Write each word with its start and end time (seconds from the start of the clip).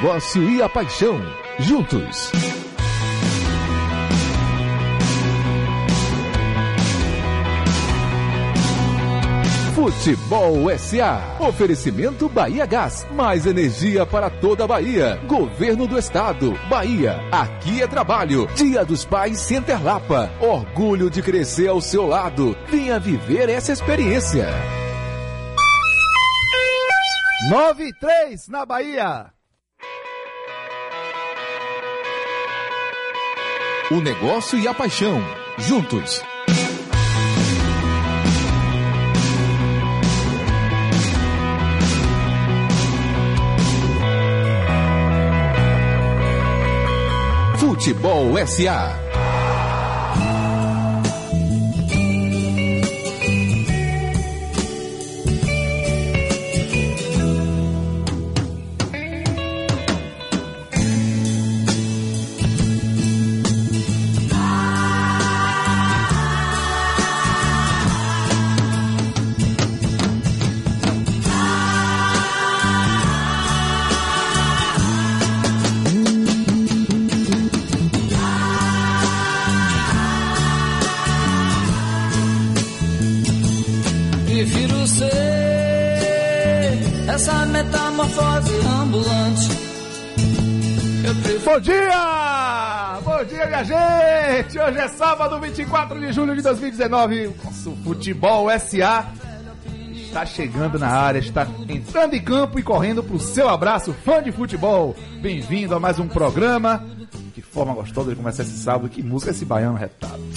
negócio 0.00 0.48
e 0.48 0.62
a 0.62 0.68
paixão. 0.68 1.20
Juntos. 1.58 2.32
Futebol 9.74 10.70
SA. 10.78 11.36
Oferecimento 11.38 12.30
Bahia 12.30 12.64
Gás. 12.64 13.06
Mais 13.12 13.44
energia 13.44 14.06
para 14.06 14.30
toda 14.30 14.64
a 14.64 14.66
Bahia. 14.66 15.20
Governo 15.26 15.86
do 15.86 15.98
Estado. 15.98 16.58
Bahia. 16.70 17.20
Aqui 17.30 17.82
é 17.82 17.86
trabalho. 17.86 18.46
Dia 18.54 18.86
dos 18.86 19.04
Pais 19.04 19.38
Center 19.38 19.84
Lapa. 19.84 20.30
Orgulho 20.40 21.10
de 21.10 21.20
crescer 21.20 21.68
ao 21.68 21.82
seu 21.82 22.06
lado. 22.06 22.56
Venha 22.70 22.98
viver 22.98 23.50
essa 23.50 23.70
experiência. 23.70 24.48
9 27.50 27.84
e 27.84 27.92
3 27.92 28.48
na 28.48 28.64
Bahia. 28.64 29.39
O 33.92 34.00
negócio 34.00 34.56
e 34.56 34.68
a 34.68 34.72
paixão. 34.72 35.20
Juntos. 35.58 36.22
Futebol 47.58 48.36
SA. 48.46 49.09
Bom 91.60 91.64
dia! 91.64 93.00
Bom 93.04 93.24
dia, 93.24 93.46
minha 93.46 93.64
gente! 93.64 94.58
Hoje 94.58 94.78
é 94.78 94.88
sábado, 94.88 95.38
24 95.38 96.00
de 96.00 96.10
julho 96.10 96.34
de 96.34 96.40
2019. 96.40 97.26
O 97.26 97.34
Nosso 97.44 97.76
Futebol 97.84 98.48
SA 98.58 99.12
está 99.94 100.24
chegando 100.24 100.78
na 100.78 100.88
área, 100.88 101.18
está 101.18 101.46
entrando 101.68 102.14
em 102.14 102.22
campo 102.22 102.58
e 102.58 102.62
correndo 102.62 103.02
pro 103.02 103.20
seu 103.20 103.46
abraço, 103.46 103.92
fã 103.92 104.22
de 104.22 104.32
futebol. 104.32 104.96
Bem-vindo 105.20 105.74
a 105.74 105.78
mais 105.78 105.98
um 105.98 106.08
programa. 106.08 106.82
Que 107.34 107.42
forma 107.42 107.74
gostosa 107.74 108.08
de 108.08 108.16
começar 108.16 108.42
esse 108.42 108.56
sábado. 108.56 108.88
Que 108.88 109.02
música 109.02 109.30
esse 109.30 109.44
baiano 109.44 109.76
retado. 109.76 110.29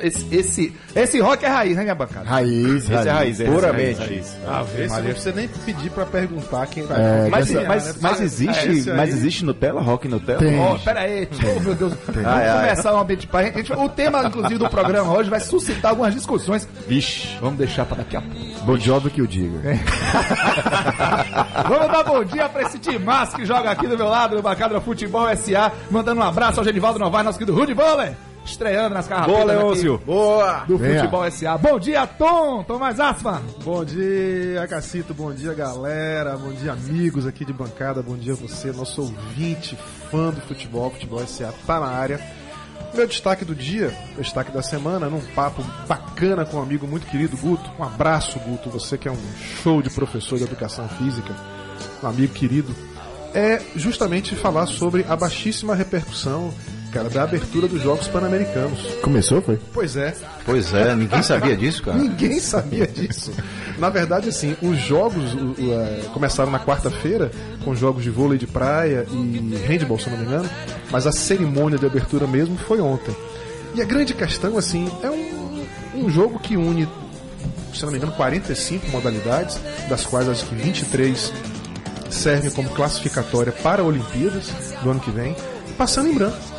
Esse, 0.00 0.34
esse, 0.34 0.74
esse 0.94 1.20
rock 1.20 1.44
é 1.44 1.48
raiz, 1.48 1.76
né, 1.76 1.82
minha 1.82 1.94
bancada? 1.94 2.28
Raiz, 2.28 2.84
Esse 2.84 3.08
é 3.08 3.10
raiz, 3.10 3.40
é 3.40 3.44
puramente. 3.44 4.00
raiz. 4.00 4.36
Ah, 4.46 4.64
não 4.98 5.02
precisa 5.04 5.32
nem 5.32 5.48
pedir 5.48 5.90
pra 5.90 6.06
perguntar 6.06 6.66
quem 6.66 6.84
vai. 6.84 7.00
É, 7.00 7.28
Mas, 7.30 7.50
mas, 7.50 7.66
mas, 7.68 7.96
mas, 8.00 8.20
existe, 8.20 8.68
aí- 8.68 8.84
mas 8.96 9.10
existe 9.10 9.44
Nutella, 9.44 9.80
rock 9.80 10.08
Nutella? 10.08 10.42
É. 10.42 10.46
Tem. 10.48 10.58
Ó, 10.60 10.78
pera 10.78 11.00
aí, 11.00 11.28
oh, 11.56 11.60
meu 11.60 11.74
Deus. 11.74 11.92
Vamos 12.06 12.26
Ai, 12.26 12.48
ai. 12.48 12.60
começar 12.68 12.94
um 12.94 12.98
ambiente 13.00 13.26
para 13.26 13.44
gente, 13.46 13.56
gente- 13.58 13.72
O 13.72 13.88
tema, 13.88 14.24
inclusive, 14.26 14.58
do 14.58 14.68
programa 14.70 15.12
hoje 15.12 15.30
vai 15.30 15.40
suscitar 15.40 15.90
algumas 15.90 16.14
discussões. 16.14 16.66
Vixe, 16.88 17.36
Vamos 17.40 17.58
deixar 17.58 17.84
para 17.84 17.98
daqui 17.98 18.16
a 18.16 18.20
pouco. 18.20 18.64
Bon 18.64 18.78
Jovi 18.78 19.10
que 19.10 19.22
o 19.22 19.26
diga. 19.26 19.58
Vamos 21.68 21.92
dar 21.92 22.02
bom 22.04 22.24
dia 22.24 22.48
para 22.48 22.62
esse 22.62 22.78
timaço 22.78 23.36
que 23.36 23.44
joga 23.44 23.70
aqui 23.70 23.86
do 23.86 23.96
meu 23.96 24.08
lado, 24.08 24.36
no 24.36 24.42
Bacadra 24.42 24.80
Futebol 24.80 25.26
SA. 25.36 25.72
Mandando 25.90 26.20
um 26.20 26.24
abraço 26.24 26.60
ao 26.60 26.64
Genivaldo 26.64 26.98
Novaes, 26.98 27.24
nosso 27.26 27.38
querido 27.38 27.56
Rudy 27.56 27.74
Boller. 27.74 28.14
Estreando 28.44 28.94
nas 28.94 29.06
carrapetas 29.06 29.40
Boa, 29.40 29.52
Leôncio. 29.52 29.98
Boa! 30.04 30.64
do 30.66 30.76
Venha. 30.76 31.00
Futebol 31.00 31.30
SA. 31.30 31.58
Bom 31.58 31.78
dia, 31.78 32.06
Tom. 32.06 32.62
Tomás 32.64 32.98
Asma. 32.98 33.42
Bom 33.64 33.84
dia, 33.84 34.66
Cacito. 34.68 35.14
Bom 35.14 35.32
dia, 35.32 35.54
galera. 35.54 36.36
Bom 36.36 36.52
dia, 36.52 36.72
amigos 36.72 37.26
aqui 37.26 37.44
de 37.44 37.52
bancada. 37.52 38.02
Bom 38.02 38.16
dia, 38.16 38.34
você, 38.34 38.72
nosso 38.72 39.02
ouvinte, 39.02 39.78
fã 40.10 40.30
do 40.30 40.40
futebol. 40.40 40.90
Futebol 40.90 41.26
SA 41.26 41.52
tá 41.66 41.80
na 41.80 41.86
área. 41.86 42.20
Meu 42.94 43.06
destaque 43.06 43.42
do 43.42 43.54
dia, 43.54 43.88
meu 44.12 44.22
destaque 44.22 44.52
da 44.52 44.60
semana, 44.60 45.08
num 45.08 45.20
papo 45.34 45.62
bacana 45.88 46.44
com 46.44 46.58
um 46.58 46.62
amigo 46.62 46.86
muito 46.86 47.06
querido, 47.06 47.38
Guto. 47.38 47.70
Um 47.78 47.84
abraço, 47.84 48.38
Guto. 48.40 48.68
Você 48.68 48.98
que 48.98 49.08
é 49.08 49.10
um 49.10 49.32
show 49.62 49.80
de 49.80 49.88
professor 49.88 50.36
de 50.36 50.44
educação 50.44 50.86
física, 50.90 51.34
um 52.02 52.06
amigo 52.06 52.34
querido. 52.34 52.74
É 53.32 53.62
justamente 53.74 54.34
falar 54.34 54.66
sobre 54.66 55.06
a 55.08 55.16
baixíssima 55.16 55.74
repercussão, 55.74 56.52
cara, 56.92 57.08
da 57.08 57.22
abertura 57.22 57.66
dos 57.66 57.82
Jogos 57.82 58.06
Pan-Americanos. 58.06 58.80
Começou, 59.02 59.40
foi? 59.40 59.58
Pois 59.72 59.96
é, 59.96 60.14
Pois 60.44 60.74
é, 60.74 60.94
ninguém 60.94 61.22
sabia 61.22 61.56
disso, 61.56 61.82
cara. 61.82 61.96
Ninguém 61.96 62.38
sabia 62.40 62.86
disso. 62.86 63.32
Na 63.78 63.88
verdade, 63.88 64.28
assim, 64.28 64.56
os 64.60 64.78
jogos 64.78 65.34
o, 65.34 65.54
é, 65.72 66.02
começaram 66.12 66.50
na 66.50 66.58
quarta-feira, 66.58 67.30
com 67.64 67.74
jogos 67.74 68.02
de 68.02 68.10
vôlei 68.10 68.38
de 68.38 68.46
praia 68.46 69.06
e 69.10 69.56
handball, 69.66 69.98
se 69.98 70.06
eu 70.06 70.12
não 70.12 70.18
me 70.18 70.26
engano, 70.26 70.50
mas 70.90 71.06
a 71.06 71.12
cerimônia 71.12 71.78
de 71.78 71.86
abertura 71.86 72.26
mesmo 72.26 72.56
foi 72.56 72.80
ontem. 72.80 73.14
E 73.74 73.80
a 73.80 73.84
grande 73.84 74.14
questão, 74.14 74.58
assim, 74.58 74.90
é 75.02 75.10
um, 75.10 75.64
um 75.94 76.10
jogo 76.10 76.38
que 76.38 76.56
une, 76.56 76.88
se 77.72 77.82
eu 77.82 77.86
não 77.86 77.92
me 77.92 77.98
engano, 77.98 78.12
45 78.12 78.88
modalidades, 78.88 79.58
das 79.88 80.04
quais 80.04 80.28
acho 80.28 80.44
que 80.46 80.54
23 80.54 81.32
servem 82.10 82.50
como 82.50 82.68
classificatória 82.70 83.52
para 83.52 83.82
Olimpíadas 83.82 84.50
do 84.82 84.90
ano 84.90 85.00
que 85.00 85.10
vem, 85.10 85.34
passando 85.78 86.08
em 86.10 86.14
branco 86.14 86.51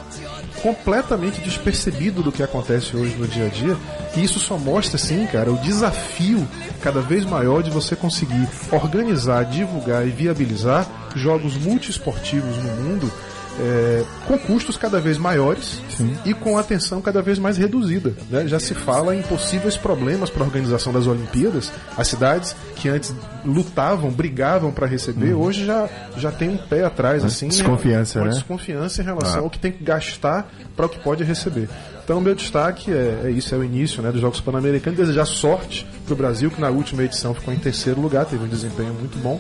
completamente 0.64 1.42
despercebido 1.42 2.24
do 2.24 2.32
que 2.32 2.42
acontece 2.42 2.96
hoje 2.96 3.14
no 3.18 3.28
dia 3.28 3.48
a 3.48 3.50
dia. 3.50 3.78
E 4.16 4.24
isso 4.24 4.40
só 4.40 4.58
mostra, 4.58 4.96
assim, 4.96 5.28
cara, 5.28 5.52
o 5.52 5.58
desafio 5.58 6.48
cada 6.82 7.02
vez 7.02 7.26
maior 7.26 7.62
de 7.62 7.70
você 7.70 7.98
conseguir 7.98 8.48
organizar, 8.72 9.44
divulgar 9.44 10.08
e 10.08 10.10
viabilizar 10.10 10.88
jogos 11.16 11.58
multiesportivos 11.58 12.58
no 12.58 12.72
mundo 12.82 13.12
é, 13.60 14.04
com 14.26 14.38
custos 14.38 14.78
cada 14.78 15.00
vez 15.00 15.18
maiores 15.18 15.82
e 16.26 16.34
com 16.34 16.58
atenção 16.58 17.02
cada 17.02 17.22
vez 17.22 17.38
mais 17.38 17.58
reduzida. 17.58 18.14
né? 18.30 18.48
Já 18.48 18.60
se 18.60 18.74
fala 18.74 19.16
em 19.16 19.22
possíveis 19.22 19.78
problemas 19.78 20.30
para 20.30 20.44
a 20.44 20.46
organização 20.46 20.92
das 20.92 21.08
Olimpíadas. 21.08 21.72
As 21.98 22.08
cidades 22.08 22.56
que 22.76 22.90
antes 22.90 23.14
lutavam, 23.46 24.12
brigavam 24.12 24.72
para 24.72 24.88
receber, 24.88 25.34
hoje 25.34 25.66
já, 25.66 25.90
já 26.18 26.32
tem 26.32 26.50
um 26.50 26.58
pé 26.58 26.84
atrás, 26.84 27.24
assim. 27.24 27.48
desconfiança, 27.48 28.20
uma 28.20 28.26
né? 28.26 28.32
desconfiança 28.34 29.02
em 29.02 29.06
relação 29.06 29.44
ao 29.44 29.50
que 29.50 29.60
tem 29.60 29.72
que 29.72 29.84
gastar 29.84 30.52
para 30.76 30.86
o 30.86 30.90
que 30.90 31.00
pode 31.00 31.24
receber. 31.24 31.70
Então, 32.04 32.20
meu 32.20 32.36
destaque 32.36 32.92
é, 32.92 33.22
é 33.26 33.32
isso, 33.32 33.56
é 33.56 33.58
o 33.58 33.64
início 33.64 34.02
né, 34.02 34.12
dos 34.12 34.20
Jogos 34.20 34.42
Pan-Americanos. 34.42 35.00
Desejar 35.00 35.26
sorte 35.26 35.88
para 36.06 36.14
o 36.14 36.18
Brasil, 36.18 36.52
que 36.52 36.60
na 36.60 36.70
última 36.70 37.04
edição 37.04 37.34
ficou 37.34 37.54
em 37.54 37.60
terceiro 37.60 38.02
lugar, 38.02 38.26
teve 38.26 38.44
um 38.44 38.48
desempenho 38.48 38.94
muito 38.94 39.18
bom. 39.20 39.40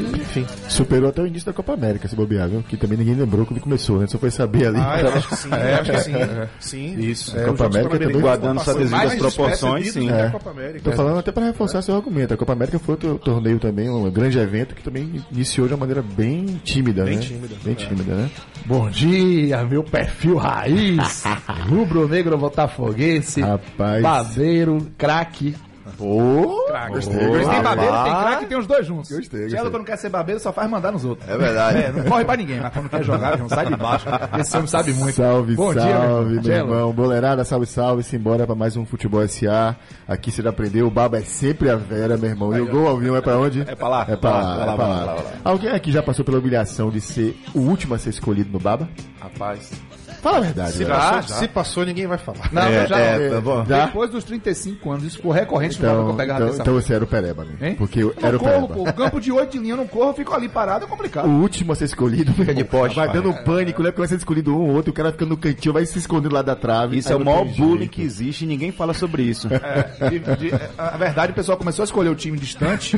Enfim. 0.00 0.46
Superou 0.68 1.10
até 1.10 1.22
o 1.22 1.26
início 1.26 1.46
da 1.46 1.52
Copa 1.52 1.74
América, 1.74 2.08
se 2.08 2.16
bobear, 2.16 2.48
viu? 2.48 2.62
Que 2.62 2.76
também 2.76 2.98
ninguém 2.98 3.14
lembrou 3.14 3.46
quando 3.46 3.60
começou, 3.60 3.98
né? 3.98 4.06
Só 4.06 4.18
foi 4.18 4.30
saber 4.30 4.68
ali. 4.68 4.78
Ah, 4.78 5.00
eu 5.00 5.08
acho 5.14 5.28
que 5.28 5.36
sim, 5.36 5.50
acho 5.52 5.92
que 5.92 6.00
sim. 6.00 6.12
Sim. 6.60 7.00
Isso. 7.00 7.36
É, 7.36 7.44
Copa 7.44 7.52
os 7.52 7.58
Jogos 7.58 7.76
América 7.76 7.98
também 7.98 8.20
guardando 8.20 8.60
suas 8.60 8.76
devidas 8.76 9.14
proporções, 9.16 9.92
sim. 9.92 10.10
É. 10.10 10.30
Copa 10.30 10.50
América. 10.50 10.90
Tô 10.90 10.96
falando 10.96 11.18
até 11.18 11.32
para 11.32 11.46
reforçar 11.46 11.82
seu 11.82 11.94
argumento. 11.94 12.34
A 12.34 12.36
Copa 12.36 12.52
América 12.52 12.78
foi 12.78 12.94
outro 12.94 13.18
torneio 13.18 13.58
também, 13.58 13.88
um 13.88 14.10
grande 14.10 14.38
evento 14.38 14.74
que 14.74 14.82
também 14.82 15.22
iniciou 15.30 15.66
de 15.66 15.74
uma 15.74 15.80
maneira 15.80 16.02
bem 16.02 16.60
tímida, 16.64 17.04
Bem 17.04 17.16
né? 17.16 17.22
tímida, 17.22 17.54
Bem 17.62 17.72
é. 17.72 17.76
tímida, 17.76 18.14
né? 18.14 18.30
Bom 18.64 18.88
dia, 18.90 19.64
meu 19.64 19.82
perfil 19.82 20.36
raiz. 20.36 21.24
Rubro-negro 21.68 22.36
botafoguense. 22.38 23.40
Rapaz. 23.40 24.02
Babeiro, 24.02 24.86
craque. 24.96 25.54
Ô, 25.98 26.66
Gostei. 26.90 27.18
Eles 27.18 27.48
têm 27.48 27.62
babeiro, 27.62 27.92
tem 28.04 28.12
craque 28.12 28.44
e 28.44 28.46
tem 28.46 28.58
os 28.58 28.66
dois 28.66 28.86
juntos. 28.86 29.10
Gostei, 29.10 29.40
Cello, 29.48 29.50
gostei. 29.50 29.70
quando 29.70 29.84
quer 29.84 29.96
ser 29.96 30.08
babeiro, 30.08 30.40
só 30.40 30.52
faz 30.52 30.70
mandar 30.70 30.92
nos 30.92 31.04
outros. 31.04 31.28
É 31.28 31.36
verdade. 31.36 31.78
É, 31.78 31.92
não 31.92 32.04
corre 32.04 32.24
pra 32.24 32.36
ninguém, 32.36 32.60
mas 32.60 32.72
quando 32.72 32.88
quer 32.88 33.02
jogar, 33.02 33.38
não 33.38 33.48
sai 33.48 33.66
de 33.66 33.76
baixo. 33.76 34.06
Esse 34.38 34.56
homem 34.56 34.66
sabe 34.68 34.92
muito. 34.92 35.14
Salve, 35.16 35.54
Bom 35.56 35.72
salve, 35.72 35.80
dia, 35.80 35.98
meu 35.98 36.02
irmão. 36.04 36.24
meu 36.30 36.42
Cello. 36.42 36.74
irmão. 36.74 36.92
Boleirada, 36.92 37.44
salve, 37.44 37.66
salve. 37.66 38.02
Simbora 38.02 38.46
pra 38.46 38.54
mais 38.54 38.76
um 38.76 38.84
Futebol 38.84 39.26
SA. 39.26 39.76
Aqui 40.06 40.30
você 40.30 40.42
já 40.42 40.50
aprendeu, 40.50 40.86
o 40.86 40.90
baba 40.90 41.18
é 41.18 41.22
sempre 41.22 41.70
a 41.70 41.76
Vera, 41.76 42.16
meu 42.16 42.30
irmão. 42.30 42.56
E 42.56 42.60
o 42.60 42.66
gol 42.70 42.86
ao 42.88 42.96
vivo 42.98 43.16
é 43.16 43.20
pra 43.20 43.38
onde? 43.38 43.62
É 43.62 43.74
pra 43.74 43.88
lá. 43.88 44.06
É 44.08 44.16
pra 44.16 44.30
lá, 44.30 44.62
é 44.72 44.76
pra 44.76 44.86
lá. 44.86 45.16
Alguém 45.44 45.70
aqui 45.70 45.90
já 45.90 46.02
passou 46.02 46.24
pela 46.24 46.38
humilhação 46.38 46.90
de 46.90 47.00
ser 47.00 47.36
o 47.54 47.60
último 47.60 47.94
a 47.94 47.98
ser 47.98 48.10
escolhido 48.10 48.50
no 48.52 48.58
baba? 48.60 48.88
Rapaz, 49.20 49.70
Fala 50.20 50.38
a 50.38 50.40
verdade. 50.40 50.72
Se, 50.72 50.78
velho. 50.84 50.90
passou, 50.90 51.22
já. 51.22 51.28
se 51.36 51.48
passou, 51.48 51.84
ninguém 51.86 52.06
vai 52.06 52.18
falar. 52.18 52.48
Não, 52.52 52.62
É, 52.62 52.86
já 52.86 52.98
é, 52.98 53.18
não. 53.28 53.34
tá 53.36 53.40
bom. 53.40 53.64
Já? 53.66 53.86
Depois 53.86 54.10
dos 54.10 54.24
35 54.24 54.90
anos, 54.90 55.04
isso 55.04 55.22
for 55.22 55.30
recorrente, 55.32 55.80
não 55.82 55.88
dá 55.88 55.92
Então, 55.94 56.06
pra 56.06 56.14
pegar 56.16 56.34
então, 56.42 56.54
então 56.60 56.74
você 56.74 56.94
era 56.94 57.04
o 57.04 57.06
Pereba, 57.06 57.44
né? 57.44 57.68
Hein? 57.68 57.74
Porque 57.76 58.00
eu 58.02 58.10
Eu 58.10 58.14
era 58.26 58.32
não 58.32 58.36
o 58.36 58.40
corro, 58.40 58.68
Pereba. 58.68 58.74
pô. 58.74 58.90
O 58.90 58.92
campo 58.92 59.20
de 59.20 59.32
8 59.32 59.50
de 59.52 59.58
linha 59.58 59.72
eu 59.72 59.76
não 59.78 59.86
corro, 59.86 60.10
eu 60.10 60.14
fico 60.14 60.34
ali 60.34 60.48
parado, 60.48 60.84
é 60.84 60.88
complicado. 60.88 61.26
O 61.26 61.40
último 61.40 61.72
a 61.72 61.76
ser 61.76 61.84
escolhido. 61.86 62.32
Fica 62.34 62.54
de 62.54 62.64
poste, 62.64 62.96
Vai 62.96 63.08
pai. 63.08 63.16
dando 63.20 63.32
pânico, 63.44 63.82
né? 63.82 63.90
Porque 63.90 64.00
vai 64.00 64.08
ser 64.08 64.16
escolhido 64.16 64.54
um 64.56 64.60
ou 64.68 64.74
outro, 64.74 64.90
o 64.90 64.94
cara 64.94 65.12
fica 65.12 65.24
no 65.26 65.36
cantinho, 65.36 65.72
vai 65.72 65.84
se 65.86 65.98
escondendo 65.98 66.34
lá 66.34 66.42
da 66.42 66.54
trave. 66.54 66.98
Isso 66.98 67.12
é 67.12 67.16
o 67.16 67.18
não 67.18 67.24
maior 67.26 67.44
bullying 67.46 67.78
jeito. 67.80 67.90
que 67.92 68.02
existe 68.02 68.44
e 68.44 68.46
ninguém 68.46 68.70
fala 68.72 68.92
sobre 68.94 69.22
isso. 69.22 69.48
É, 69.52 70.08
de- 70.10 70.18
de- 70.36 70.54
é, 70.54 70.70
a 70.78 70.96
verdade, 70.96 71.32
o 71.32 71.34
pessoal 71.34 71.56
começou 71.56 71.82
a 71.82 71.84
escolher 71.84 72.08
o 72.08 72.14
time 72.14 72.38
distante 72.38 72.96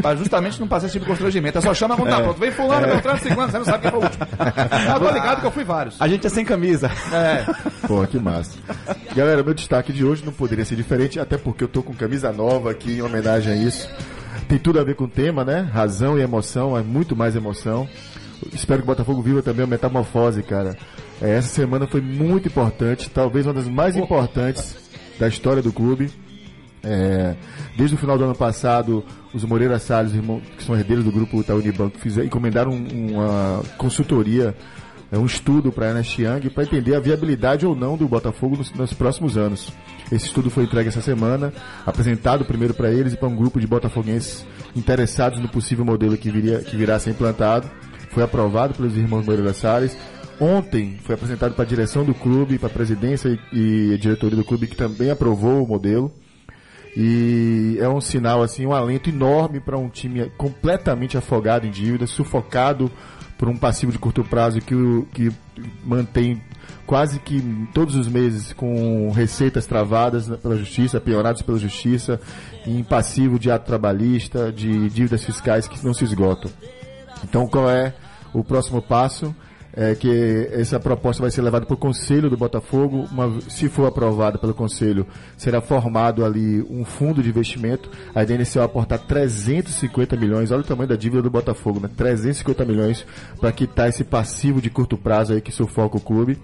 pra 0.00 0.14
justamente 0.16 0.58
não 0.60 0.66
passar 0.68 0.86
esse 0.86 0.94
tipo 0.94 1.04
de 1.04 1.10
constrangimento. 1.10 1.58
É 1.58 1.60
só 1.60 1.72
chama 1.74 1.96
quando 1.96 2.10
tá 2.10 2.20
pronto. 2.20 2.40
Vem 2.40 2.50
fulano, 2.50 2.86
Beltrano, 2.86 3.18
ciclano, 3.20 3.50
você 3.50 3.58
não 3.58 3.64
sabe 3.64 3.82
quem 3.82 3.90
foi 3.90 4.00
o 4.00 4.02
último. 4.02 4.26
Eu 4.94 5.00
tô 5.00 5.10
ligado 5.14 5.40
que 5.40 5.46
eu 5.46 5.50
fui 5.50 5.64
vários. 5.64 6.00
A 6.00 6.08
gente 6.08 6.26
é 6.26 6.30
sem 6.30 6.44
camisa. 6.64 6.90
É, 7.12 7.44
Pô, 7.86 8.06
que 8.06 8.18
massa. 8.18 8.58
Galera, 9.14 9.42
meu 9.42 9.54
destaque 9.54 9.92
de 9.92 10.04
hoje 10.04 10.24
não 10.24 10.32
poderia 10.32 10.64
ser 10.64 10.76
diferente, 10.76 11.20
até 11.20 11.36
porque 11.36 11.64
eu 11.64 11.68
tô 11.68 11.82
com 11.82 11.94
camisa 11.94 12.32
nova 12.32 12.70
aqui 12.70 12.92
em 12.98 13.02
homenagem 13.02 13.52
a 13.52 13.56
isso. 13.56 13.88
Tem 14.48 14.58
tudo 14.58 14.80
a 14.80 14.84
ver 14.84 14.94
com 14.96 15.04
o 15.04 15.08
tema, 15.08 15.44
né? 15.44 15.60
Razão 15.72 16.18
e 16.18 16.22
emoção, 16.22 16.76
é 16.76 16.82
muito 16.82 17.14
mais 17.16 17.36
emoção. 17.36 17.88
Espero 18.52 18.80
que 18.80 18.84
o 18.84 18.86
Botafogo 18.86 19.22
viva 19.22 19.42
também 19.42 19.64
a 19.64 19.66
metamorfose, 19.66 20.42
cara. 20.42 20.76
É, 21.22 21.30
essa 21.36 21.48
semana 21.48 21.86
foi 21.86 22.00
muito 22.00 22.48
importante, 22.48 23.08
talvez 23.08 23.46
uma 23.46 23.54
das 23.54 23.68
mais 23.68 23.96
importantes 23.96 24.76
da 25.18 25.28
história 25.28 25.62
do 25.62 25.72
clube. 25.72 26.10
É, 26.82 27.34
desde 27.78 27.94
o 27.96 27.98
final 27.98 28.18
do 28.18 28.24
ano 28.24 28.34
passado, 28.34 29.02
os 29.32 29.42
Moreira 29.44 29.78
Salles, 29.78 30.12
irmão- 30.12 30.42
que 30.58 30.62
são 30.62 30.76
herdeiros 30.76 31.04
do 31.04 31.10
grupo 31.12 31.40
Itaú 31.40 31.56
Unibanco, 31.58 31.96
fizeram, 31.98 32.26
encomendaram 32.26 32.72
um- 32.72 33.14
uma 33.14 33.62
consultoria, 33.78 34.54
é, 35.14 35.18
um 35.18 35.26
estudo 35.26 35.70
para 35.70 35.86
a 35.86 35.88
Ernest 35.90 36.20
Young 36.20 36.50
para 36.50 36.64
entender 36.64 36.94
a 36.96 37.00
viabilidade 37.00 37.64
ou 37.64 37.76
não 37.76 37.96
do 37.96 38.08
Botafogo 38.08 38.56
nos, 38.56 38.72
nos 38.72 38.92
próximos 38.92 39.36
anos. 39.36 39.72
Esse 40.10 40.26
estudo 40.26 40.50
foi 40.50 40.64
entregue 40.64 40.88
essa 40.88 41.00
semana, 41.00 41.52
apresentado 41.86 42.44
primeiro 42.44 42.74
para 42.74 42.90
eles 42.90 43.12
e 43.12 43.16
para 43.16 43.28
um 43.28 43.36
grupo 43.36 43.60
de 43.60 43.66
botafoguenses 43.66 44.44
interessados 44.74 45.38
no 45.38 45.48
possível 45.48 45.84
modelo 45.84 46.16
que, 46.16 46.30
viria, 46.30 46.58
que 46.58 46.76
virá 46.76 46.96
a 46.96 46.98
ser 46.98 47.10
implantado. 47.10 47.70
Foi 48.10 48.24
aprovado 48.24 48.74
pelos 48.74 48.96
irmãos 48.96 49.24
Moreira 49.24 49.54
Salles. 49.54 49.96
Ontem 50.40 50.98
foi 51.04 51.14
apresentado 51.14 51.54
para 51.54 51.64
a 51.64 51.68
direção 51.68 52.04
do 52.04 52.12
clube, 52.12 52.58
para 52.58 52.68
a 52.68 52.72
presidência 52.72 53.28
e, 53.52 53.90
e 53.90 53.94
a 53.94 53.96
diretoria 53.96 54.36
do 54.36 54.44
clube 54.44 54.66
que 54.66 54.76
também 54.76 55.10
aprovou 55.10 55.62
o 55.62 55.68
modelo. 55.68 56.12
E 56.96 57.76
é 57.80 57.88
um 57.88 58.00
sinal, 58.00 58.42
assim, 58.42 58.66
um 58.66 58.72
alento 58.72 59.10
enorme 59.10 59.60
para 59.60 59.78
um 59.78 59.88
time 59.88 60.30
completamente 60.36 61.16
afogado 61.16 61.66
em 61.66 61.70
dívidas, 61.70 62.10
sufocado 62.10 62.90
por 63.44 63.50
um 63.50 63.58
passivo 63.58 63.92
de 63.92 63.98
curto 63.98 64.24
prazo 64.24 64.58
que, 64.58 64.74
que 65.12 65.30
mantém 65.84 66.42
quase 66.86 67.18
que 67.18 67.42
todos 67.74 67.94
os 67.94 68.08
meses 68.08 68.54
com 68.54 69.10
receitas 69.10 69.66
travadas 69.66 70.26
pela 70.38 70.56
justiça, 70.56 70.98
piorados 70.98 71.42
pela 71.42 71.58
justiça, 71.58 72.18
em 72.66 72.82
passivo 72.82 73.38
de 73.38 73.50
ato 73.50 73.66
trabalhista, 73.66 74.50
de 74.50 74.88
dívidas 74.88 75.22
fiscais 75.22 75.68
que 75.68 75.84
não 75.84 75.92
se 75.92 76.04
esgotam. 76.04 76.50
Então, 77.22 77.46
qual 77.46 77.68
é 77.68 77.94
o 78.32 78.42
próximo 78.42 78.80
passo? 78.80 79.36
É 79.76 79.92
que 79.96 80.48
essa 80.52 80.78
proposta 80.78 81.20
vai 81.20 81.32
ser 81.32 81.42
levada 81.42 81.66
para 81.66 81.74
o 81.74 81.76
Conselho 81.76 82.30
do 82.30 82.36
Botafogo. 82.36 83.08
Uma- 83.10 83.40
se 83.48 83.68
for 83.68 83.86
aprovada 83.86 84.38
pelo 84.38 84.54
Conselho, 84.54 85.04
será 85.36 85.60
formado 85.60 86.24
ali 86.24 86.64
um 86.70 86.84
fundo 86.84 87.20
de 87.20 87.28
investimento. 87.28 87.90
A 88.14 88.22
ideia 88.22 88.36
inicial 88.36 88.62
é 88.62 88.66
aportar 88.66 89.00
350 89.00 90.16
milhões. 90.16 90.52
Olha 90.52 90.60
o 90.60 90.64
tamanho 90.64 90.88
da 90.88 90.96
dívida 90.96 91.22
do 91.22 91.30
Botafogo, 91.30 91.80
né? 91.80 91.90
350 91.96 92.64
milhões 92.64 93.04
para 93.40 93.50
quitar 93.50 93.88
esse 93.88 94.04
passivo 94.04 94.62
de 94.62 94.70
curto 94.70 94.96
prazo 94.96 95.32
aí 95.32 95.40
que 95.40 95.50
sufoca 95.50 95.96
o 95.96 96.00
clube. 96.00 96.38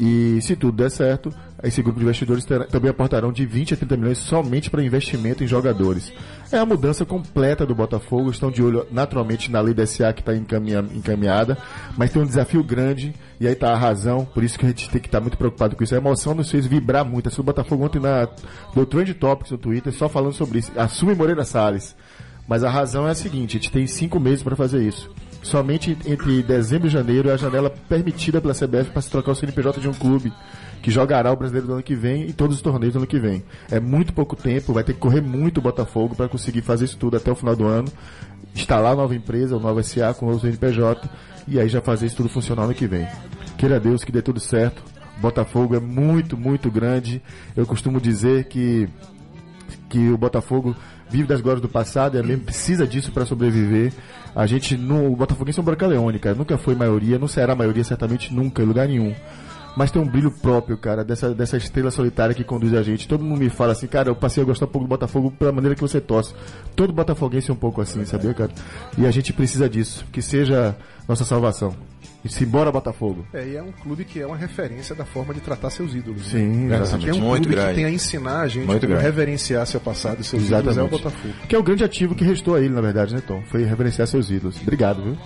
E 0.00 0.40
se 0.42 0.56
tudo 0.56 0.76
der 0.76 0.90
certo, 0.90 1.32
esse 1.62 1.82
grupo 1.82 1.98
de 1.98 2.04
investidores 2.04 2.44
terá- 2.44 2.64
também 2.66 2.90
aportarão 2.90 3.32
de 3.32 3.46
20 3.46 3.74
a 3.74 3.76
30 3.76 3.96
milhões 3.96 4.18
somente 4.18 4.68
para 4.70 4.82
investimento 4.82 5.44
em 5.44 5.46
jogadores. 5.46 6.12
É 6.50 6.58
a 6.58 6.66
mudança 6.66 7.04
completa 7.04 7.64
do 7.64 7.74
Botafogo. 7.74 8.30
Estão 8.30 8.50
de 8.50 8.62
olho 8.62 8.86
naturalmente 8.90 9.50
na 9.50 9.60
lei 9.60 9.72
da 9.74 9.86
SA 9.86 10.12
que 10.12 10.20
está 10.20 10.34
encaminhada, 10.34 11.56
mas 11.96 12.10
tem 12.10 12.20
um 12.22 12.26
desafio 12.26 12.62
grande 12.62 13.14
e 13.40 13.46
aí 13.46 13.52
está 13.52 13.72
a 13.72 13.76
razão. 13.76 14.24
Por 14.24 14.42
isso 14.44 14.58
que 14.58 14.64
a 14.66 14.68
gente 14.68 14.90
tem 14.90 15.00
que 15.00 15.08
estar 15.08 15.20
muito 15.20 15.38
preocupado 15.38 15.76
com 15.76 15.84
isso. 15.84 15.94
A 15.94 15.98
emoção 15.98 16.34
nos 16.34 16.50
fez 16.50 16.66
vibrar 16.66 17.04
muito. 17.04 17.28
Assim, 17.28 17.40
o 17.40 17.44
Botafogo 17.44 17.84
ontem 17.84 18.00
na, 18.00 18.28
do 18.74 18.84
Trend 18.86 19.14
Topics 19.14 19.50
no 19.50 19.58
Twitter 19.58 19.92
só 19.92 20.08
falando 20.08 20.32
sobre 20.34 20.58
isso. 20.58 20.72
Assume 20.76 21.14
Moreira 21.14 21.44
Salles. 21.44 21.94
Mas 22.46 22.62
a 22.62 22.68
razão 22.70 23.08
é 23.08 23.12
a 23.12 23.14
seguinte: 23.14 23.56
a 23.56 23.60
gente 23.60 23.72
tem 23.72 23.86
cinco 23.86 24.20
meses 24.20 24.42
para 24.42 24.54
fazer 24.54 24.82
isso. 24.82 25.10
Somente 25.44 25.96
entre 26.06 26.42
dezembro 26.42 26.88
e 26.88 26.90
janeiro 26.90 27.28
é 27.28 27.34
a 27.34 27.36
janela 27.36 27.68
permitida 27.68 28.40
pela 28.40 28.54
CBF 28.54 28.90
para 28.90 29.02
se 29.02 29.10
trocar 29.10 29.32
o 29.32 29.34
CNPJ 29.34 29.78
de 29.78 29.86
um 29.86 29.92
clube 29.92 30.32
que 30.80 30.90
jogará 30.90 31.30
o 31.30 31.36
brasileiro 31.36 31.66
do 31.66 31.72
ano 31.74 31.82
que 31.82 31.94
vem 31.94 32.26
e 32.26 32.32
todos 32.32 32.56
os 32.56 32.62
torneios 32.62 32.94
do 32.94 32.98
ano 33.00 33.06
que 33.06 33.20
vem. 33.20 33.44
É 33.70 33.78
muito 33.78 34.14
pouco 34.14 34.34
tempo, 34.34 34.72
vai 34.72 34.82
ter 34.82 34.94
que 34.94 34.98
correr 34.98 35.20
muito 35.20 35.58
o 35.58 35.60
Botafogo 35.60 36.14
para 36.14 36.28
conseguir 36.30 36.62
fazer 36.62 36.86
isso 36.86 36.96
tudo 36.96 37.18
até 37.18 37.30
o 37.30 37.34
final 37.34 37.54
do 37.54 37.66
ano, 37.66 37.88
instalar 38.54 38.94
a 38.94 38.96
nova 38.96 39.14
empresa, 39.14 39.54
o 39.54 39.60
novo 39.60 39.82
SA 39.82 40.14
com 40.14 40.28
o 40.28 40.40
CNPJ 40.40 41.10
e 41.46 41.60
aí 41.60 41.68
já 41.68 41.82
fazer 41.82 42.06
isso 42.06 42.16
tudo 42.16 42.30
funcionar 42.30 42.62
ano 42.62 42.74
que 42.74 42.86
vem. 42.86 43.06
Queira 43.58 43.78
Deus 43.78 44.02
que 44.02 44.10
dê 44.10 44.22
tudo 44.22 44.40
certo. 44.40 44.82
Botafogo 45.18 45.76
é 45.76 45.80
muito, 45.80 46.38
muito 46.38 46.70
grande. 46.70 47.22
Eu 47.54 47.66
costumo 47.66 48.00
dizer 48.00 48.44
que 48.44 48.88
que 49.88 50.10
o 50.10 50.18
Botafogo 50.18 50.74
vive 51.08 51.26
das 51.26 51.40
glórias 51.40 51.62
do 51.62 51.68
passado 51.68 52.18
e 52.18 52.22
mesmo 52.22 52.44
precisa 52.44 52.86
disso 52.86 53.12
para 53.12 53.24
sobreviver. 53.24 53.92
A 54.34 54.46
gente, 54.46 54.76
no, 54.76 55.12
o 55.12 55.16
Botafoguense 55.16 55.58
é 55.58 55.62
um 55.62 55.64
Brancaleone, 55.64 56.18
cara. 56.18 56.34
Nunca 56.34 56.58
foi 56.58 56.74
maioria, 56.74 57.18
não 57.18 57.28
será 57.28 57.54
maioria, 57.54 57.84
certamente 57.84 58.34
nunca, 58.34 58.62
em 58.62 58.66
lugar 58.66 58.88
nenhum. 58.88 59.14
Mas 59.76 59.90
tem 59.90 60.00
um 60.00 60.06
brilho 60.06 60.30
próprio, 60.30 60.76
cara, 60.76 61.04
dessa, 61.04 61.34
dessa 61.34 61.56
estrela 61.56 61.90
solitária 61.90 62.34
que 62.34 62.44
conduz 62.44 62.72
a 62.74 62.82
gente. 62.82 63.08
Todo 63.08 63.24
mundo 63.24 63.40
me 63.40 63.48
fala 63.48 63.72
assim, 63.72 63.88
cara, 63.88 64.08
eu 64.08 64.14
passei 64.14 64.42
a 64.42 64.46
gostar 64.46 64.66
um 64.66 64.68
pouco 64.68 64.86
do 64.86 64.88
Botafogo 64.88 65.32
pela 65.32 65.50
maneira 65.50 65.74
que 65.74 65.80
você 65.80 66.00
torce. 66.00 66.32
Todo 66.76 66.92
botafoguense 66.92 67.50
é 67.50 67.52
um 67.52 67.56
pouco 67.56 67.80
assim, 67.80 68.04
sabia, 68.04 68.32
cara? 68.32 68.50
E 68.96 69.04
a 69.04 69.10
gente 69.10 69.32
precisa 69.32 69.68
disso, 69.68 70.04
que 70.12 70.22
seja 70.22 70.76
nossa 71.08 71.24
salvação. 71.24 71.74
E 72.24 72.28
simbora 72.30 72.72
Botafogo. 72.72 73.26
É, 73.34 73.46
e 73.46 73.56
é 73.56 73.62
um 73.62 73.70
clube 73.70 74.02
que 74.04 74.18
é 74.18 74.26
uma 74.26 74.36
referência 74.36 74.94
da 74.94 75.04
forma 75.04 75.34
de 75.34 75.40
tratar 75.40 75.68
seus 75.68 75.94
ídolos. 75.94 76.22
né? 76.32 76.40
Sim, 76.40 76.72
é, 76.72 76.76
exatamente. 76.76 76.90
Se 77.06 77.12
tem 77.12 77.22
um 77.22 77.26
Muito 77.28 77.42
clube 77.42 77.54
grande. 77.56 77.68
que 77.70 77.74
tem 77.76 77.84
a 77.84 77.90
ensinar 77.90 78.40
a 78.40 78.48
gente 78.48 78.66
Muito 78.66 78.86
grande. 78.86 79.02
reverenciar 79.02 79.66
seu 79.66 79.78
passado 79.80 80.20
e 80.20 80.24
seus 80.24 80.44
ídolos 80.46 80.64
é 80.78 80.80
o 80.82 80.86
Exatamente. 80.86 81.02
Botafogo. 81.02 81.34
Que 81.46 81.54
é 81.54 81.58
o 81.58 81.62
grande 81.62 81.84
ativo 81.84 82.14
que 82.14 82.24
restou 82.24 82.54
a 82.54 82.60
ele, 82.60 82.70
na 82.72 82.80
verdade, 82.80 83.14
né, 83.14 83.22
Tom? 83.26 83.42
Foi 83.50 83.62
reverenciar 83.64 84.08
seus 84.08 84.30
ídolos. 84.30 84.58
Obrigado, 84.62 85.02
viu? 85.02 85.18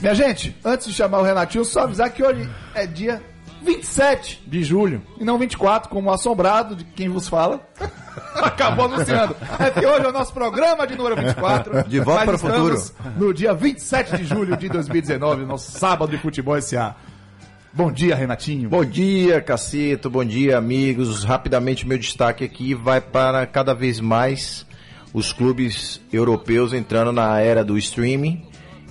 Minha 0.00 0.14
gente, 0.14 0.54
antes 0.62 0.86
de 0.86 0.92
chamar 0.92 1.20
o 1.20 1.22
Renatinho, 1.22 1.64
só 1.64 1.80
avisar 1.84 2.10
que 2.10 2.22
hoje 2.22 2.46
é 2.74 2.86
dia 2.86 3.22
27 3.66 4.42
de 4.46 4.62
julho 4.62 5.02
e 5.18 5.24
não 5.24 5.38
24, 5.38 5.90
como 5.90 6.08
o 6.08 6.12
assombrado 6.12 6.76
de 6.76 6.84
quem 6.84 7.08
vos 7.08 7.28
fala. 7.28 7.60
Acabou 8.36 8.86
anunciando. 8.86 9.36
É 9.58 9.70
que 9.70 9.84
hoje 9.84 10.06
é 10.06 10.08
o 10.08 10.12
nosso 10.12 10.32
programa 10.32 10.86
de 10.86 10.96
número 10.96 11.16
24. 11.16 11.84
De 11.88 12.00
volta 12.00 12.24
para 12.24 12.32
o 12.32 12.36
estamos 12.36 12.94
No 13.16 13.34
dia 13.34 13.52
27 13.52 14.16
de 14.16 14.24
julho 14.24 14.56
de 14.56 14.68
2019, 14.68 15.44
nosso 15.44 15.72
sábado 15.72 16.10
de 16.10 16.18
futebol 16.18 16.60
SA. 16.60 16.94
Bom 17.72 17.92
dia, 17.92 18.14
Renatinho. 18.14 18.70
Bom 18.70 18.84
dia, 18.84 19.40
Cacito. 19.40 20.08
Bom 20.08 20.24
dia, 20.24 20.56
amigos. 20.56 21.24
Rapidamente, 21.24 21.86
meu 21.86 21.98
destaque 21.98 22.44
aqui 22.44 22.74
vai 22.74 23.00
para 23.00 23.46
cada 23.46 23.74
vez 23.74 24.00
mais 24.00 24.66
os 25.12 25.32
clubes 25.32 26.00
europeus 26.12 26.72
entrando 26.72 27.12
na 27.12 27.38
era 27.40 27.64
do 27.64 27.76
streaming. 27.76 28.42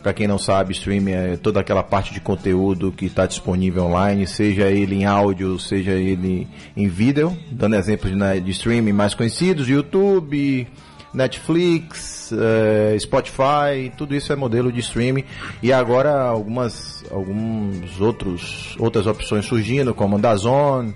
Para 0.06 0.14
quem 0.14 0.28
não 0.28 0.38
sabe, 0.38 0.72
streaming 0.72 1.14
é 1.14 1.36
toda 1.36 1.60
aquela 1.60 1.82
parte 1.82 2.14
de 2.14 2.20
conteúdo 2.20 2.92
que 2.92 3.08
está 3.08 3.26
disponível 3.26 3.86
online, 3.86 4.28
seja 4.28 4.70
ele 4.70 4.98
em 4.98 5.06
áudio, 5.06 5.58
seja 5.58 5.94
ele 5.94 6.48
em 6.78 6.88
vídeo. 6.88 7.36
Dando 7.52 7.76
exemplos 7.76 8.12
de, 8.12 8.16
né, 8.16 8.40
de 8.40 8.52
streaming 8.52 8.94
mais 8.94 9.16
conhecidos, 9.16 9.68
YouTube, 9.68 10.68
Netflix, 11.12 12.32
eh, 12.32 12.96
Spotify, 13.00 13.92
tudo 13.98 14.14
isso 14.14 14.32
é 14.32 14.36
modelo 14.36 14.72
de 14.72 14.80
streaming. 14.82 15.24
E 15.64 15.74
agora 15.74 16.14
algumas 16.22 17.04
alguns 17.10 18.00
outros 18.00 18.76
outras 18.78 19.08
opções 19.08 19.46
surgindo, 19.46 19.92
como 19.96 20.20
Dazon, 20.20 20.94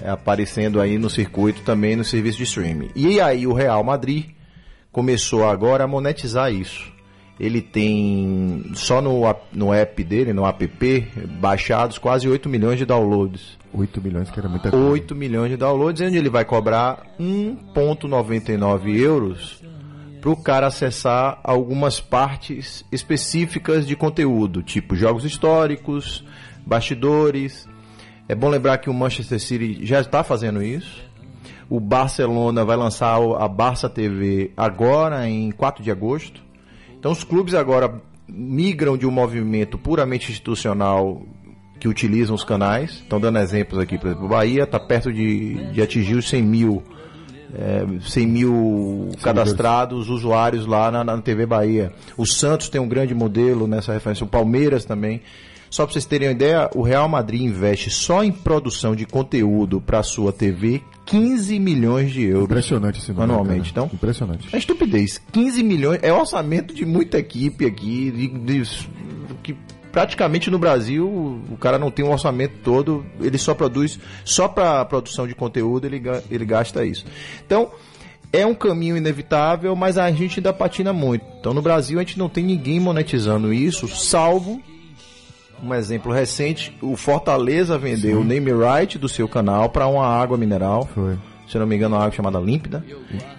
eh, 0.00 0.08
aparecendo 0.08 0.80
aí 0.80 0.96
no 0.96 1.10
circuito 1.10 1.60
também 1.60 1.96
no 1.96 2.02
serviço 2.02 2.38
de 2.38 2.44
streaming. 2.44 2.88
E 2.96 3.20
aí 3.20 3.46
o 3.46 3.52
Real 3.52 3.84
Madrid 3.84 4.30
começou 4.90 5.46
agora 5.46 5.84
a 5.84 5.86
monetizar 5.86 6.50
isso. 6.50 6.96
Ele 7.38 7.62
tem 7.62 8.70
só 8.74 9.00
no, 9.00 9.22
no 9.52 9.72
app 9.72 10.02
dele, 10.02 10.32
no 10.32 10.44
app, 10.44 10.66
baixados 11.40 11.96
quase 11.96 12.28
8 12.28 12.48
milhões 12.48 12.78
de 12.78 12.84
downloads. 12.84 13.56
8 13.72 14.02
milhões, 14.02 14.30
que 14.30 14.40
era 14.40 14.48
muita 14.48 14.70
coisa. 14.70 14.86
8 14.86 15.14
milhões 15.14 15.50
de 15.50 15.56
downloads, 15.56 16.02
onde 16.02 16.16
ele 16.16 16.28
vai 16.28 16.44
cobrar 16.44 17.06
1,99 17.20 18.96
euros 18.96 19.62
para 20.20 20.30
o 20.30 20.36
cara 20.36 20.66
acessar 20.66 21.38
algumas 21.44 22.00
partes 22.00 22.84
específicas 22.90 23.86
de 23.86 23.94
conteúdo, 23.94 24.62
tipo 24.62 24.96
jogos 24.96 25.24
históricos, 25.24 26.24
bastidores. 26.66 27.68
É 28.28 28.34
bom 28.34 28.48
lembrar 28.48 28.78
que 28.78 28.90
o 28.90 28.94
Manchester 28.94 29.40
City 29.40 29.86
já 29.86 30.00
está 30.00 30.24
fazendo 30.24 30.62
isso. 30.62 31.06
O 31.70 31.78
Barcelona 31.78 32.64
vai 32.64 32.76
lançar 32.76 33.16
a 33.38 33.46
Barça 33.46 33.88
TV 33.88 34.52
agora, 34.56 35.28
em 35.28 35.50
4 35.50 35.84
de 35.84 35.90
agosto. 35.90 36.47
Então 36.98 37.12
os 37.12 37.24
clubes 37.24 37.54
agora 37.54 38.00
migram 38.28 38.96
de 38.96 39.06
um 39.06 39.10
movimento 39.10 39.78
puramente 39.78 40.30
institucional 40.30 41.22
que 41.78 41.88
utilizam 41.88 42.34
os 42.34 42.44
canais. 42.44 42.90
Estão 42.90 43.20
dando 43.20 43.38
exemplos 43.38 43.80
aqui, 43.80 43.96
por 43.96 44.08
exemplo, 44.08 44.26
o 44.26 44.28
Bahia 44.28 44.64
está 44.64 44.78
perto 44.78 45.12
de, 45.12 45.72
de 45.72 45.80
atingir 45.80 46.16
os 46.16 46.28
100 46.28 46.42
mil, 46.42 46.82
é, 47.54 47.86
100 48.00 48.26
mil 48.26 49.10
cadastrados 49.22 50.10
usuários 50.10 50.66
lá 50.66 50.90
na, 50.90 51.04
na 51.04 51.18
TV 51.22 51.46
Bahia. 51.46 51.92
O 52.16 52.26
Santos 52.26 52.68
tem 52.68 52.80
um 52.80 52.88
grande 52.88 53.14
modelo 53.14 53.66
nessa 53.66 53.92
referência, 53.92 54.24
o 54.24 54.28
Palmeiras 54.28 54.84
também. 54.84 55.22
Só 55.70 55.84
para 55.84 55.92
vocês 55.92 56.06
terem 56.06 56.28
uma 56.28 56.32
ideia, 56.32 56.70
o 56.74 56.82
Real 56.82 57.08
Madrid 57.08 57.42
investe 57.42 57.90
só 57.90 58.24
em 58.24 58.32
produção 58.32 58.96
de 58.96 59.04
conteúdo 59.04 59.80
para 59.80 60.02
sua 60.02 60.32
TV 60.32 60.82
15 61.08 61.58
milhões 61.58 62.12
de 62.12 62.22
euros 62.24 62.44
Impressionante 62.44 62.98
esse 62.98 63.10
número. 63.12 63.32
anualmente. 63.32 63.72
cara. 63.72 63.86
Então, 63.86 63.90
Impressionante. 63.96 64.48
é 64.54 64.58
estupidez. 64.58 65.20
15 65.32 65.62
milhões 65.62 66.00
é 66.02 66.12
orçamento 66.12 66.74
de 66.74 66.84
muita 66.84 67.18
equipe 67.18 67.64
aqui, 67.64 68.10
de, 68.10 68.28
de- 68.28 68.88
que 69.42 69.56
praticamente 69.90 70.50
no 70.50 70.58
Brasil 70.58 71.08
o 71.08 71.56
cara 71.58 71.78
não 71.78 71.90
tem 71.90 72.04
um 72.04 72.12
orçamento 72.12 72.56
todo, 72.62 73.04
ele 73.20 73.38
só 73.38 73.54
produz, 73.54 73.98
só 74.24 74.46
para 74.46 74.84
produção 74.84 75.26
de 75.26 75.34
conteúdo 75.34 75.86
ele, 75.86 76.02
ele 76.30 76.44
gasta 76.44 76.84
isso. 76.84 77.06
Então, 77.46 77.70
é 78.30 78.44
um 78.44 78.54
caminho 78.54 78.96
inevitável, 78.96 79.74
mas 79.74 79.96
a 79.96 80.10
gente 80.12 80.38
ainda 80.40 80.52
patina 80.52 80.92
muito. 80.92 81.24
Então, 81.40 81.54
no 81.54 81.62
Brasil 81.62 81.98
a 81.98 82.02
gente 82.02 82.18
não 82.18 82.28
tem 82.28 82.44
ninguém 82.44 82.78
monetizando 82.78 83.50
isso, 83.52 83.88
salvo 83.88 84.60
um 85.62 85.74
exemplo 85.74 86.12
recente, 86.12 86.76
o 86.80 86.96
Fortaleza 86.96 87.78
vendeu 87.78 88.20
o 88.20 88.24
name 88.24 88.50
right 88.52 88.98
do 88.98 89.08
seu 89.08 89.28
canal 89.28 89.68
para 89.68 89.86
uma 89.86 90.06
água 90.06 90.36
mineral 90.36 90.88
Foi. 90.94 91.16
se 91.48 91.58
não 91.58 91.66
me 91.66 91.76
engano, 91.76 91.96
uma 91.96 92.02
água 92.02 92.14
chamada 92.14 92.38
Límpida, 92.38 92.84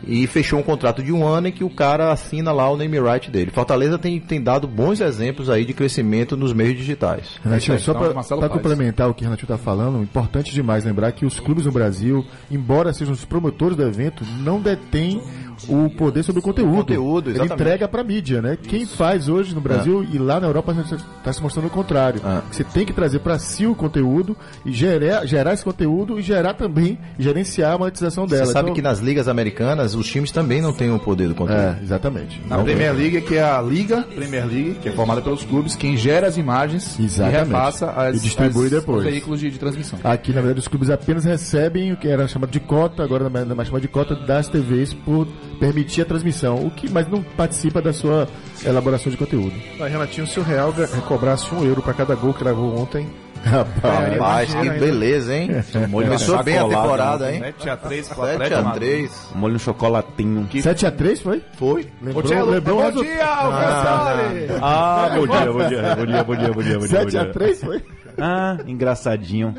e 0.05 0.25
fechou 0.25 0.59
um 0.59 0.63
contrato 0.63 1.03
de 1.03 1.11
um 1.13 1.25
ano 1.25 1.47
em 1.47 1.51
que 1.51 1.63
o 1.63 1.69
cara 1.69 2.11
assina 2.11 2.51
lá 2.51 2.69
o 2.69 2.75
name 2.75 2.99
right 2.99 3.29
dele. 3.29 3.51
Fortaleza 3.51 3.99
tem, 3.99 4.19
tem 4.19 4.41
dado 4.41 4.67
bons 4.67 4.99
exemplos 4.99 5.49
aí 5.49 5.63
de 5.63 5.73
crescimento 5.73 6.35
nos 6.35 6.51
meios 6.51 6.75
digitais. 6.75 7.39
Renatinho, 7.43 7.75
É, 7.75 7.79
só 7.79 7.91
então, 7.91 8.39
para 8.39 8.49
complementar 8.49 9.09
o 9.09 9.13
que 9.13 9.21
o 9.21 9.25
Renatinho 9.25 9.45
está 9.45 9.57
falando, 9.57 10.01
importante 10.01 10.53
demais 10.53 10.83
lembrar 10.83 11.11
que 11.11 11.25
os 11.25 11.39
clubes 11.39 11.65
no 11.65 11.71
Brasil, 11.71 12.25
embora 12.49 12.91
sejam 12.93 13.13
os 13.13 13.25
promotores 13.25 13.77
do 13.77 13.83
evento, 13.83 14.25
não 14.39 14.59
detêm 14.59 15.21
o 15.67 15.89
poder 15.89 16.23
sobre 16.23 16.39
o 16.39 16.43
conteúdo. 16.43 16.75
conteúdo, 16.77 17.29
Ele 17.31 17.43
entrega 17.43 17.87
para 17.87 18.03
mídia, 18.03 18.41
né? 18.41 18.57
Quem 18.61 18.85
faz 18.85 19.27
hoje 19.27 19.53
no 19.53 19.61
Brasil 19.61 20.03
e 20.11 20.17
lá 20.17 20.39
na 20.39 20.47
Europa 20.47 20.75
está 21.17 21.33
se 21.33 21.41
mostrando 21.41 21.67
o 21.67 21.69
contrário. 21.69 22.21
Ah. 22.23 22.41
Você 22.51 22.63
tem 22.63 22.85
que 22.85 22.93
trazer 22.93 23.19
para 23.19 23.37
si 23.39 23.65
o 23.65 23.75
conteúdo 23.75 24.35
e 24.65 24.71
gerar, 24.71 25.25
gerar 25.25 25.53
esse 25.53 25.63
conteúdo 25.63 26.19
e 26.19 26.21
gerar 26.21 26.53
também, 26.53 26.97
gerenciar 27.17 27.73
a 27.73 27.77
monetização 27.77 28.25
dela. 28.25 28.45
Você 28.45 28.53
sabe 28.53 28.67
Então- 28.69 28.75
que 28.75 28.81
nas 28.81 28.99
ligas 28.99 29.27
americanas 29.27 29.95
os 29.95 30.07
times 30.07 30.31
também 30.31 30.61
não 30.61 30.71
têm 30.73 30.91
o 30.91 30.99
poder 30.99 31.27
do 31.27 31.35
conteúdo. 31.35 31.59
É, 31.61 31.79
exatamente. 31.81 32.41
Na 32.47 32.57
Não- 32.57 32.63
Premier 32.63 32.93
League, 32.93 33.21
que 33.21 33.35
é 33.35 33.43
a 33.43 33.61
Liga 33.61 34.03
Premier 34.15 34.45
League, 34.45 34.75
que 34.81 34.89
é 34.89 34.91
formada 34.91 35.21
pelos 35.21 35.43
clubes, 35.43 35.75
quem 35.75 35.97
gera 35.97 36.27
as 36.27 36.37
imagens 36.37 36.99
Exatamente. 36.99 37.35
e 37.41 37.45
repassa 37.45 37.91
as, 37.91 38.17
E 38.17 38.19
distribui 38.21 38.65
as- 38.65 38.71
depois. 38.71 38.99
os 38.99 39.03
veículos 39.11 39.39
de, 39.39 39.49
de 39.49 39.57
transmissão. 39.59 39.99
Aqui, 40.03 40.29
na 40.31 40.41
verdade, 40.41 40.59
os 40.59 40.67
clubes 40.67 40.89
apenas 40.89 41.23
recebem 41.25 41.91
o 41.91 41.97
que 41.97 42.07
era 42.07 42.27
chamado 42.27 42.49
de 42.51 42.59
cota, 42.59 43.03
agora 43.03 43.29
não 43.29 43.39
é 43.41 43.45
mais 43.55 43.67
chamado 43.67 43.81
de 43.81 43.87
cota 43.87 44.15
das 44.15 44.47
TVs 44.47 44.93
por 44.93 45.27
permitir 45.59 46.01
a 46.01 46.05
transmissão, 46.05 46.65
o 46.65 46.71
que, 46.71 46.89
mas 46.89 47.07
não 47.07 47.21
participa 47.21 47.81
da 47.81 47.91
sua 47.93 48.27
elaboração 48.65 49.11
de 49.11 49.17
conteúdo. 49.17 49.53
Aí, 49.79 49.91
Renatinho, 49.91 50.25
se 50.27 50.39
o 50.39 50.43
Real 50.43 50.71
ga- 50.71 50.87
cobrasse 51.07 51.53
um 51.53 51.63
euro 51.65 51.81
pra 51.81 51.93
cada 51.93 52.15
gol 52.15 52.33
que 52.33 52.43
levou 52.43 52.77
ontem, 52.79 53.07
Rapaz, 53.41 54.11
Rapaz, 54.13 54.53
que 54.53 54.69
beleza, 54.69 55.33
hein? 55.33 55.49
Começou 55.89 56.43
bem 56.43 56.57
a 56.57 56.65
temporada, 56.67 57.31
hein? 57.33 57.41
7x3 57.57 58.03
7 58.03 58.53
a 58.53 58.63
3 58.71 59.27
Molho 59.33 59.53
no 59.53 59.59
chocolatinho. 59.59 60.45
7x3 60.53 61.21
foi? 61.21 61.41
Foi. 61.57 61.87
Lembrou, 62.01 62.23
Tchelo, 62.23 62.51
lembrou 62.51 62.81
bom 62.91 63.01
dia, 63.01 63.25
Alcaçole! 63.25 64.47
Ah, 64.61 65.09
bom 65.15 65.25
dia, 65.25 65.51
bom 65.53 65.67
dia, 65.69 65.95
bom 65.95 66.05
dia, 66.05 66.23
bom 66.25 66.35
dia, 66.35 66.53
bom 66.53 66.61
dia, 66.63 66.79
bom 66.79 66.85
dia. 66.85 66.99
bom 66.99 67.05
dia. 67.05 67.31
7x3 67.33 67.55
foi? 67.61 67.81
Ah, 68.21 68.57
engraçadinho. 68.67 69.55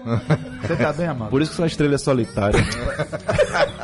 Você 0.61 0.76
tá 0.76 0.92
bem, 0.92 1.07
amado? 1.07 1.30
Por 1.30 1.40
isso 1.40 1.52
que 1.52 1.57
são 1.57 1.64
estrelas 1.64 2.02
solitárias. 2.02 2.62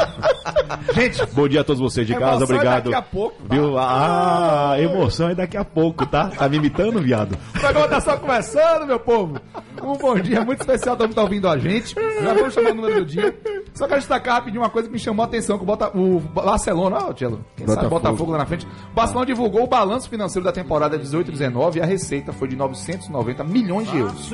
Gente, 0.95 1.27
Bom 1.33 1.49
dia 1.49 1.61
a 1.61 1.65
todos 1.65 1.81
vocês 1.81 2.07
de 2.07 2.15
casa, 2.15 2.37
Emoção 2.37 2.41
é 2.43 2.59
obrigado. 2.59 2.85
daqui 2.85 2.95
a 2.95 3.03
pouco, 3.03 3.43
tá? 3.43 3.55
Viu? 3.55 3.79
Ah, 3.79 4.75
emoção 4.79 5.29
é 5.29 5.35
daqui 5.35 5.57
a 5.57 5.65
pouco, 5.65 6.07
tá? 6.07 6.29
Tá 6.29 6.49
me 6.49 6.57
imitando, 6.57 7.01
viado? 7.01 7.37
o 7.55 7.61
programa 7.61 7.89
tá 7.89 8.01
só 8.01 8.17
começando, 8.17 8.87
meu 8.87 8.99
povo. 9.01 9.39
Um 9.83 9.97
bom 9.97 10.19
dia 10.19 10.45
muito 10.45 10.61
especial, 10.61 10.97
todo 10.97 11.07
mundo 11.09 11.15
tá 11.17 11.23
ouvindo 11.23 11.49
a 11.49 11.59
gente. 11.59 11.95
Já 12.23 12.35
vamos 12.35 12.55
chamar 12.55 12.71
o 12.71 12.75
número 12.75 13.01
do 13.01 13.07
dia. 13.07 13.37
Só 13.75 13.87
quero 13.87 14.01
destacar 14.01 14.37
rapidinho 14.37 14.63
uma 14.63 14.71
coisa 14.71 14.89
que 14.89 14.93
me 14.95 14.99
chamou 14.99 15.23
a 15.23 15.27
atenção, 15.27 15.59
que 15.59 15.65
o, 15.65 15.67
Bota, 15.67 15.91
o 15.97 16.19
Barcelona, 16.19 16.97
ó, 17.09 17.13
Tchelo, 17.13 17.45
quem 17.57 17.67
sabe 17.67 17.81
Botafogo. 17.89 18.01
Botafogo 18.01 18.33
lá 18.33 18.39
na 18.39 18.47
frente. 18.47 18.67
O 18.67 18.95
Barcelona 18.95 19.27
divulgou 19.27 19.65
o 19.65 19.67
balanço 19.67 20.09
financeiro 20.09 20.45
da 20.45 20.51
temporada 20.53 20.99
18-19 20.99 21.77
e 21.77 21.81
a 21.83 21.85
receita 21.87 22.33
foi 22.33 22.49
de 22.49 22.57
990 22.57 23.45
milhões 23.45 23.91
de 23.91 23.99
euros. 23.99 24.33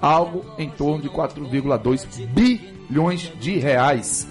Algo 0.00 0.44
em 0.56 0.70
torno 0.70 1.02
de 1.02 1.10
4,2 1.10 2.06
bilhões 2.28 3.32
de 3.38 3.58
reais. 3.58 4.26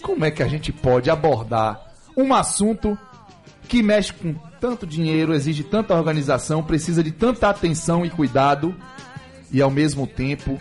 Como 0.02 0.24
é 0.24 0.30
que 0.30 0.42
a 0.42 0.48
gente 0.48 0.72
pode 0.72 1.10
abordar 1.10 1.80
um 2.16 2.34
assunto 2.34 2.98
que 3.68 3.82
mexe 3.82 4.12
com 4.12 4.34
tanto 4.60 4.86
dinheiro, 4.86 5.32
exige 5.32 5.64
tanta 5.64 5.94
organização, 5.94 6.62
precisa 6.62 7.02
de 7.02 7.10
tanta 7.10 7.48
atenção 7.48 8.04
e 8.04 8.10
cuidado 8.10 8.74
e 9.50 9.62
ao 9.62 9.70
mesmo 9.70 10.06
tempo 10.06 10.60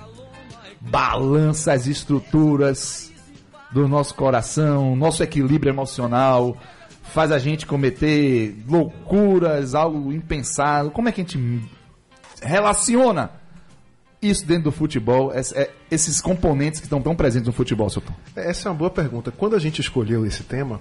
balança 0.80 1.74
as 1.74 1.88
estruturas 1.88 3.12
do 3.72 3.88
nosso 3.88 4.16
coração, 4.16 4.96
nosso 4.96 5.22
equilíbrio 5.24 5.72
emocional, 5.72 6.58
faz 7.14 7.32
a 7.32 7.38
gente 7.40 7.66
cometer 7.66 8.56
loucuras, 8.68 9.76
algo 9.76 10.12
impensado. 10.12 10.92
Como 10.92 11.10
é 11.10 11.12
que 11.12 11.22
a 11.22 11.24
gente 11.24 11.62
relaciona 12.42 13.32
isso 14.22 14.46
dentro 14.46 14.66
do 14.66 14.72
futebol, 14.72 15.32
é- 15.34 15.70
esses 15.90 16.22
componentes 16.22 16.80
que 16.80 16.86
estão 16.86 17.02
tão 17.02 17.16
presentes 17.16 17.48
no 17.48 17.54
futebol, 17.54 17.90
seu 17.90 18.02
Tom? 18.02 18.14
Essa 18.36 18.70
é 18.70 18.72
uma 18.72 18.78
boa 18.78 18.90
pergunta. 18.90 19.32
Quando 19.32 19.56
a 19.56 19.60
gente 19.60 19.82
escolheu 19.82 20.26
esse 20.26 20.44
tema, 20.44 20.80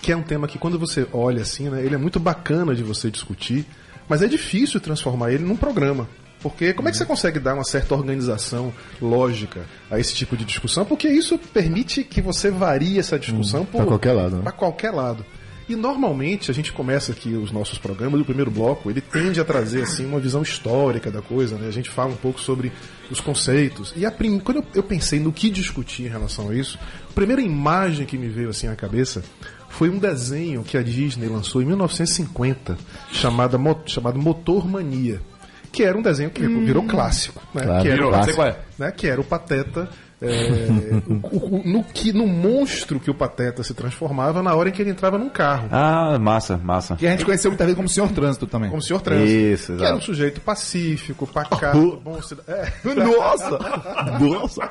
que 0.00 0.10
é 0.10 0.16
um 0.16 0.22
tema 0.22 0.48
que 0.48 0.58
quando 0.58 0.78
você 0.78 1.06
olha 1.12 1.42
assim, 1.42 1.68
né, 1.68 1.84
ele 1.84 1.94
é 1.94 1.98
muito 1.98 2.18
bacana 2.18 2.74
de 2.74 2.82
você 2.82 3.10
discutir, 3.10 3.66
mas 4.08 4.22
é 4.22 4.26
difícil 4.26 4.80
transformar 4.80 5.32
ele 5.32 5.44
num 5.44 5.56
programa. 5.56 6.08
Porque 6.42 6.72
como 6.72 6.88
é 6.88 6.90
que 6.90 6.96
você 6.96 7.04
consegue 7.04 7.38
dar 7.38 7.54
uma 7.54 7.64
certa 7.64 7.94
organização 7.94 8.72
lógica 9.00 9.66
a 9.90 9.98
esse 9.98 10.14
tipo 10.14 10.36
de 10.36 10.44
discussão? 10.44 10.84
Porque 10.84 11.08
isso 11.08 11.38
permite 11.38 12.02
que 12.02 12.20
você 12.22 12.50
varie 12.50 12.98
essa 12.98 13.18
discussão 13.18 13.64
pra 13.64 13.84
qualquer 13.84 14.12
lado, 14.12 14.36
né? 14.36 14.42
Pra 14.42 14.52
qualquer 14.52 14.90
lado. 14.90 15.24
E 15.70 15.76
normalmente 15.76 16.50
a 16.50 16.54
gente 16.54 16.72
começa 16.72 17.12
aqui 17.12 17.34
os 17.34 17.52
nossos 17.52 17.78
programas, 17.78 18.20
o 18.20 18.24
primeiro 18.24 18.50
bloco, 18.50 18.90
ele 18.90 19.00
tende 19.00 19.40
a 19.40 19.44
trazer 19.44 19.82
assim 19.82 20.04
uma 20.04 20.18
visão 20.18 20.42
histórica 20.42 21.12
da 21.12 21.22
coisa, 21.22 21.56
né? 21.56 21.68
A 21.68 21.70
gente 21.70 21.88
fala 21.88 22.10
um 22.10 22.16
pouco 22.16 22.40
sobre 22.40 22.72
os 23.08 23.20
conceitos. 23.20 23.92
E 23.96 24.04
a 24.04 24.10
prim... 24.10 24.40
quando 24.40 24.56
eu, 24.56 24.64
eu 24.74 24.82
pensei 24.82 25.20
no 25.20 25.32
que 25.32 25.48
discutir 25.48 26.02
em 26.02 26.08
relação 26.08 26.48
a 26.48 26.54
isso, 26.56 26.76
a 27.08 27.12
primeira 27.12 27.40
imagem 27.40 28.04
que 28.04 28.18
me 28.18 28.28
veio 28.28 28.50
assim 28.50 28.66
à 28.66 28.74
cabeça 28.74 29.22
foi 29.68 29.88
um 29.88 29.98
desenho 29.98 30.64
que 30.64 30.76
a 30.76 30.82
Disney 30.82 31.28
lançou 31.28 31.62
em 31.62 31.66
1950, 31.66 32.76
chamada, 33.12 33.56
chamado 33.86 34.18
Motor 34.18 34.66
Mania. 34.66 35.20
Que 35.72 35.84
era 35.84 35.96
um 35.96 36.02
desenho 36.02 36.30
que 36.30 36.46
virou 36.46 36.82
clássico, 36.84 37.40
né? 37.54 37.62
Claro, 37.62 37.82
que, 37.82 37.88
era, 37.88 37.96
virou, 37.96 38.18
o- 38.18 38.24
sei 38.24 38.34
qual 38.34 38.48
é. 38.48 38.56
né? 38.78 38.90
que 38.92 39.06
era 39.06 39.20
o 39.20 39.24
Pateta. 39.24 39.88
é, 40.20 40.26
o- 41.32 41.56
o- 41.56 41.62
no, 41.64 41.84
que, 41.84 42.12
no 42.12 42.26
monstro 42.26 42.98
que 43.00 43.10
o 43.10 43.14
Pateta 43.14 43.62
se 43.62 43.72
transformava 43.72 44.42
na 44.42 44.54
hora 44.54 44.68
em 44.68 44.72
que 44.72 44.82
ele 44.82 44.90
entrava 44.90 45.16
num 45.16 45.30
carro. 45.30 45.68
Ah, 45.70 46.18
massa, 46.18 46.56
massa. 46.58 46.96
Que 46.96 47.06
a 47.06 47.10
gente 47.12 47.24
conheceu 47.24 47.50
muitas 47.50 47.66
vezes 47.66 47.76
como 47.76 47.88
Senhor 47.88 48.10
Trânsito 48.10 48.46
também. 48.46 48.68
Como 48.68 48.82
o 48.82 48.84
senhor 48.84 49.00
Trânsito. 49.00 49.28
Isso, 49.30 49.66
Que 49.66 49.72
exato. 49.74 49.84
era 49.86 49.96
um 49.96 50.00
sujeito 50.00 50.40
pacífico, 50.40 51.26
pacato, 51.32 52.00
bom 52.04 52.20
cidadão. 52.20 52.54
É, 52.56 52.94
Nossa! 52.94 53.58
Nossa! 54.20 54.68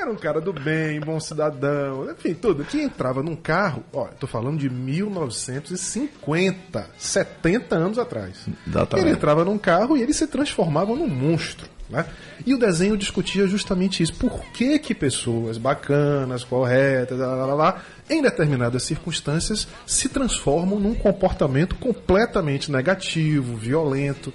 Era 0.00 0.10
um 0.10 0.16
cara 0.16 0.40
do 0.40 0.52
bem, 0.52 0.98
bom 1.00 1.20
cidadão, 1.20 2.10
enfim, 2.10 2.34
tudo. 2.34 2.64
Que 2.64 2.80
entrava 2.80 3.22
num 3.22 3.36
carro, 3.36 3.84
ó, 3.92 4.06
tô 4.06 4.26
falando 4.26 4.58
de 4.58 4.70
1950, 4.70 6.90
70 6.96 7.76
anos 7.76 7.98
atrás. 7.98 8.46
Exatamente. 8.66 9.06
Ele 9.06 9.14
entrava 9.14 9.44
num 9.44 9.58
carro 9.58 9.94
e 9.96 10.02
ele 10.02 10.12
se 10.12 10.26
transformava 10.26 10.92
num 10.94 11.08
monstro. 11.08 11.68
Né? 11.88 12.04
E 12.44 12.54
o 12.54 12.58
desenho 12.58 12.96
discutia 12.96 13.46
justamente 13.46 14.02
isso. 14.02 14.14
Por 14.14 14.44
que, 14.52 14.78
que 14.78 14.94
pessoas 14.94 15.56
bacanas, 15.56 16.44
corretas, 16.44 17.18
lá, 17.18 17.34
lá, 17.34 17.46
lá, 17.46 17.54
lá, 17.54 17.82
em 18.10 18.22
determinadas 18.22 18.82
circunstâncias, 18.82 19.66
se 19.86 20.08
transformam 20.08 20.78
num 20.78 20.94
comportamento 20.94 21.74
completamente 21.76 22.70
negativo, 22.70 23.56
violento. 23.56 24.32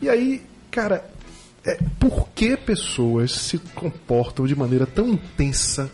E 0.00 0.08
aí, 0.08 0.42
cara, 0.70 1.04
é, 1.64 1.78
por 1.98 2.28
que 2.30 2.56
pessoas 2.56 3.32
se 3.32 3.58
comportam 3.58 4.46
de 4.46 4.56
maneira 4.56 4.86
tão 4.86 5.08
intensa, 5.08 5.90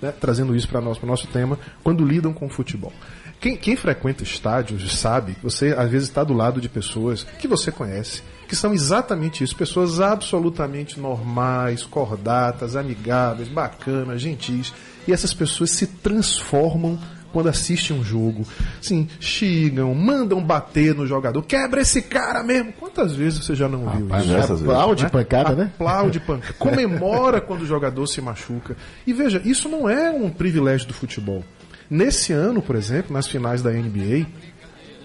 né, 0.00 0.12
trazendo 0.12 0.54
isso 0.54 0.68
para 0.68 0.80
nós, 0.80 0.96
para 0.96 1.06
o 1.06 1.10
nosso 1.10 1.26
tema, 1.26 1.58
quando 1.82 2.04
lidam 2.04 2.32
com 2.32 2.46
o 2.46 2.50
futebol? 2.50 2.92
Quem, 3.40 3.56
quem 3.56 3.76
frequenta 3.76 4.24
estádios 4.24 4.98
sabe 4.98 5.34
que 5.34 5.42
você 5.42 5.74
às 5.76 5.88
vezes 5.88 6.08
está 6.08 6.24
do 6.24 6.34
lado 6.34 6.60
de 6.60 6.68
pessoas 6.68 7.24
que 7.38 7.46
você 7.46 7.70
conhece, 7.70 8.22
que 8.48 8.56
são 8.56 8.72
exatamente 8.72 9.44
isso, 9.44 9.54
pessoas 9.54 10.00
absolutamente 10.00 10.98
normais, 10.98 11.84
cordatas, 11.84 12.74
amigáveis, 12.74 13.48
bacanas, 13.48 14.20
gentis, 14.20 14.72
e 15.06 15.12
essas 15.12 15.32
pessoas 15.32 15.70
se 15.70 15.86
transformam 15.86 16.98
quando 17.32 17.48
assistem 17.48 17.96
um 17.96 18.02
jogo, 18.02 18.46
assim, 18.80 19.08
xingam, 19.20 19.94
mandam 19.94 20.42
bater 20.42 20.94
no 20.94 21.06
jogador, 21.06 21.42
quebra 21.42 21.80
esse 21.80 22.02
cara 22.02 22.42
mesmo. 22.42 22.72
Quantas 22.72 23.14
vezes 23.14 23.44
você 23.44 23.54
já 23.54 23.68
não 23.68 23.88
viu 23.90 24.08
isso? 24.08 24.26
diversas 24.26 24.60
vezes. 24.60 24.74
Aplaude 24.74 25.10
pancada, 25.10 25.54
né? 25.54 25.70
Aplaude, 25.74 26.20
panca. 26.20 26.52
comemora 26.54 27.40
quando 27.40 27.62
o 27.62 27.66
jogador 27.66 28.06
se 28.06 28.20
machuca. 28.20 28.76
E 29.06 29.12
veja, 29.12 29.40
isso 29.44 29.68
não 29.68 29.88
é 29.88 30.10
um 30.10 30.30
privilégio 30.30 30.88
do 30.88 30.94
futebol. 30.94 31.44
Nesse 31.90 32.32
ano, 32.32 32.60
por 32.60 32.76
exemplo, 32.76 33.12
nas 33.12 33.26
finais 33.26 33.62
da 33.62 33.70
NBA, 33.70 34.26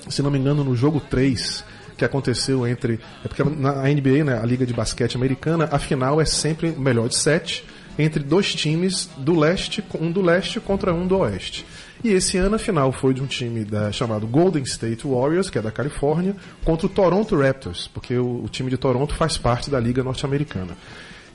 se 0.09 0.21
não 0.21 0.29
me 0.29 0.37
engano, 0.37 0.63
no 0.63 0.75
jogo 0.75 0.99
3, 0.99 1.63
que 1.97 2.03
aconteceu 2.03 2.67
entre. 2.67 2.99
É 3.23 3.27
porque 3.27 3.43
na 3.43 3.83
NBA, 3.83 4.23
né, 4.23 4.39
a 4.41 4.45
Liga 4.45 4.65
de 4.65 4.73
Basquete 4.73 5.15
Americana, 5.15 5.69
a 5.71 5.79
final 5.79 6.19
é 6.19 6.25
sempre 6.25 6.69
o 6.69 6.79
melhor 6.79 7.07
de 7.07 7.15
sete 7.15 7.65
entre 7.97 8.23
dois 8.23 8.53
times 8.53 9.09
do 9.17 9.37
leste, 9.37 9.83
um 9.99 10.11
do 10.11 10.21
leste 10.21 10.59
contra 10.59 10.93
um 10.93 11.05
do 11.05 11.19
oeste. 11.19 11.65
E 12.03 12.09
esse 12.09 12.37
ano 12.37 12.55
a 12.55 12.59
final 12.59 12.91
foi 12.91 13.13
de 13.13 13.21
um 13.21 13.25
time 13.27 13.63
da, 13.63 13.91
chamado 13.91 14.27
Golden 14.27 14.63
State 14.63 15.07
Warriors, 15.07 15.49
que 15.49 15.57
é 15.57 15.61
da 15.61 15.71
Califórnia, 15.71 16.35
contra 16.65 16.85
o 16.85 16.89
Toronto 16.89 17.39
Raptors, 17.39 17.87
porque 17.93 18.17
o, 18.17 18.43
o 18.43 18.49
time 18.49 18.69
de 18.69 18.77
Toronto 18.77 19.15
faz 19.15 19.37
parte 19.37 19.69
da 19.69 19.79
Liga 19.79 20.03
Norte-Americana. 20.03 20.75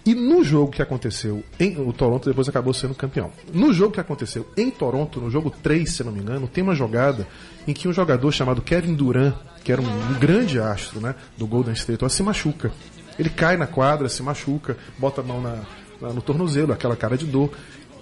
E 0.04 0.14
no 0.14 0.42
jogo 0.44 0.70
que 0.72 0.80
aconteceu 0.80 1.42
em. 1.60 1.76
O 1.80 1.92
Toronto 1.92 2.28
depois 2.28 2.48
acabou 2.48 2.72
sendo 2.72 2.94
campeão. 2.94 3.30
No 3.52 3.72
jogo 3.75 3.92
que 3.92 4.00
aconteceu 4.00 4.46
em 4.56 4.70
Toronto, 4.70 5.20
no 5.20 5.30
jogo 5.30 5.50
3, 5.62 5.90
se 5.90 6.04
não 6.04 6.12
me 6.12 6.20
engano, 6.20 6.46
tem 6.48 6.62
uma 6.64 6.75
jogada 6.75 7.26
em 7.66 7.72
que 7.75 7.88
um 7.88 7.92
jogador 7.92 8.30
chamado 8.32 8.62
Kevin 8.62 8.94
Durant, 8.94 9.34
que 9.64 9.72
era 9.72 9.82
um, 9.82 9.84
um 9.87 10.18
grande 10.18 10.58
astro 10.60 11.00
né, 11.00 11.14
do 11.37 11.46
Golden 11.46 11.74
State, 11.74 12.09
se 12.11 12.22
machuca. 12.22 12.70
Ele 13.18 13.28
cai 13.28 13.57
na 13.57 13.66
quadra, 13.66 14.09
se 14.09 14.22
machuca, 14.22 14.76
bota 14.98 15.20
a 15.20 15.24
mão 15.24 15.42
na, 15.42 15.57
na- 16.00 16.12
no 16.12 16.22
tornozelo, 16.22 16.72
aquela 16.72 16.96
cara 16.96 17.16
de 17.18 17.26
dor. 17.26 17.50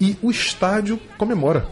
E 0.00 0.16
o 0.22 0.30
estádio 0.30 1.00
comemora. 1.16 1.66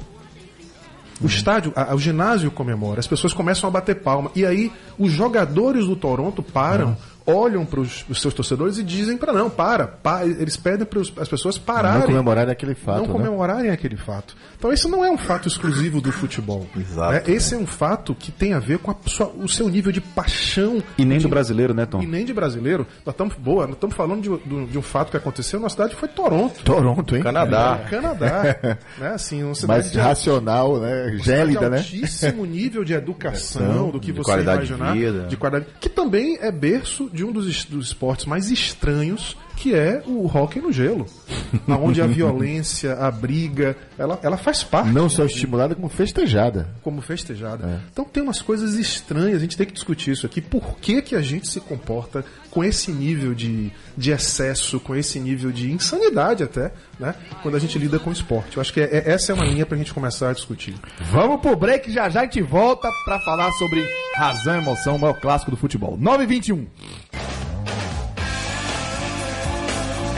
O 1.22 1.26
estádio, 1.26 1.72
a- 1.76 1.94
o 1.94 1.98
ginásio 1.98 2.50
comemora, 2.50 2.98
as 3.00 3.06
pessoas 3.06 3.32
começam 3.32 3.68
a 3.68 3.70
bater 3.70 3.96
palma. 3.96 4.30
E 4.34 4.44
aí 4.44 4.72
os 4.98 5.12
jogadores 5.12 5.86
do 5.86 5.94
Toronto 5.96 6.42
param, 6.42 6.96
olham 7.26 7.64
para 7.64 7.80
os 7.80 8.04
seus 8.14 8.34
torcedores 8.34 8.76
e 8.78 8.82
dizem 8.82 9.16
para 9.16 9.32
não, 9.32 9.48
para, 9.48 9.86
pa- 9.86 10.24
eles 10.26 10.56
pedem 10.56 10.86
para 10.86 11.00
as 11.00 11.28
pessoas 11.28 11.56
pararem. 11.58 12.00
Não 12.00 12.06
comemorar 12.06 12.48
aquele 12.48 12.74
fato, 12.74 12.98
não 12.98 13.06
né? 13.06 13.12
comemorarem 13.12 13.70
aquele 13.70 13.96
fato. 13.96 14.36
Então 14.58 14.72
esse 14.72 14.86
não 14.88 15.04
é 15.04 15.10
um 15.10 15.16
fato 15.18 15.48
exclusivo 15.48 16.00
do 16.00 16.12
futebol. 16.12 16.66
Exato. 16.76 17.12
né? 17.12 17.22
Esse 17.26 17.54
é 17.54 17.58
um 17.58 17.66
fato 17.66 18.14
que 18.14 18.30
tem 18.30 18.52
a 18.52 18.58
ver 18.58 18.78
com 18.78 18.90
a 18.90 18.96
sua- 19.06 19.28
o 19.28 19.48
seu 19.48 19.68
nível 19.68 19.90
de 19.92 20.00
paixão. 20.00 20.82
E 20.98 21.04
nem 21.04 21.18
de- 21.18 21.24
do 21.24 21.28
brasileiro, 21.30 21.72
né, 21.74 21.86
Tom? 21.86 22.02
E 22.02 22.06
nem 22.06 22.24
de 22.24 22.32
brasileiro. 22.34 22.86
Nós 23.04 23.14
estamos 23.14 23.34
boa, 23.36 23.66
nós 23.66 23.74
estamos 23.76 23.94
falando 23.96 24.20
de, 24.22 24.48
de- 24.48 24.66
de 24.66 24.78
um 24.78 24.82
fato 24.82 25.10
que 25.10 25.16
aconteceu 25.16 25.58
na 25.60 25.68
cidade 25.68 25.94
que 25.94 26.00
foi 26.00 26.08
Toronto. 26.08 26.62
Toronto, 26.62 27.16
hein? 27.16 27.22
Canadá. 27.22 27.80
Canadá. 27.88 28.56
né? 28.98 29.08
Assim, 29.14 29.42
uma 29.42 29.54
cidade 29.54 29.80
Mais 29.80 29.92
de- 29.92 29.98
racional, 29.98 30.78
né? 30.78 31.16
Gélida, 31.22 31.60
de 31.64 31.70
né? 31.70 31.76
altíssimo 31.78 32.44
nível 32.44 32.84
de 32.84 32.92
educação, 32.92 33.90
do 33.90 33.98
que 34.00 34.06
de 34.12 34.18
você 34.18 34.30
qualidade 34.30 34.66
de 34.66 34.72
imaginar, 34.74 34.94
vida. 34.94 35.26
de 35.26 35.36
qualidade, 35.36 35.66
que 35.80 35.88
também 35.88 36.38
é 36.40 36.50
berço 36.52 37.08
de 37.14 37.24
um 37.24 37.30
dos, 37.30 37.64
dos 37.64 37.86
esportes 37.86 38.26
mais 38.26 38.50
estranhos, 38.50 39.36
que 39.56 39.74
é 39.74 40.02
o 40.06 40.26
hóquei 40.26 40.60
no 40.60 40.72
gelo, 40.72 41.06
aonde 41.68 42.02
a 42.02 42.06
violência, 42.06 42.94
a 42.94 43.10
briga, 43.10 43.76
ela, 43.98 44.18
ela 44.22 44.36
faz 44.36 44.62
parte 44.64 44.90
Não 44.90 45.08
só 45.08 45.24
estimulada, 45.24 45.74
como 45.74 45.88
festejada. 45.88 46.68
como 46.82 47.00
festejada. 47.00 47.80
Então 47.92 48.04
tem 48.04 48.22
umas 48.22 48.42
coisas 48.42 48.74
estranhas, 48.74 49.36
a 49.36 49.40
gente 49.40 49.56
tem 49.56 49.66
que 49.66 49.72
discutir 49.72 50.10
isso 50.12 50.26
aqui. 50.26 50.40
Por 50.40 50.76
que, 50.78 51.00
que 51.02 51.14
a 51.16 51.22
gente 51.22 51.48
se 51.48 51.60
comporta 51.60 52.24
com 52.50 52.62
esse 52.62 52.92
nível 52.92 53.34
de, 53.34 53.70
de 53.96 54.10
excesso, 54.12 54.78
com 54.78 54.94
esse 54.94 55.18
nível 55.18 55.50
de 55.50 55.70
insanidade 55.72 56.42
até, 56.42 56.72
né? 57.00 57.14
Quando 57.42 57.56
a 57.56 57.58
gente 57.58 57.78
lida 57.78 57.98
com 57.98 58.12
esporte. 58.12 58.56
Eu 58.56 58.60
acho 58.60 58.72
que 58.72 58.80
é- 58.80 58.84
é- 58.98 59.10
essa 59.12 59.32
é 59.32 59.34
uma 59.34 59.44
linha 59.44 59.66
pra 59.66 59.76
gente 59.76 59.92
começar 59.94 60.30
a 60.30 60.32
discutir. 60.32 60.74
Vamos 61.10 61.40
pro 61.40 61.56
break, 61.56 61.90
já 61.90 62.08
já 62.08 62.20
a 62.20 62.24
gente 62.24 62.42
volta 62.42 62.88
pra 63.04 63.18
falar 63.20 63.50
sobre 63.52 63.84
razão 64.16 64.54
e 64.54 64.58
emoção, 64.58 64.96
o 64.96 64.98
maior 65.00 65.14
clássico 65.20 65.50
do 65.50 65.56
futebol. 65.56 65.96
9 65.98 66.24
e 66.24 66.26
21. 66.26 66.66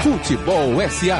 Futebol 0.07 0.81
SA. 0.89 1.19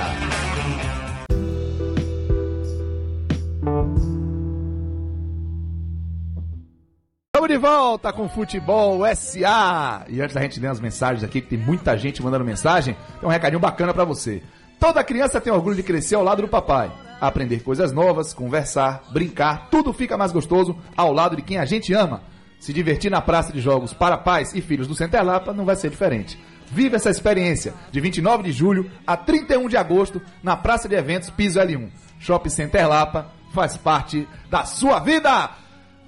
Estamos 7.27 7.49
de 7.49 7.59
volta 7.59 8.13
com 8.13 8.29
Futebol 8.29 9.01
SA. 9.17 10.05
E 10.09 10.21
antes 10.21 10.35
da 10.37 10.41
gente 10.41 10.61
ler 10.61 10.69
as 10.69 10.79
mensagens 10.79 11.25
aqui, 11.25 11.41
que 11.41 11.49
tem 11.49 11.59
muita 11.59 11.99
gente 11.99 12.23
mandando 12.23 12.45
mensagem, 12.45 12.97
tem 13.19 13.29
um 13.29 13.33
recadinho 13.33 13.59
bacana 13.59 13.93
pra 13.93 14.05
você. 14.05 14.41
Toda 14.79 15.03
criança 15.03 15.41
tem 15.41 15.53
orgulho 15.53 15.75
de 15.75 15.83
crescer 15.83 16.15
ao 16.15 16.23
lado 16.23 16.43
do 16.43 16.49
papai. 16.49 16.93
Aprender 17.21 17.65
coisas 17.65 17.91
novas, 17.91 18.33
conversar, 18.33 19.03
brincar, 19.11 19.69
tudo 19.69 19.93
fica 19.93 20.17
mais 20.17 20.31
gostoso 20.31 20.79
ao 20.97 21.13
lado 21.13 21.35
de 21.35 21.43
quem 21.43 21.59
a 21.59 21.65
gente 21.65 21.93
ama. 21.93 22.23
Se 22.61 22.73
divertir 22.73 23.11
na 23.11 23.21
praça 23.21 23.53
de 23.53 23.61
jogos 23.61 23.93
para 23.93 24.17
pais 24.17 24.55
e 24.55 24.61
filhos 24.61 24.87
do 24.87 24.95
Center 24.95 25.25
Lapa 25.25 25.53
não 25.53 25.65
vai 25.65 25.75
ser 25.75 25.91
diferente. 25.91 26.39
Viva 26.71 26.97
essa 26.97 27.11
experiência 27.11 27.75
de 27.93 28.01
29 28.01 28.43
de 28.45 28.53
julho 28.53 28.91
a 29.07 29.17
31 29.17 29.69
de 29.69 29.77
agosto 29.77 30.21
na 30.43 30.57
Praça 30.57 30.89
de 30.89 30.95
Eventos 30.95 31.31
Piso 31.31 31.61
L1. 31.61 31.89
Shopping 32.19 32.49
Center 32.51 32.89
Lapa 32.89 33.29
faz 33.55 33.77
parte 33.77 34.27
da 34.51 34.65
sua 34.65 34.99
vida! 35.01 35.51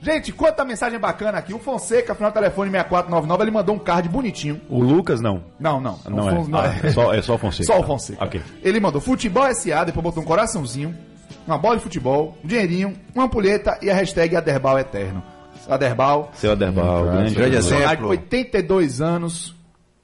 Gente, 0.01 0.31
quanta 0.31 0.65
mensagem 0.65 0.97
bacana 0.99 1.39
aqui. 1.39 1.53
O 1.53 1.59
Fonseca, 1.59 2.15
final 2.15 2.31
do 2.31 2.35
telefone 2.35 2.71
6499, 2.71 3.43
ele 3.43 3.51
mandou 3.51 3.75
um 3.75 3.79
card 3.81 4.09
bonitinho. 4.09 4.61
O 4.69 4.81
Lucas, 4.81 5.21
não. 5.21 5.43
Não, 5.59 5.81
não. 5.81 5.99
Não 6.09 6.25
O 6.25 6.29
é. 6.31 6.33
Fon- 6.45 6.57
Ah, 6.57 6.75
é 6.87 6.91
só, 6.93 7.15
é 7.15 7.21
só 7.23 7.35
o 7.35 7.39
Fonseca. 7.39 7.65
Só 7.65 7.81
o 7.81 7.83
Fonseca. 7.83 8.25
Ok. 8.25 8.41
Ele 8.63 8.79
mandou 8.79 9.01
futebol 9.01 9.45
SA, 9.53 9.83
depois 9.85 10.05
botou 10.05 10.23
um 10.23 10.27
coraçãozinho, 10.27 10.95
uma 11.45 11.59
bola 11.59 11.79
de 11.79 11.83
futebol, 11.83 12.39
um 12.45 12.47
dinheirinho, 12.47 12.95
uma 13.13 13.25
ampulheta 13.25 13.77
e 13.83 13.91
a 13.91 13.95
hashtag 13.95 14.37
Aderbal 14.37 14.79
Eterno. 14.79 15.21
Aderbal, 15.69 16.31
Seu 16.35 16.53
Aderbal, 16.53 17.05
grande, 17.05 17.35
grande 17.35 17.57
exemplo. 17.57 17.79
personagem 17.79 17.97
de 18.05 18.05
82 18.09 19.01
anos, 19.01 19.55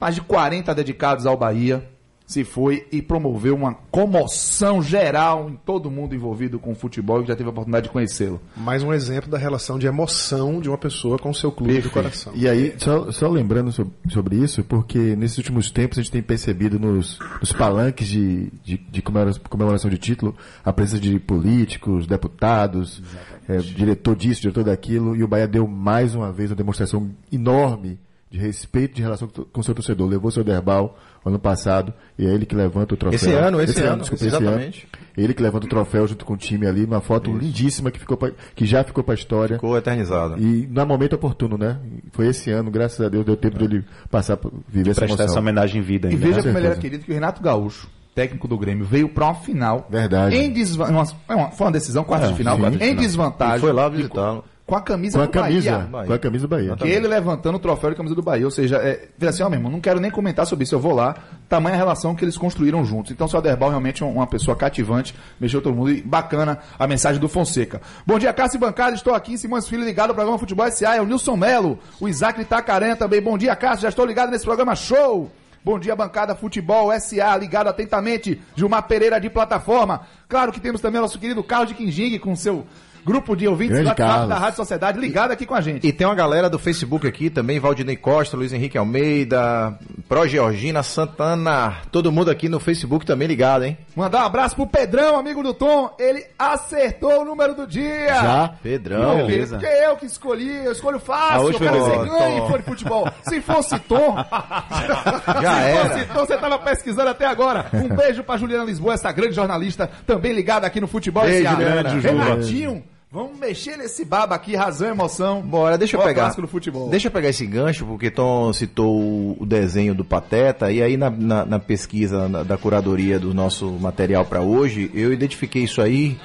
mais 0.04 0.14
de 0.16 0.20
40 0.20 0.74
dedicados 0.74 1.24
ao 1.24 1.34
Bahia. 1.34 1.82
se 2.26 2.42
foi 2.42 2.86
e 2.90 3.02
promoveu 3.02 3.54
uma 3.54 3.74
comoção 3.90 4.82
geral 4.82 5.50
em 5.50 5.56
todo 5.56 5.90
mundo 5.90 6.14
envolvido 6.14 6.58
com 6.58 6.72
o 6.72 6.74
futebol 6.74 7.20
que 7.22 7.28
já 7.28 7.36
teve 7.36 7.48
a 7.48 7.52
oportunidade 7.52 7.84
de 7.86 7.92
conhecê-lo. 7.92 8.40
Mais 8.56 8.82
um 8.82 8.94
exemplo 8.94 9.30
da 9.30 9.36
relação 9.36 9.78
de 9.78 9.86
emoção 9.86 10.58
de 10.60 10.68
uma 10.70 10.78
pessoa 10.78 11.18
com 11.18 11.28
o 11.28 11.34
seu 11.34 11.52
clube 11.52 11.80
do 11.82 11.90
coração. 11.90 12.32
E 12.34 12.48
aí, 12.48 12.74
só, 12.78 13.12
só 13.12 13.28
lembrando 13.28 13.70
so- 13.72 13.90
sobre 14.10 14.36
isso, 14.36 14.64
porque 14.64 15.14
nesses 15.16 15.36
últimos 15.36 15.70
tempos 15.70 15.98
a 15.98 16.02
gente 16.02 16.12
tem 16.12 16.22
percebido 16.22 16.78
nos, 16.78 17.18
nos 17.40 17.52
palanques 17.52 18.08
de, 18.08 18.50
de, 18.64 18.78
de 18.78 19.02
comemora- 19.02 19.38
comemoração 19.50 19.90
de 19.90 19.98
título 19.98 20.34
a 20.64 20.72
presença 20.72 21.00
de 21.02 21.18
políticos, 21.20 22.06
deputados, 22.06 23.02
é, 23.46 23.58
diretor 23.58 24.16
disso, 24.16 24.40
diretor 24.40 24.64
daquilo, 24.64 25.14
e 25.14 25.22
o 25.22 25.28
Bahia 25.28 25.46
deu 25.46 25.66
mais 25.68 26.14
uma 26.14 26.32
vez 26.32 26.50
uma 26.50 26.56
demonstração 26.56 27.10
enorme 27.30 27.98
de 28.34 28.40
respeito 28.40 28.94
de 28.96 29.02
relação 29.02 29.28
com 29.28 29.62
seu 29.62 29.74
torcedor. 29.74 30.08
Levou 30.08 30.28
seu 30.30 30.42
Derbal 30.42 30.98
ano 31.24 31.38
passado, 31.38 31.94
e 32.18 32.26
é 32.26 32.30
ele 32.34 32.44
que 32.44 32.54
levanta 32.54 32.92
o 32.94 32.96
troféu. 32.96 33.14
Esse 33.16 33.32
ano, 33.32 33.60
esse 33.60 33.80
ano, 33.80 34.00
desculpa, 34.00 34.24
exatamente. 34.26 34.78
esse 34.88 34.96
ano. 34.96 35.04
Ele 35.16 35.32
que 35.32 35.42
levanta 35.42 35.66
o 35.66 35.68
troféu 35.70 36.06
junto 36.08 36.24
com 36.24 36.34
o 36.34 36.36
time 36.36 36.66
ali, 36.66 36.84
uma 36.84 37.00
foto 37.00 37.32
lindíssima 37.32 37.90
que, 37.92 37.98
ficou 38.00 38.16
pra- 38.16 38.32
que 38.56 38.66
já 38.66 38.82
ficou 38.82 39.02
para 39.04 39.14
a 39.14 39.16
história. 39.16 39.54
Ficou 39.56 39.78
eternizada. 39.78 40.36
E 40.38 40.66
no 40.68 40.84
momento 40.84 41.12
oportuno, 41.14 41.56
né? 41.56 41.78
Foi 42.12 42.26
esse 42.26 42.50
ano, 42.50 42.70
graças 42.70 43.00
a 43.00 43.08
Deus, 43.08 43.24
deu 43.24 43.36
tempo 43.36 43.56
de 43.56 43.64
ele 43.64 43.84
passar 44.10 44.36
por 44.36 44.52
viver 44.68 44.90
essa 44.90 45.00
Prestar 45.02 45.14
essa 45.14 45.22
emoção. 45.24 45.40
homenagem 45.42 45.80
em 45.80 45.84
vida 45.84 46.08
E 46.08 46.10
ainda. 46.10 46.26
veja 46.26 46.38
né? 46.38 46.42
como 46.42 46.58
ele 46.58 46.66
era 46.66 46.76
querido 46.76 47.04
que 47.04 47.10
o 47.12 47.14
Renato 47.14 47.40
Gaúcho, 47.40 47.88
técnico 48.14 48.46
do 48.48 48.58
Grêmio, 48.58 48.84
veio 48.84 49.08
para 49.08 49.24
uma 49.26 49.34
final. 49.36 49.86
Verdade. 49.88 50.36
Em 50.36 50.52
desva- 50.52 50.88
uma- 50.90 51.04
é 51.04 51.50
foi 51.52 51.66
uma 51.66 51.72
decisão, 51.72 52.02
quarta 52.04 52.26
de 52.28 52.34
final, 52.34 52.56
sim, 52.58 52.66
em 52.66 52.72
final. 52.78 52.94
desvantagem. 52.96 53.56
E 53.56 53.60
foi 53.60 53.72
lá 53.72 53.86
E 53.86 53.90
visitá-lo. 53.90 54.44
Com, 54.66 54.76
a 54.76 54.80
camisa 54.80 55.18
Com 55.18 55.24
a 55.24 55.26
do 55.26 55.32
camisa, 55.32 55.78
Bahia. 55.78 56.06
com 56.06 56.12
a 56.14 56.18
camisa 56.18 56.46
do 56.46 56.48
Bahia. 56.48 56.74
Que 56.76 56.88
ele 56.88 57.06
levantando 57.06 57.56
o 57.56 57.58
troféu 57.58 57.90
de 57.90 57.96
camisa 57.96 58.14
do 58.14 58.22
Bahia. 58.22 58.46
Ou 58.46 58.50
seja, 58.50 58.76
é, 58.76 59.08
vira 59.18 59.28
assim, 59.28 59.42
ó, 59.42 59.48
meu 59.50 59.58
irmão, 59.58 59.70
não 59.70 59.80
quero 59.80 60.00
nem 60.00 60.10
comentar 60.10 60.46
sobre 60.46 60.62
isso, 60.64 60.74
eu 60.74 60.80
vou 60.80 60.94
lá. 60.94 61.14
Tamanha 61.50 61.76
relação 61.76 62.14
que 62.14 62.24
eles 62.24 62.38
construíram 62.38 62.82
juntos. 62.82 63.12
Então, 63.12 63.26
o 63.26 63.30
seu 63.30 63.38
Aderbal 63.38 63.68
realmente 63.68 64.02
é 64.02 64.06
uma 64.06 64.26
pessoa 64.26 64.56
cativante, 64.56 65.14
mexeu 65.38 65.60
todo 65.60 65.74
mundo 65.74 65.90
e 65.90 66.00
bacana 66.00 66.60
a 66.78 66.86
mensagem 66.86 67.20
do 67.20 67.28
Fonseca. 67.28 67.82
Bom 68.06 68.18
dia, 68.18 68.32
Cássio 68.32 68.58
Bancada, 68.58 68.96
estou 68.96 69.14
aqui 69.14 69.34
em 69.34 69.36
Simões 69.36 69.68
Filho 69.68 69.84
ligado 69.84 70.10
ao 70.10 70.14
programa 70.14 70.38
Futebol 70.38 70.70
SA, 70.70 70.96
é 70.96 71.00
o 71.02 71.06
Nilson 71.06 71.36
Melo, 71.36 71.78
o 72.00 72.08
Isaac 72.08 72.38
de 72.38 72.46
Itacaré 72.46 72.94
também. 72.94 73.20
Bom 73.20 73.36
dia, 73.36 73.54
Cássio, 73.54 73.82
já 73.82 73.90
estou 73.90 74.06
ligado 74.06 74.30
nesse 74.30 74.46
programa 74.46 74.74
show. 74.74 75.30
Bom 75.62 75.78
dia, 75.78 75.94
bancada 75.94 76.34
Futebol 76.34 76.90
SA, 77.00 77.36
ligado 77.36 77.68
atentamente, 77.68 78.40
Gilmar 78.56 78.82
Pereira 78.86 79.20
de 79.20 79.28
plataforma. 79.28 80.02
Claro 80.26 80.52
que 80.52 80.60
temos 80.60 80.80
também 80.80 80.98
o 80.98 81.02
nosso 81.02 81.18
querido 81.18 81.42
Carlos 81.44 81.68
de 81.68 81.74
Quinjing 81.74 82.18
com 82.18 82.34
seu 82.34 82.66
grupo 83.04 83.36
de 83.36 83.46
ouvintes 83.46 83.74
Grande 83.74 83.88
WhatsApp 83.90 84.10
Carlos. 84.10 84.28
da 84.28 84.34
Rádio 84.36 84.56
Sociedade 84.56 84.98
ligado 84.98 85.30
aqui 85.30 85.44
com 85.46 85.54
a 85.54 85.60
gente. 85.60 85.86
E 85.86 85.92
tem 85.92 86.06
uma 86.06 86.14
galera 86.14 86.48
do 86.48 86.58
Facebook 86.58 87.06
aqui 87.06 87.28
também, 87.30 87.60
Valdinei 87.60 87.96
Costa, 87.96 88.36
Luiz 88.36 88.52
Henrique 88.52 88.78
Almeida, 88.78 89.78
Pro 90.08 90.26
Georgina 90.26 90.82
Santana, 90.82 91.76
todo 91.92 92.10
mundo 92.10 92.30
aqui 92.30 92.48
no 92.48 92.58
Facebook 92.60 93.04
também 93.06 93.28
ligado, 93.28 93.64
hein? 93.64 93.76
Mandar 93.94 94.22
um 94.22 94.26
abraço 94.26 94.56
pro 94.56 94.66
Pedrão, 94.66 95.16
amigo 95.18 95.42
do 95.42 95.52
Tom. 95.54 95.94
Ele 95.98 96.24
acertou 96.38 97.22
o 97.22 97.24
número 97.24 97.54
do 97.54 97.66
dia. 97.66 98.14
Já? 98.14 98.48
Pedrão. 98.62 99.16
beleza. 99.26 99.58
Porque 99.58 99.72
eu 99.72 99.96
que 99.96 100.06
escolhi, 100.06 100.64
eu 100.64 100.72
escolho 100.72 100.98
fácil, 100.98 101.34
Ah, 101.36 101.40
hoje 101.40 101.54
eu 101.54 101.60
quero 101.60 101.78
você 101.84 102.10
ganhe 102.18 102.40
for 102.48 102.58
de 102.58 102.64
futebol. 102.64 103.08
Se 103.22 103.40
fosse 103.40 103.78
Tom, 103.80 104.16
Já 105.42 105.54
se 105.54 105.68
era. 105.70 105.88
fosse 105.88 106.04
Tom, 106.06 106.20
você 106.26 106.36
tava 106.36 106.58
pesquisando 106.58 107.08
até 107.10 107.26
agora. 107.26 107.66
Um 107.72 107.88
beijo 107.88 108.22
pra 108.24 108.36
Juliana 108.36 108.64
Lisboa, 108.64 108.94
essa 108.94 109.12
grande 109.12 109.34
jornalista, 109.34 109.90
também 110.06 110.32
ligada 110.32 110.66
aqui 110.66 110.80
no 110.80 110.86
Futebol 110.88 111.24
Beijo, 111.24 111.44
SA. 111.48 111.50
Juliana. 111.54 111.90
Renatinho, 112.34 112.82
vamos 113.14 113.38
mexer 113.38 113.76
nesse 113.78 114.04
baba 114.04 114.34
aqui, 114.34 114.56
razão 114.56 114.88
e 114.88 114.90
emoção. 114.90 115.40
Bora, 115.40 115.78
deixa 115.78 115.94
eu 115.96 116.00
Qual 116.00 116.08
é 116.08 116.12
pegar. 116.12 116.28
do 116.34 116.48
futebol? 116.48 116.90
Deixa 116.90 117.06
eu 117.06 117.12
pegar 117.12 117.28
esse 117.28 117.46
gancho, 117.46 117.86
porque 117.86 118.10
Tom 118.10 118.52
citou 118.52 119.00
o- 119.00 119.36
o 119.40 119.46
desenho 119.46 119.94
do 119.94 120.04
Pateta, 120.04 120.70
e 120.72 120.82
aí 120.82 120.96
na, 120.96 121.08
na- 121.08 121.46
na 121.46 121.58
pesquisa 121.60 122.28
na- 122.28 122.42
da 122.42 122.58
curadoria 122.58 123.18
do 123.18 123.32
nosso 123.32 123.70
material 123.70 124.24
para 124.24 124.42
hoje, 124.42 124.90
eu 124.92 125.12
identifiquei 125.12 125.62
isso 125.62 125.80
aí 125.80 126.18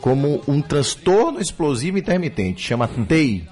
como 0.00 0.42
um 0.48 0.60
transtorno 0.62 1.40
explosivo 1.40 1.98
intermitente, 1.98 2.62
chama 2.62 2.88
TEI. 2.88 3.46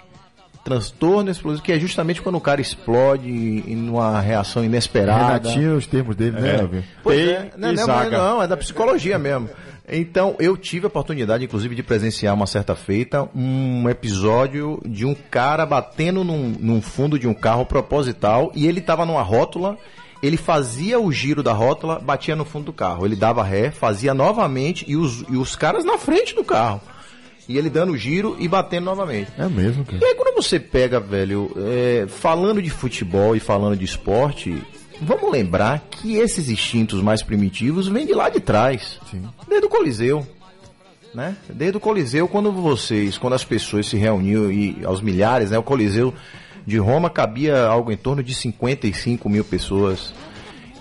Transtorno 0.64 1.31
explosivo, 1.31 1.62
que 1.62 1.71
é 1.71 1.79
justamente 1.79 2.21
quando 2.21 2.35
o 2.35 2.40
cara 2.40 2.61
explode 2.61 3.29
em 3.31 3.88
uma 3.88 4.21
reação 4.21 4.64
inesperada. 4.64 5.49
Renatinho, 5.49 5.77
os 5.77 5.87
termos 5.87 6.16
dele, 6.16 6.40
né, 6.40 6.59
Elvio? 6.59 6.83
Pois 7.05 7.21
é, 7.21 7.51
não, 7.57 7.73
não, 7.73 8.11
não, 8.11 8.42
é 8.42 8.49
da 8.49 8.57
psicologia 8.57 9.16
mesmo. 9.16 9.49
Então, 9.88 10.35
eu 10.38 10.57
tive 10.57 10.87
a 10.87 10.88
oportunidade, 10.88 11.44
inclusive, 11.44 11.75
de 11.75 11.83
presenciar 11.83 12.35
uma 12.35 12.46
certa 12.46 12.75
feita 12.75 13.29
um 13.35 13.88
episódio 13.88 14.81
de 14.85 15.07
um 15.07 15.14
cara 15.14 15.64
batendo 15.64 16.25
num, 16.25 16.55
num 16.59 16.83
fundo 16.83 17.18
de 17.18 17.29
um 17.29 17.35
carro 17.35 17.64
proposital 17.64 18.51
e 18.55 18.66
ele 18.66 18.81
estava 18.81 19.07
numa 19.07 19.22
rótula, 19.22 19.79
ele 20.22 20.37
fazia 20.37 20.99
o 20.99 21.12
giro 21.12 21.42
da 21.42 21.53
rótula, 21.53 22.01
batia 22.01 22.35
no 22.35 22.44
fundo 22.44 22.66
do 22.66 22.72
carro. 22.72 23.07
Ele 23.07 23.14
dava 23.14 23.44
ré, 23.44 23.70
fazia 23.70 24.12
novamente 24.12 24.85
e 24.88 24.96
os, 24.96 25.25
e 25.29 25.37
os 25.37 25.55
caras 25.55 25.85
na 25.85 25.99
frente 25.99 26.35
do 26.35 26.42
carro. 26.42 26.81
E 27.49 27.57
ele 27.57 27.70
dando 27.70 27.92
o 27.92 27.96
giro 27.96 28.37
e 28.40 28.49
batendo 28.49 28.87
novamente. 28.87 29.31
É 29.38 29.49
mesmo, 29.49 29.85
cara. 29.85 29.99
E 30.03 30.05
aí 30.05 30.14
quando 30.16 30.35
você 30.35 30.59
pega, 30.59 30.99
velho, 30.99 31.53
é, 31.57 32.07
falando 32.09 32.61
de 32.61 32.70
futebol 32.70 33.37
e 33.37 33.40
falando 33.40 33.77
de 33.77 33.85
esporte, 33.85 34.61
vamos 35.00 35.30
lembrar 35.30 35.80
que 35.90 36.16
esses 36.16 36.48
instintos 36.48 37.02
mais 37.02 37.22
primitivos 37.22 37.88
vêm 37.88 38.06
de 38.06 38.12
lá 38.12 38.28
de 38.28 38.40
trás. 38.40 38.98
Desde 39.48 39.66
o 39.66 39.68
Coliseu. 39.70 40.26
Né? 41.14 41.35
Desde 41.48 41.76
o 41.78 41.80
Coliseu, 41.80 42.28
quando 42.28 42.52
vocês, 42.52 43.16
quando 43.16 43.35
as 43.35 43.44
pessoas 43.44 43.87
se 43.87 43.96
reuniam 43.96 44.50
e 44.50 44.85
aos 44.85 45.00
milhares, 45.00 45.50
né? 45.50 45.59
O 45.59 45.62
Coliseu 45.62 46.12
de 46.66 46.76
Roma 46.78 47.09
cabia 47.09 47.64
algo 47.64 47.90
em 47.90 47.96
torno 47.96 48.22
de 48.22 48.35
55 48.35 49.28
mil 49.28 49.44
pessoas. 49.44 50.12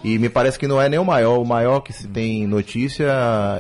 E 0.04 0.20
me 0.20 0.30
parece 0.30 0.60
que 0.60 0.68
não 0.68 0.80
é 0.80 0.88
nem 0.88 1.00
o 1.00 1.06
maior. 1.06 1.40
O 1.40 1.46
maior 1.46 1.80
que 1.80 1.92
se 1.92 2.08
tem 2.08 2.46
notícia, 2.46 3.08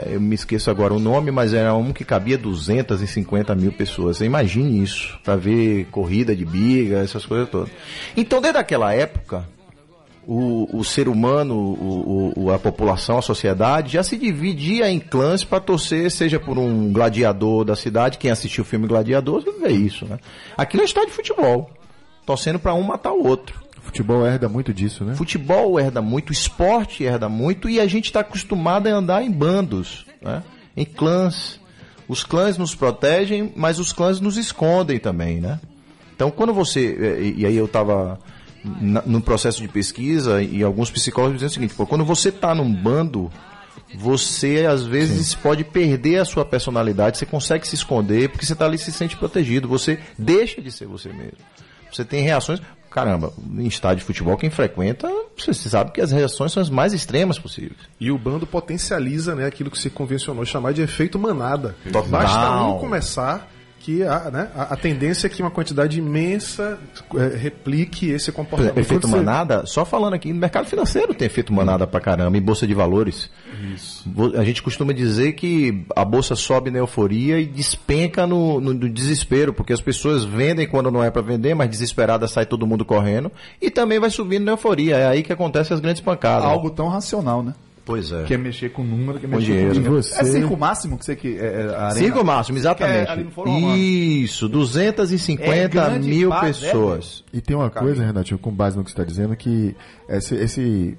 eu 0.05 0.21
me 0.21 0.35
esqueço 0.35 0.69
agora 0.69 0.93
o 0.93 0.99
nome, 0.99 1.31
mas 1.31 1.53
era 1.53 1.73
um 1.73 1.91
que 1.91 2.05
cabia 2.05 2.37
250 2.37 3.55
mil 3.55 3.71
pessoas. 3.71 4.17
Você 4.17 4.25
imagine 4.25 4.83
isso, 4.83 5.17
para 5.23 5.35
ver 5.35 5.85
corrida 5.85 6.35
de 6.35 6.45
biga, 6.45 6.97
essas 6.97 7.25
coisas 7.25 7.49
todas. 7.49 7.69
Então, 8.15 8.41
desde 8.41 8.59
aquela 8.59 8.93
época, 8.93 9.43
o, 10.27 10.67
o 10.79 10.83
ser 10.83 11.07
humano, 11.07 11.55
o, 11.55 12.33
o- 12.35 12.51
a 12.51 12.57
população, 12.59 13.17
a 13.17 13.21
sociedade 13.21 13.93
já 13.93 14.03
se 14.03 14.17
dividia 14.17 14.89
em 14.89 14.99
clãs 14.99 15.43
para 15.43 15.59
torcer, 15.59 16.09
seja 16.11 16.39
por 16.39 16.57
um 16.57 16.91
gladiador 16.91 17.63
da 17.63 17.75
cidade, 17.75 18.17
quem 18.17 18.31
assistiu 18.31 18.63
o 18.63 18.65
filme 18.65 18.87
Gladiador, 18.87 19.43
vê 19.61 19.69
isso, 19.71 20.05
né? 20.05 20.17
Aquilo 20.57 20.81
é 20.83 20.85
estádio 20.85 21.09
de 21.09 21.15
futebol, 21.15 21.69
torcendo 22.25 22.59
para 22.59 22.73
um 22.73 22.81
matar 22.81 23.11
o 23.13 23.25
outro. 23.27 23.63
Futebol 23.81 24.25
herda 24.25 24.49
muito 24.49 24.73
disso, 24.73 25.03
né? 25.05 25.13
Futebol 25.15 25.79
herda 25.79 26.01
muito, 26.01 26.33
esporte 26.33 27.03
herda 27.03 27.29
muito 27.29 27.69
e 27.69 27.79
a 27.79 27.85
gente 27.87 28.05
está 28.05 28.21
acostumado 28.21 28.87
a 28.87 28.91
andar 28.91 29.21
em 29.23 29.29
bandos, 29.31 30.05
né? 30.21 30.41
em 30.75 30.83
clãs. 30.85 31.59
Os 32.07 32.23
clãs 32.23 32.57
nos 32.57 32.73
protegem, 32.75 33.53
mas 33.55 33.77
os 33.79 33.93
clãs 33.93 34.19
nos 34.19 34.37
escondem 34.37 34.99
também, 34.99 35.39
né? 35.39 35.59
Então, 36.15 36.31
quando 36.31 36.53
você. 36.53 36.97
eh, 36.99 37.21
E 37.21 37.41
e 37.41 37.45
aí 37.45 37.55
eu 37.57 37.65
estava 37.65 38.19
no 39.05 39.21
processo 39.21 39.61
de 39.61 39.67
pesquisa 39.67 40.41
e 40.41 40.63
alguns 40.63 40.89
psicólogos 40.89 41.35
dizem 41.35 41.47
o 41.47 41.51
seguinte: 41.51 41.73
pô, 41.75 41.85
quando 41.85 42.03
você 42.03 42.29
está 42.29 42.55
num 42.55 42.71
bando, 42.73 43.31
você 43.93 44.65
às 44.65 44.83
vezes 44.83 45.35
pode 45.35 45.63
perder 45.63 46.19
a 46.19 46.25
sua 46.25 46.43
personalidade, 46.43 47.17
você 47.17 47.25
consegue 47.25 47.67
se 47.67 47.75
esconder 47.75 48.29
porque 48.29 48.45
você 48.45 48.53
está 48.53 48.65
ali 48.65 48.75
e 48.75 48.79
se 48.79 48.91
sente 48.91 49.15
protegido, 49.15 49.67
você 49.67 49.99
deixa 50.17 50.61
de 50.61 50.71
ser 50.71 50.87
você 50.87 51.09
mesmo. 51.09 51.37
Você 51.91 52.03
tem 52.03 52.21
reações. 52.21 52.61
Caramba, 52.89 53.33
em 53.57 53.67
estádio 53.67 53.97
de 53.97 54.05
futebol, 54.05 54.37
quem 54.37 54.49
frequenta, 54.49 55.11
você 55.37 55.53
sabe 55.53 55.91
que 55.91 55.99
as 55.99 56.13
reações 56.13 56.53
são 56.53 56.63
as 56.63 56.69
mais 56.69 56.93
extremas 56.93 57.37
possíveis. 57.37 57.77
E 57.99 58.09
o 58.09 58.17
bando 58.17 58.47
potencializa 58.47 59.35
né, 59.35 59.45
aquilo 59.45 59.69
que 59.69 59.77
se 59.77 59.89
convencionou 59.89 60.45
chamar 60.45 60.71
de 60.71 60.81
efeito 60.81 61.19
manada. 61.19 61.75
Total. 61.83 62.03
Basta 62.03 62.61
um 62.61 62.79
começar 62.79 63.51
que 63.85 64.01
a, 64.01 64.31
né, 64.31 64.49
a, 64.55 64.73
a 64.73 64.75
tendência 64.75 65.27
é 65.27 65.29
que 65.29 65.39
uma 65.43 65.51
quantidade 65.51 65.99
imensa 65.99 66.79
é, 67.15 67.37
replique 67.37 68.09
esse 68.09 68.31
Por 68.31 68.37
comportamento. 68.37 68.77
efeito 68.79 69.07
manada, 69.07 69.63
só 69.67 69.85
falando 69.85 70.15
aqui, 70.15 70.33
no 70.33 70.39
mercado 70.39 70.65
financeiro 70.65 71.13
tem 71.13 71.27
efeito 71.27 71.53
manada 71.53 71.85
pra 71.85 71.99
caramba, 72.01 72.35
em 72.35 72.41
bolsa 72.41 72.65
de 72.65 72.73
valores. 72.73 73.29
Isso. 73.75 74.03
A 74.35 74.43
gente 74.43 74.63
costuma 74.63 74.91
dizer 74.91 75.33
que 75.33 75.85
a 75.95 76.03
bolsa 76.03 76.35
sobe 76.35 76.71
na 76.71 76.79
euforia 76.79 77.39
e 77.39 77.45
despenca 77.45 78.25
no, 78.25 78.59
no- 78.59 78.73
no 78.73 78.89
desespero, 78.89 79.53
porque 79.53 79.71
as 79.71 79.81
pessoas 79.81 80.23
vendem 80.23 80.67
quando 80.67 80.89
não 80.89 81.03
é 81.03 81.11
pra 81.11 81.21
vender, 81.21 81.53
mas 81.53 81.69
desesperada 81.69 82.27
sai 82.27 82.47
todo 82.47 82.65
mundo 82.65 82.83
correndo, 82.83 83.31
e 83.61 83.69
também 83.69 83.99
vai 83.99 84.09
subindo 84.09 84.45
na 84.45 84.53
euforia. 84.53 84.97
É 84.97 85.07
aí 85.07 85.21
que 85.21 85.31
acontecem 85.31 85.75
as 85.75 85.79
grandes 85.79 86.01
pancadas. 86.01 86.45
Algo 86.47 86.71
tão 86.71 86.87
racional, 86.87 87.43
né? 87.43 87.53
Pois 87.85 88.11
é. 88.11 88.23
Que 88.23 88.33
é 88.33 88.37
mexer 88.37 88.69
com 88.71 88.83
número, 88.83 89.19
que 89.19 89.27
é 89.27 89.29
Com 89.29 89.35
mexer 89.35 89.45
dinheiro. 89.51 89.67
com 89.69 89.73
dinheiro. 89.75 89.95
Você- 90.03 90.19
É 90.19 90.23
circo 90.25 90.57
máximo 90.57 90.97
que 90.97 91.05
você 91.05 91.15
que 91.15 91.37
é, 91.37 91.67
é? 91.69 91.89
Circo 91.91 92.23
máximo, 92.25 92.57
exatamente. 92.57 93.11
É. 93.11 93.77
Isso, 93.77 94.49
250 94.49 95.79
É 95.81 95.99
mil 95.99 96.29
pessoas. 96.41 97.23
E 97.31 97.41
tem 97.41 97.55
uma 97.55 97.69
coisa, 97.69 98.03
Renatinho, 98.03 98.39
com 98.39 98.51
base 98.51 98.75
no 98.77 98.83
que 98.83 98.89
você 98.89 98.93
está 98.93 99.03
dizendo, 99.03 99.35
que 99.35 99.75
esse, 100.09 100.35
esse- 100.35 100.97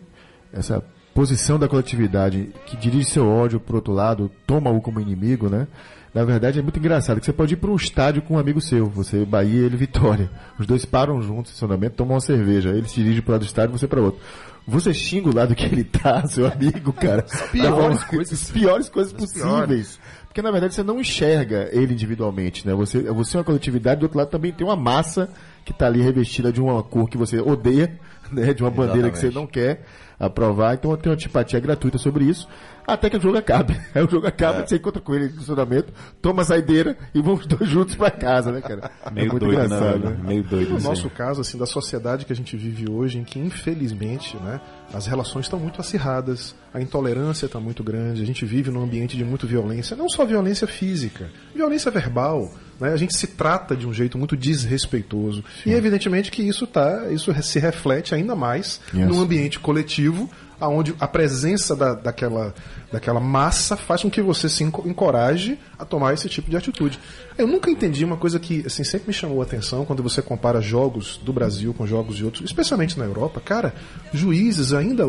essa 0.52 0.82
posição 1.14 1.58
da 1.58 1.66
coletividade 1.66 2.50
que 2.66 2.76
dirige 2.76 3.10
seu 3.10 3.26
ódio 3.28 3.58
pro 3.58 3.76
outro 3.76 3.92
lado, 3.92 4.30
toma-o 4.46 4.80
como 4.80 5.00
inimigo, 5.00 5.48
né? 5.48 5.66
Na 6.14 6.24
verdade 6.24 6.58
é 6.58 6.62
muito 6.62 6.78
engraçado, 6.78 7.18
que 7.20 7.26
você 7.26 7.32
pode 7.32 7.54
ir 7.54 7.56
para 7.58 7.70
um 7.70 7.76
estádio 7.76 8.22
com 8.22 8.34
um 8.34 8.38
amigo 8.38 8.60
seu, 8.60 8.86
você 8.86 9.24
Bahia 9.24 9.60
e 9.60 9.64
ele 9.64 9.76
Vitória. 9.76 10.30
Os 10.58 10.66
dois 10.66 10.84
param 10.84 11.20
juntos, 11.20 11.50
estacionamento, 11.52 11.96
tomam 11.96 12.14
uma 12.14 12.20
cerveja. 12.20 12.70
Ele 12.70 12.88
se 12.88 12.94
dirige 13.02 13.20
para 13.20 13.30
o 13.30 13.32
lado 13.32 13.42
do 13.42 13.46
estádio, 13.46 13.76
você 13.78 13.86
para 13.86 14.00
outro. 14.00 14.20
Você 14.66 14.92
xinga 14.92 15.28
o 15.28 15.34
lado 15.34 15.54
que 15.54 15.64
ele 15.64 15.84
tá, 15.84 16.24
seu 16.28 16.46
amigo, 16.46 16.92
cara. 16.92 17.22
piores 17.52 17.96
As 17.98 18.04
coisas, 18.04 18.42
as 18.42 18.50
piores 18.50 18.88
coisas 18.88 19.12
possíveis. 19.12 20.00
Porque 20.26 20.42
na 20.42 20.50
verdade 20.50 20.74
você 20.74 20.82
não 20.82 21.00
enxerga 21.00 21.68
ele 21.72 21.94
individualmente, 21.94 22.66
né? 22.66 22.74
Você, 22.74 23.02
você 23.04 23.36
é 23.36 23.38
uma 23.38 23.44
coletividade, 23.44 24.00
do 24.00 24.02
outro 24.02 24.18
lado 24.18 24.28
também 24.28 24.52
tem 24.52 24.66
uma 24.66 24.76
massa 24.76 25.30
que 25.64 25.72
tá 25.72 25.86
ali 25.86 26.02
revestida 26.02 26.52
de 26.52 26.60
uma 26.60 26.82
cor 26.82 27.08
que 27.08 27.16
você 27.16 27.40
odeia, 27.40 27.98
né? 28.30 28.52
De 28.52 28.62
uma 28.62 28.70
bandeira 28.70 29.10
que 29.10 29.18
você 29.18 29.30
não 29.30 29.46
quer 29.46 29.84
aprovar. 30.18 30.74
Então 30.74 30.94
tem 30.96 31.10
uma 31.10 31.14
antipatia 31.14 31.60
gratuita 31.60 31.96
sobre 31.96 32.24
isso. 32.24 32.48
Até 32.86 33.10
que 33.10 33.16
o 33.16 33.20
jogo 33.20 33.38
acabe. 33.38 33.78
Aí 33.94 34.02
o 34.04 34.08
jogo 34.08 34.26
acaba, 34.26 34.66
você 34.66 34.76
encontra 34.76 35.00
com 35.00 35.14
ele 35.14 35.24
no 35.24 35.30
estacionamento, 35.30 35.92
toma 36.22 36.42
a 36.42 36.44
saideira 36.44 36.96
e 37.14 37.20
vão 37.20 37.34
os 37.34 37.46
dois 37.46 37.68
juntos 37.68 37.96
pra 37.96 38.10
casa, 38.10 38.52
né, 38.52 38.60
cara? 38.60 38.90
Meio 39.12 39.26
é 39.26 39.30
muito 39.30 39.44
doido, 39.44 39.64
engraçado, 39.64 39.98
né? 39.98 40.10
né? 40.10 40.18
Meio 40.22 40.42
doido. 40.42 40.70
No 40.70 40.76
assim. 40.76 40.88
nosso 40.88 41.10
caso, 41.10 41.40
assim, 41.40 41.58
da 41.58 41.66
sociedade 41.66 42.24
que 42.24 42.32
a 42.32 42.36
gente 42.36 42.56
vive 42.56 42.90
hoje, 42.90 43.18
em 43.18 43.24
que 43.24 43.38
infelizmente, 43.38 44.36
né, 44.36 44.60
as 44.92 45.06
relações 45.06 45.46
estão 45.46 45.58
muito 45.58 45.80
acirradas, 45.80 46.54
a 46.72 46.80
intolerância 46.80 47.46
está 47.46 47.58
muito 47.60 47.82
grande, 47.82 48.22
a 48.22 48.26
gente 48.26 48.44
vive 48.46 48.70
num 48.70 48.82
ambiente 48.82 49.16
de 49.16 49.24
muita 49.24 49.46
violência, 49.46 49.96
não 49.96 50.08
só 50.08 50.24
violência 50.24 50.66
física, 50.66 51.30
violência 51.54 51.90
verbal, 51.90 52.52
né, 52.80 52.92
a 52.92 52.96
gente 52.96 53.14
se 53.14 53.26
trata 53.26 53.74
de 53.76 53.86
um 53.86 53.92
jeito 53.92 54.16
muito 54.18 54.36
desrespeitoso. 54.36 55.42
E 55.64 55.72
evidentemente 55.72 56.30
que 56.30 56.42
isso 56.42 56.66
tá, 56.66 57.06
isso 57.10 57.32
se 57.42 57.58
reflete 57.58 58.14
ainda 58.14 58.34
mais 58.34 58.80
Yes. 58.94 59.08
num 59.08 59.20
ambiente 59.20 59.58
coletivo 59.58 60.30
aonde 60.60 60.94
a 60.98 61.06
presença 61.06 61.76
da, 61.76 61.94
daquela, 61.94 62.54
daquela 62.96 63.20
massa 63.20 63.76
faz 63.76 64.02
com 64.02 64.10
que 64.10 64.22
você 64.22 64.48
se 64.48 64.64
enco- 64.64 64.88
encoraje 64.88 65.58
a 65.78 65.84
tomar 65.84 66.14
esse 66.14 66.28
tipo 66.28 66.48
de 66.50 66.56
atitude. 66.56 66.98
Eu 67.36 67.46
nunca 67.46 67.70
entendi 67.70 68.04
uma 68.04 68.16
coisa 68.16 68.40
que 68.40 68.64
assim, 68.66 68.82
sempre 68.84 69.08
me 69.08 69.12
chamou 69.12 69.40
a 69.40 69.44
atenção 69.44 69.84
quando 69.84 70.02
você 70.02 70.22
compara 70.22 70.60
jogos 70.60 71.20
do 71.22 71.32
Brasil 71.32 71.74
com 71.74 71.86
jogos 71.86 72.16
de 72.16 72.24
outros, 72.24 72.44
especialmente 72.44 72.98
na 72.98 73.04
Europa. 73.04 73.40
Cara, 73.40 73.74
juízes 74.12 74.72
ainda. 74.72 75.04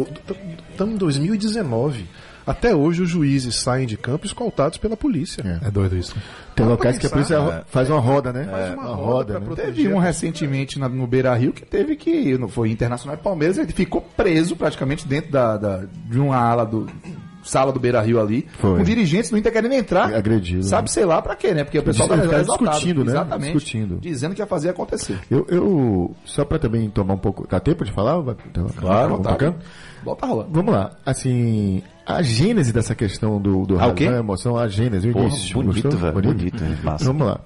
Estamos 0.69 0.95
em 0.95 0.97
2019. 0.97 2.05
Até 2.45 2.73
hoje 2.73 3.01
os 3.01 3.09
juízes 3.09 3.55
saem 3.55 3.85
de 3.85 3.97
campo 3.97 4.25
escoltados 4.25 4.77
pela 4.77 4.95
polícia. 4.95 5.59
É. 5.61 5.67
É 5.67 5.71
doido 5.71 5.97
isso. 5.97 6.13
Tem 6.55 6.65
Para 6.65 6.67
locais 6.67 6.97
que 6.97 7.05
a 7.05 7.09
polícia 7.09 7.37
pensar, 7.41 7.65
faz 7.67 7.89
uma 7.89 7.99
roda, 7.99 8.31
né? 8.31 8.45
Faz 8.49 8.73
uma 8.73 8.83
uma 8.83 8.95
roda 8.95 9.33
roda, 9.33 9.39
né? 9.41 9.55
Teve 9.55 9.87
um 9.93 9.97
recentemente 9.97 10.79
na- 10.79 10.87
no 10.87 11.05
Beira 11.05 11.33
Rio 11.35 11.51
que 11.51 11.65
teve 11.65 11.97
que. 11.97 12.37
não 12.37 12.47
Foi 12.47 12.69
Internacional 12.69 13.17
e 13.19 13.21
Palmeiras, 13.23 13.57
ele 13.57 13.73
ficou 13.73 13.99
preso 14.01 14.55
praticamente 14.55 15.05
dentro 15.05 15.29
da, 15.29 15.57
da- 15.57 15.83
de 16.09 16.19
uma 16.19 16.37
ala 16.37 16.65
do. 16.65 16.87
Sala 17.47 17.71
do 17.71 17.79
Beira 17.79 18.01
Rio 18.01 18.19
ali, 18.21 18.45
Foi. 18.59 18.77
com 18.77 18.83
dirigentes 18.83 19.29
do 19.31 19.37
Inter 19.37 19.51
querendo 19.51 19.73
entrar. 19.73 20.13
Agredido, 20.13 20.63
Sabe, 20.63 20.83
né? 20.83 20.93
sei 20.93 21.05
lá 21.05 21.21
pra 21.21 21.35
quê, 21.35 21.53
né? 21.53 21.63
Porque 21.63 21.79
o 21.79 21.83
pessoal 21.83 22.09
Os 22.09 22.15
caras 22.15 22.41
exaltado. 22.41 22.69
discutindo, 22.69 23.03
né? 23.05 23.11
Exatamente. 23.11 23.53
Discutindo. 23.53 23.97
Dizendo 23.99 24.35
que 24.35 24.41
ia 24.41 24.47
fazer 24.47 24.69
acontecer. 24.69 25.19
Eu, 25.31 25.45
eu 25.49 26.15
só 26.25 26.43
pra 26.45 26.59
também 26.59 26.89
tomar 26.89 27.13
um 27.13 27.17
pouco. 27.19 27.47
Dá 27.49 27.59
tempo 27.59 27.83
de 27.85 27.91
falar? 27.91 28.19
Vai- 28.19 28.35
então, 28.49 28.67
Claro, 28.75 29.19
tá. 29.19 29.35
Volta 30.03 30.25
a 30.25 30.29
rolar. 30.29 30.45
Vamos 30.49 30.73
lá. 30.73 30.91
Assim, 31.05 31.81
a 32.05 32.21
gênese 32.21 32.71
dessa 32.71 32.93
questão 32.95 33.41
do, 33.41 33.65
do 33.65 33.75
Ah, 33.77 33.87
razão 33.87 33.95
e 33.97 34.05
emoção, 34.05 34.55
a 34.57 34.67
gênese, 34.67 35.09
o 35.09 35.13
Porra, 35.13 35.25
início. 35.27 35.55
bonito, 35.61 35.89
velho, 35.97 36.13
bonito, 36.13 36.63
é 36.63 36.85
massa. 36.85 37.05
Vamos 37.05 37.27
lá. 37.27 37.39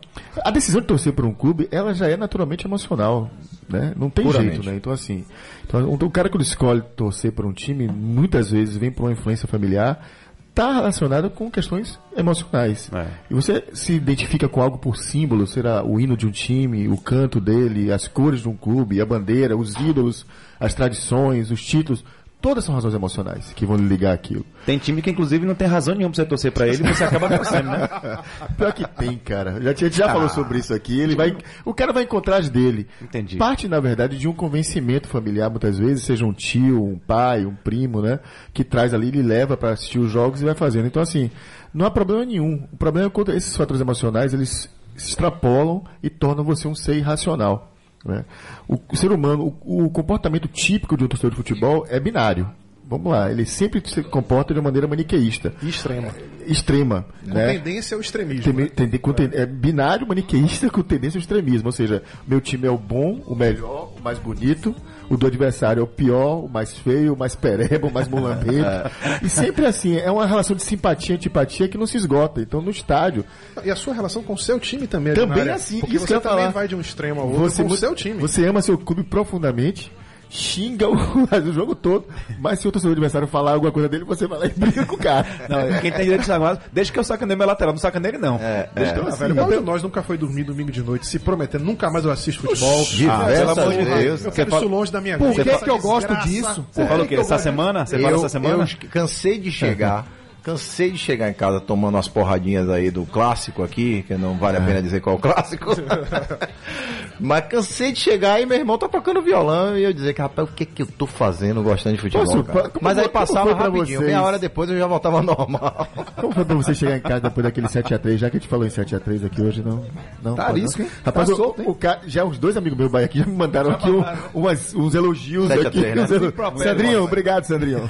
A 0.43 0.51
decisão 0.51 0.81
de 0.81 0.87
torcer 0.87 1.13
por 1.13 1.25
um 1.25 1.33
clube, 1.33 1.67
ela 1.71 1.93
já 1.93 2.07
é 2.07 2.17
naturalmente 2.17 2.67
emocional, 2.67 3.29
né? 3.71 3.93
Não 3.95 4.09
tem 4.09 4.25
Puramente. 4.25 4.55
jeito, 4.55 4.69
né? 4.69 4.75
Então, 4.75 4.91
assim, 4.91 5.25
então, 5.63 5.93
o 5.93 6.11
cara 6.11 6.29
que 6.29 6.37
escolhe 6.41 6.81
torcer 6.95 7.31
por 7.31 7.45
um 7.45 7.53
time, 7.53 7.87
muitas 7.87 8.51
vezes 8.51 8.77
vem 8.77 8.91
por 8.91 9.03
uma 9.03 9.11
influência 9.11 9.47
familiar, 9.47 10.05
está 10.51 10.73
relacionado 10.73 11.29
com 11.29 11.49
questões 11.49 11.97
emocionais. 12.15 12.91
É. 12.93 13.07
E 13.29 13.33
você 13.33 13.63
se 13.73 13.93
identifica 13.93 14.49
com 14.49 14.61
algo 14.61 14.77
por 14.77 14.97
símbolo, 14.97 15.47
será 15.47 15.83
o 15.83 15.99
hino 15.99 16.17
de 16.17 16.27
um 16.27 16.31
time, 16.31 16.87
o 16.87 16.97
canto 16.97 17.39
dele, 17.39 17.91
as 17.91 18.07
cores 18.07 18.41
de 18.41 18.49
um 18.49 18.55
clube, 18.55 18.99
a 19.01 19.05
bandeira, 19.05 19.55
os 19.55 19.73
ídolos, 19.75 20.25
as 20.59 20.73
tradições, 20.73 21.51
os 21.51 21.65
títulos. 21.65 22.03
Todas 22.41 22.65
são 22.65 22.73
razões 22.73 22.95
emocionais 22.95 23.53
que 23.53 23.65
vão 23.67 23.77
lhe 23.77 23.87
ligar 23.87 24.13
aquilo. 24.13 24.43
Tem 24.65 24.77
time 24.79 24.99
que, 25.01 25.11
inclusive, 25.11 25.45
não 25.45 25.53
tem 25.53 25.67
razão 25.67 25.93
nenhuma 25.93 26.11
pra 26.11 26.23
você 26.23 26.27
torcer 26.27 26.51
pra 26.51 26.67
ele 26.67 26.83
e 26.83 26.93
você 26.95 27.03
acaba 27.03 27.29
torcendo, 27.29 27.69
né? 27.69 27.87
Pior 28.57 28.73
que 28.73 28.83
tem, 28.87 29.15
cara. 29.17 29.61
Já, 29.61 29.73
tinha- 29.75 29.91
já 29.91 30.07
falou 30.09 30.27
sobre 30.27 30.57
isso 30.57 30.73
aqui. 30.73 30.99
Ele 30.99 31.15
vai, 31.15 31.37
o 31.63 31.71
cara 31.73 31.93
vai 31.93 32.01
encontrar 32.03 32.37
as 32.37 32.49
dele. 32.49 32.87
Entendi. 32.99 33.37
Parte, 33.37 33.67
na 33.67 33.79
verdade, 33.79 34.17
de 34.17 34.27
um 34.27 34.33
convencimento 34.33 35.07
familiar, 35.07 35.49
muitas 35.51 35.77
vezes, 35.77 36.03
seja 36.03 36.25
um 36.25 36.33
tio, 36.33 36.83
um 36.83 36.97
pai, 36.97 37.45
um 37.45 37.53
primo, 37.53 38.01
né? 38.01 38.19
Que 38.53 38.63
traz 38.63 38.91
ali, 38.93 39.09
ele 39.09 39.21
leva 39.21 39.55
para 39.55 39.73
assistir 39.73 39.99
os 39.99 40.09
jogos 40.11 40.41
e 40.41 40.45
vai 40.45 40.55
fazendo. 40.55 40.87
Então, 40.87 41.01
assim, 41.03 41.29
não 41.71 41.85
há 41.85 41.91
problema 41.91 42.25
nenhum. 42.25 42.67
O 42.73 42.77
problema 42.77 43.07
é 43.07 43.11
quando 43.11 43.31
esses 43.33 43.55
fatores 43.55 43.79
emocionais, 43.81 44.33
eles 44.33 44.67
se 44.95 45.09
extrapolam 45.09 45.83
e 46.01 46.09
tornam 46.09 46.43
você 46.43 46.67
um 46.67 46.73
ser 46.75 46.95
irracional. 46.95 47.71
Né? 48.05 48.25
O, 48.67 48.79
o 48.91 48.95
ser 48.95 49.11
humano, 49.11 49.55
o, 49.61 49.85
o 49.85 49.89
comportamento 49.89 50.47
típico 50.47 50.97
de 50.97 51.03
um 51.03 51.07
torcedor 51.07 51.31
de 51.31 51.37
futebol 51.37 51.85
é 51.89 51.99
binário. 51.99 52.49
Vamos 52.89 53.09
lá, 53.13 53.31
ele 53.31 53.45
sempre 53.45 53.81
se 53.87 54.03
comporta 54.03 54.53
de 54.53 54.59
uma 54.59 54.65
maneira 54.65 54.85
maniqueísta. 54.85 55.53
E 55.63 55.69
extrema. 55.69 56.09
Extrema. 56.45 57.05
Com 57.23 57.33
né? 57.33 57.53
tendência 57.53 57.95
ao 57.95 58.01
extremismo. 58.01 58.53
Tem- 58.67 58.89
tem- 58.89 58.99
com 58.99 59.13
ten- 59.13 59.29
é 59.31 59.45
binário 59.45 60.05
maniqueísta 60.05 60.69
com 60.69 60.81
tendência 60.81 61.17
ao 61.17 61.21
extremismo. 61.21 61.69
Ou 61.69 61.71
seja, 61.71 62.03
meu 62.27 62.41
time 62.41 62.67
é 62.67 62.69
o 62.69 62.77
bom, 62.77 63.21
o 63.25 63.33
melhor, 63.33 63.93
o 63.97 64.03
mais 64.03 64.19
bonito. 64.19 64.75
O 65.11 65.17
do 65.17 65.27
adversário 65.27 65.81
é 65.81 65.83
o 65.83 65.87
pior, 65.87 66.45
o 66.45 66.47
mais 66.47 66.73
feio, 66.77 67.13
o 67.13 67.17
mais 67.17 67.35
pereba, 67.35 67.87
o 67.87 67.91
mais 67.91 68.07
mulambeiro. 68.07 68.65
e 69.21 69.27
sempre 69.29 69.65
assim, 69.65 69.97
é 69.97 70.09
uma 70.09 70.25
relação 70.25 70.55
de 70.55 70.63
simpatia 70.63 71.13
e 71.13 71.17
antipatia 71.17 71.67
que 71.67 71.77
não 71.77 71.85
se 71.85 71.97
esgota. 71.97 72.41
Então, 72.41 72.61
no 72.61 72.71
estádio, 72.71 73.25
E 73.63 73.69
a 73.69 73.75
sua 73.75 73.93
relação 73.93 74.23
com 74.23 74.33
o 74.33 74.37
seu 74.37 74.57
time 74.57 74.87
também 74.87 75.11
é 75.11 75.15
Também 75.15 75.33
binária, 75.33 75.55
assim, 75.55 75.81
Porque 75.81 75.97
isso 75.97 76.05
que 76.05 76.13
você 76.13 76.19
também 76.21 76.37
falar. 76.37 76.51
vai 76.51 76.67
de 76.67 76.75
um 76.75 76.79
extremo 76.81 77.19
ao 77.19 77.27
outro 77.27 77.41
você, 77.43 77.61
com 77.63 77.69
o 77.69 77.77
seu 77.77 77.93
time. 77.93 78.19
você 78.19 78.47
ama 78.47 78.61
seu 78.61 78.77
clube 78.77 79.03
profundamente, 79.03 79.91
xinga 80.31 80.87
o, 80.89 80.95
o 81.29 81.53
jogo 81.53 81.75
todo, 81.75 82.05
mas 82.39 82.59
se 82.59 82.67
o 82.67 82.71
torcedor 82.71 82.93
adversário 82.93 83.27
falar 83.27 83.51
alguma 83.51 83.71
coisa 83.71 83.89
dele, 83.89 84.05
você 84.05 84.25
vai 84.25 84.39
lá 84.39 84.45
e 84.45 84.49
briga 84.49 84.85
com 84.85 84.95
o 84.95 84.97
cara. 84.97 85.27
Não, 85.49 85.79
quem 85.81 85.91
tem 85.91 86.03
direito 86.03 86.21
de 86.21 86.27
chamar, 86.27 86.57
deixa 86.71 86.91
que 86.91 86.97
eu 86.97 87.03
sacaneio 87.03 87.37
meu 87.37 87.45
lateral, 87.45 87.73
não 87.73 87.79
sacaneio 87.79 88.11
ele 88.15 88.17
não. 88.17 88.39
Deixa 88.73 88.95
eu 88.95 89.05
Ah, 89.05 89.09
assim, 89.09 89.33
velho, 89.33 89.61
nós 89.61 89.83
nunca 89.83 90.01
foi 90.01 90.17
dormir 90.17 90.43
domingo 90.45 90.71
de 90.71 90.81
noite 90.81 91.05
se 91.05 91.19
prometendo 91.19 91.65
nunca 91.65 91.91
mais 91.91 92.05
eu 92.05 92.11
assisto 92.11 92.41
futebol? 92.47 92.83
diversas 92.85 93.39
pelo 93.39 93.51
amor 93.51 93.71
de 93.71 93.77
vezes. 93.83 94.03
Deus. 94.03 94.25
Eu 94.25 94.31
quero 94.31 94.49
Você 94.49 94.55
isso 94.57 94.65
fala- 94.65 94.77
longe 94.77 94.91
da 94.91 95.01
minha 95.01 95.17
Por 95.17 95.29
vida. 95.31 95.43
que, 95.43 95.49
Essa 95.49 95.63
que 95.65 95.69
eu 95.69 95.79
gosto 95.79 96.15
disso? 96.21 96.65
Você 96.71 96.85
fala 96.85 97.03
o 97.03 97.07
quê? 97.07 97.15
Essa 97.15 97.37
semana? 97.37 97.85
Você 97.85 97.99
fala 97.99 98.15
essa 98.15 98.29
semana? 98.29 98.63
eu 98.83 98.89
cansei 98.89 99.37
de 99.37 99.51
chegar, 99.51 100.07
cansei 100.43 100.91
de 100.91 100.97
chegar 100.97 101.29
em 101.29 101.33
casa 101.33 101.59
tomando 101.59 101.95
umas 101.95 102.07
porradinhas 102.07 102.67
aí 102.69 102.89
do 102.89 103.05
clássico 103.05 103.61
aqui, 103.63 104.03
que 104.07 104.15
não 104.15 104.37
vale 104.37 104.57
a 104.57 104.61
pena 104.61 104.81
dizer 104.81 104.99
qual 105.01 105.15
é 105.15 105.19
o 105.19 105.21
clássico. 105.21 105.71
Mas 107.19 107.45
cansei 107.45 107.91
de 107.91 107.99
chegar 107.99 108.41
e 108.41 108.45
meu 108.47 108.57
irmão 108.57 108.77
tá 108.79 108.87
tocando 108.89 109.21
violão 109.21 109.77
e 109.77 109.83
eu 109.83 109.93
dizer 109.93 110.13
que, 110.13 110.21
rapaz, 110.21 110.49
o 110.49 110.51
que 110.53 110.65
que 110.65 110.81
eu 110.81 110.87
tô 110.87 111.05
fazendo 111.05 111.61
gostando 111.61 111.95
de 111.95 112.01
futebol, 112.01 112.25
Posso- 112.25 112.43
cara? 112.43 112.71
Mas 112.81 112.97
aí 112.97 113.07
passava 113.07 113.53
rapidinho, 113.53 113.85
vocês? 113.99 114.01
meia 114.01 114.23
hora 114.23 114.39
depois 114.39 114.69
eu 114.71 114.77
já 114.79 114.87
voltava 114.87 115.21
normal. 115.23 115.87
Como 116.19 116.33
foi 116.33 116.43
pra 116.45 116.55
você 116.55 116.73
chegar 116.73 116.97
em 116.97 117.01
casa 117.01 117.19
depois 117.21 117.43
daquele 117.43 117.67
7x3? 117.67 118.17
Já 118.17 118.29
que 118.29 118.37
a 118.37 118.39
gente 118.39 118.49
falou 118.49 118.65
em 118.65 118.69
7x3 118.69 119.25
aqui 119.25 119.41
hoje, 119.41 119.61
não. 119.61 119.85
não 120.23 120.33
Tá 120.35 120.49
não. 120.49 120.57
hein? 120.57 120.65
Rapaz, 121.05 121.27
Tá 121.27 121.33
o- 121.33 121.37
solto, 121.37 121.61
hein? 121.61 121.67
o 121.69 121.75
cara, 121.75 122.01
já 122.07 122.23
os 122.25 122.39
dois 122.39 122.57
amigos 122.57 122.77
meus 122.79 122.91
Bahia 122.91 123.05
aqui 123.05 123.19
já 123.19 123.25
me 123.25 123.35
mandaram 123.35 123.69
aqui 123.71 123.89
um- 123.91 124.03
umas- 124.33 124.73
uns 124.73 124.95
elogios 124.95 125.47
7 125.47 125.65
a 125.65 125.69
aqui. 125.69 125.79
3, 125.81 125.95
né? 126.09 126.17
uns 126.55 126.63
Sandrinho, 126.63 127.03
obrigado, 127.03 127.43
Sandrinho. 127.43 127.81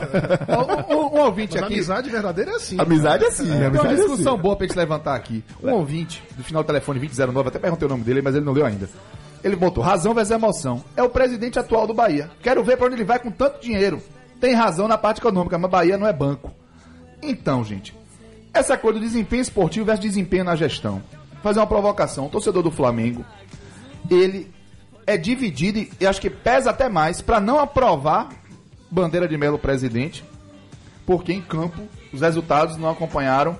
Um, 0.89 0.93
um- 0.95 1.15
um 1.15 1.21
ouvinte 1.21 1.53
Mas 1.53 1.63
a 1.63 1.65
aqui. 1.65 1.73
amizade 1.75 2.09
verdadeira 2.09 2.40
é 2.49 2.55
assim. 2.55 2.79
Amizade 2.79 3.23
é 3.23 3.27
assim, 3.27 3.45
Tem 3.45 3.57
uma 3.57 3.67
amizade 3.67 3.93
é 3.93 3.95
discussão 3.97 4.33
assim. 4.33 4.41
boa 4.41 4.55
pra 4.55 4.65
gente 4.65 4.77
levantar 4.77 5.15
aqui. 5.15 5.43
Um 5.61 5.71
ouvinte 5.71 6.23
do 6.35 6.43
final 6.43 6.63
do 6.63 6.67
telefone 6.67 6.99
2009, 6.99 7.49
até 7.49 7.59
perguntei 7.59 7.85
o 7.85 7.89
nome 7.89 8.03
dele, 8.03 8.21
mas 8.21 8.35
ele 8.35 8.45
não 8.45 8.53
leu 8.53 8.65
ainda. 8.65 8.89
Ele 9.43 9.55
botou 9.55 9.83
razão 9.83 10.13
versus 10.13 10.31
emoção. 10.31 10.83
É 10.95 11.03
o 11.03 11.09
presidente 11.09 11.59
atual 11.59 11.85
do 11.85 11.93
Bahia. 11.93 12.29
Quero 12.41 12.63
ver 12.63 12.77
pra 12.77 12.87
onde 12.87 12.95
ele 12.95 13.03
vai 13.03 13.19
com 13.19 13.31
tanto 13.31 13.59
dinheiro. 13.61 14.01
Tem 14.39 14.53
razão 14.53 14.87
na 14.87 14.97
parte 14.97 15.19
econômica, 15.19 15.57
mas 15.57 15.69
Bahia 15.69 15.97
não 15.97 16.07
é 16.07 16.13
banco. 16.13 16.51
Então, 17.21 17.63
gente, 17.63 17.95
essa 18.53 18.77
coisa 18.77 18.99
do 18.99 19.05
desempenho 19.05 19.41
esportivo 19.41 19.85
versus 19.85 20.01
desempenho 20.01 20.43
na 20.43 20.55
gestão. 20.55 21.01
Vou 21.33 21.41
Fazer 21.43 21.59
uma 21.59 21.67
provocação. 21.67 22.27
O 22.27 22.29
torcedor 22.29 22.63
do 22.63 22.71
Flamengo, 22.71 23.25
ele 24.09 24.51
é 25.07 25.17
dividido 25.17 25.87
e 25.99 26.05
acho 26.05 26.21
que 26.21 26.29
pesa 26.29 26.69
até 26.69 26.87
mais 26.87 27.21
pra 27.21 27.39
não 27.39 27.59
aprovar 27.59 28.29
bandeira 28.89 29.27
de 29.27 29.37
Melo 29.37 29.57
presidente 29.57 30.23
porque 31.05 31.33
em 31.33 31.41
campo 31.41 31.81
os 32.13 32.21
resultados 32.21 32.77
não 32.77 32.89
acompanharam 32.89 33.57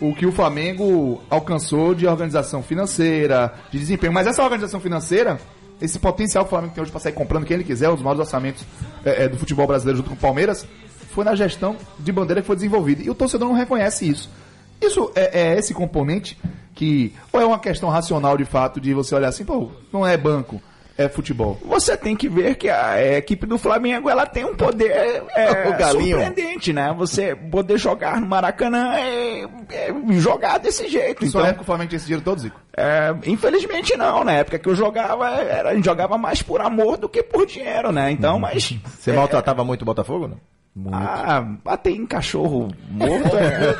o 0.00 0.14
que 0.14 0.26
o 0.26 0.32
Flamengo 0.32 1.22
alcançou 1.30 1.94
de 1.94 2.06
organização 2.06 2.62
financeira, 2.62 3.54
de 3.70 3.78
desempenho. 3.78 4.12
Mas 4.12 4.26
essa 4.26 4.42
organização 4.42 4.80
financeira, 4.80 5.40
esse 5.80 5.98
potencial 5.98 6.44
que 6.44 6.48
o 6.48 6.50
Flamengo 6.50 6.74
tem 6.74 6.82
hoje 6.82 6.90
para 6.90 7.00
sair 7.00 7.12
comprando 7.12 7.44
quem 7.44 7.54
ele 7.54 7.64
quiser, 7.64 7.88
os 7.88 8.02
maiores 8.02 8.20
orçamentos 8.20 8.64
é, 9.04 9.24
é, 9.24 9.28
do 9.28 9.38
futebol 9.38 9.66
brasileiro 9.66 9.98
junto 9.98 10.10
com 10.10 10.16
o 10.16 10.18
Palmeiras, 10.18 10.66
foi 11.10 11.24
na 11.24 11.34
gestão 11.34 11.76
de 11.98 12.12
bandeira 12.12 12.42
que 12.42 12.46
foi 12.46 12.56
desenvolvida. 12.56 13.02
E 13.02 13.10
o 13.10 13.14
torcedor 13.14 13.48
não 13.48 13.56
reconhece 13.56 14.08
isso. 14.08 14.30
Isso 14.80 15.10
é, 15.14 15.52
é 15.54 15.58
esse 15.58 15.72
componente 15.72 16.38
que, 16.74 17.14
ou 17.32 17.40
é 17.40 17.44
uma 17.46 17.58
questão 17.58 17.88
racional 17.88 18.36
de 18.36 18.44
fato 18.44 18.78
de 18.78 18.92
você 18.92 19.14
olhar 19.14 19.28
assim, 19.28 19.44
pô, 19.44 19.70
não 19.90 20.06
é 20.06 20.16
banco. 20.16 20.60
É 20.96 21.08
futebol? 21.08 21.58
Você 21.64 21.96
tem 21.96 22.16
que 22.16 22.28
ver 22.28 22.56
que 22.56 22.68
a 22.68 23.16
equipe 23.16 23.46
do 23.46 23.58
Flamengo 23.58 24.08
ela 24.08 24.26
tem 24.26 24.44
um 24.44 24.54
poder 24.54 24.90
é, 25.34 25.70
galinho. 25.76 26.18
surpreendente, 26.18 26.72
né? 26.72 26.94
Você 26.96 27.34
poder 27.34 27.78
jogar 27.78 28.20
no 28.20 28.26
Maracanã 28.26 28.94
é, 28.94 29.44
é 29.70 29.94
jogar 30.12 30.58
desse 30.58 30.88
jeito. 30.88 31.24
Então, 31.24 31.44
época 31.44 31.62
o 31.62 31.66
Flamengo 31.66 31.90
tinha 31.90 31.96
esse 31.96 32.06
dinheiro 32.06 32.24
todo, 32.24 32.40
Zico? 32.40 32.60
é, 32.76 33.14
infelizmente 33.24 33.96
não, 33.96 34.22
na 34.22 34.32
época 34.32 34.58
que 34.58 34.68
eu 34.68 34.74
jogava, 34.74 35.30
era, 35.30 35.70
a 35.70 35.74
gente 35.74 35.84
jogava 35.84 36.18
mais 36.18 36.42
por 36.42 36.60
amor 36.60 36.98
do 36.98 37.08
que 37.08 37.22
por 37.22 37.46
dinheiro, 37.46 37.90
né? 37.90 38.10
Então, 38.10 38.38
mas. 38.38 38.78
Você 38.84 39.12
maltratava 39.12 39.64
muito 39.64 39.82
o 39.82 39.84
Botafogo, 39.86 40.28
não? 40.28 40.38
Ah, 40.92 41.40
bater 41.64 41.94
em 41.94 42.04
cachorro 42.04 42.68
morto 42.90 43.34
é. 43.34 43.74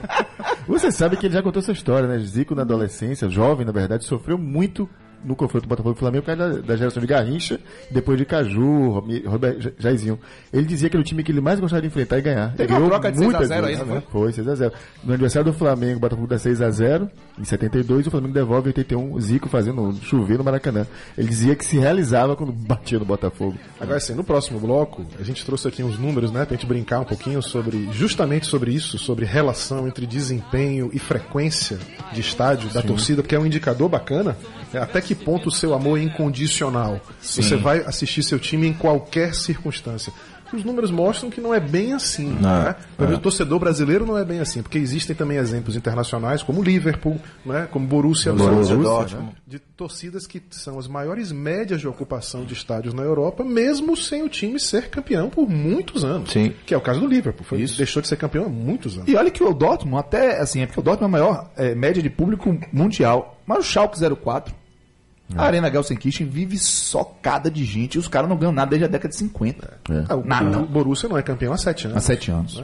Você 0.66 0.90
sabe 0.90 1.18
que 1.18 1.26
ele 1.26 1.34
já 1.34 1.42
contou 1.42 1.60
essa 1.60 1.72
história, 1.72 2.08
né? 2.08 2.18
Zico 2.20 2.54
na 2.54 2.62
adolescência, 2.62 3.28
jovem, 3.28 3.66
na 3.66 3.72
verdade, 3.72 4.06
sofreu 4.06 4.38
muito 4.38 4.88
no 5.24 5.36
confronto 5.36 5.68
Botafogo 5.68 5.94
e 5.96 5.98
Flamengo 5.98 6.22
por 6.24 6.36
causa 6.36 6.54
da, 6.54 6.66
da 6.66 6.76
geração 6.76 7.00
de 7.00 7.06
Garrincha, 7.06 7.58
depois 7.90 8.18
de 8.18 8.24
Caju, 8.24 8.90
Romi- 8.90 9.22
Robert 9.24 9.58
Ja- 9.60 9.70
Jairzinho. 9.78 10.18
Ele 10.52 10.66
dizia 10.66 10.88
que 10.90 10.96
era 10.96 11.00
o 11.00 11.04
time 11.04 11.22
que 11.22 11.30
ele 11.32 11.40
mais 11.40 11.60
gostava 11.60 11.80
de 11.82 11.88
enfrentar 11.88 12.18
e 12.18 12.22
ganhar. 12.22 12.54
Teve 12.54 12.72
uma 12.74 12.88
troca 12.88 13.10
de 13.12 13.18
6 13.18 13.28
a 13.28 13.30
muitas 13.32 13.48
0 13.48 13.66
aí, 13.66 13.76
não 13.76 13.86
né? 13.86 14.02
Foi, 14.10 14.32
6x0. 14.32 14.72
No 15.04 15.12
aniversário 15.12 15.52
do 15.52 15.56
Flamengo, 15.56 15.96
o 15.96 16.00
Botafogo 16.00 16.26
dá 16.26 16.36
6x0 16.36 17.08
em 17.42 17.44
72 17.44 18.04
e 18.04 18.08
o 18.08 18.10
Flamengo 18.10 18.32
devolve 18.32 18.68
em 18.68 18.70
81, 18.70 19.12
o 19.12 19.20
Zico 19.20 19.48
fazendo 19.48 19.92
chover 20.02 20.38
no 20.38 20.44
Maracanã. 20.44 20.86
Ele 21.18 21.28
dizia 21.28 21.56
que 21.56 21.64
se 21.64 21.76
realizava 21.76 22.36
quando 22.36 22.52
batia 22.52 22.98
no 22.98 23.04
Botafogo. 23.04 23.58
Agora 23.80 23.98
sim, 23.98 24.14
no 24.14 24.22
próximo 24.22 24.60
bloco, 24.60 25.04
a 25.18 25.22
gente 25.24 25.44
trouxe 25.44 25.66
aqui 25.66 25.82
uns 25.82 25.98
números, 25.98 26.30
né, 26.30 26.44
pra 26.44 26.56
gente 26.56 26.66
brincar 26.66 27.00
um 27.00 27.04
pouquinho 27.04 27.42
sobre, 27.42 27.88
justamente 27.92 28.46
sobre 28.46 28.72
isso, 28.72 28.96
sobre 28.98 29.24
relação 29.24 29.88
entre 29.88 30.06
desempenho 30.06 30.88
e 30.92 30.98
frequência 30.98 31.78
de 32.12 32.20
estádio 32.20 32.70
da 32.70 32.80
torcida, 32.80 33.22
porque 33.22 33.34
é 33.34 33.38
um 33.38 33.46
indicador 33.46 33.88
bacana, 33.88 34.36
né, 34.72 34.80
até 34.80 35.00
que 35.00 35.14
ponto 35.14 35.48
o 35.48 35.52
seu 35.52 35.74
amor 35.74 35.98
é 35.98 36.02
incondicional. 36.02 37.00
Você 37.20 37.56
vai 37.56 37.78
assistir 37.80 38.22
seu 38.22 38.38
time 38.38 38.68
em 38.68 38.72
qualquer 38.72 39.34
circunstância. 39.34 40.12
Os 40.56 40.64
números 40.64 40.90
mostram 40.90 41.30
que 41.30 41.40
não 41.40 41.54
é 41.54 41.60
bem 41.60 41.92
assim. 41.92 42.36
né? 42.98 43.14
O 43.14 43.18
torcedor 43.18 43.58
brasileiro 43.58 44.06
não 44.06 44.18
é 44.18 44.24
bem 44.24 44.40
assim, 44.40 44.62
porque 44.62 44.78
existem 44.78 45.14
também 45.14 45.38
exemplos 45.38 45.76
internacionais, 45.76 46.42
como 46.42 46.60
o 46.60 46.64
Liverpool, 46.64 47.18
né? 47.44 47.68
como 47.70 47.86
Borussia, 47.86 48.32
Borussia 48.32 48.76
né? 49.18 49.28
de 49.46 49.58
torcidas 49.58 50.26
que 50.26 50.42
são 50.50 50.78
as 50.78 50.86
maiores 50.86 51.32
médias 51.32 51.80
de 51.80 51.88
ocupação 51.88 52.44
de 52.44 52.54
estádios 52.54 52.94
na 52.94 53.02
Europa, 53.02 53.44
mesmo 53.44 53.96
sem 53.96 54.22
o 54.22 54.28
time 54.28 54.58
ser 54.58 54.88
campeão 54.90 55.28
por 55.28 55.48
muitos 55.48 56.04
anos. 56.04 56.30
Sim. 56.30 56.52
Que 56.66 56.74
é 56.74 56.76
o 56.76 56.80
caso 56.80 57.00
do 57.00 57.06
Liverpool. 57.06 57.44
Foi, 57.44 57.58
deixou 57.58 58.02
de 58.02 58.08
ser 58.08 58.16
campeão 58.16 58.46
há 58.46 58.48
muitos 58.48 58.96
anos. 58.96 59.08
E 59.08 59.16
olha 59.16 59.30
que 59.30 59.42
o 59.42 59.52
Dortmund, 59.52 59.98
até 59.98 60.40
assim, 60.40 60.62
é 60.62 60.66
porque 60.66 60.80
o 60.80 60.82
Dortmund 60.82 61.14
é 61.14 61.18
a 61.18 61.22
maior 61.22 61.50
é, 61.56 61.74
média 61.74 62.02
de 62.02 62.10
público 62.10 62.56
mundial. 62.72 63.38
Mas 63.46 63.58
o 63.58 63.62
Schalke 63.62 63.98
04, 63.98 64.54
a 65.36 65.42
Arena 65.44 65.70
Gelsenkirchen 65.70 66.26
vive 66.28 66.58
socada 66.58 67.50
de 67.50 67.64
gente 67.64 67.94
e 67.94 67.98
os 67.98 68.08
caras 68.08 68.28
não 68.28 68.36
ganham 68.36 68.52
nada 68.52 68.70
desde 68.70 68.84
a 68.84 68.88
década 68.88 69.08
de 69.10 69.16
50. 69.16 69.78
Ah, 70.08 70.16
o, 70.16 70.24
Nada. 70.26 70.58
o 70.60 70.66
Borussia 70.66 71.08
não 71.08 71.16
é 71.18 71.22
campeão 71.22 71.52
há 71.52 71.58
sete 71.58 71.86
anos. 71.86 71.96
Há 71.98 72.00
sete 72.00 72.30
anos. 72.30 72.62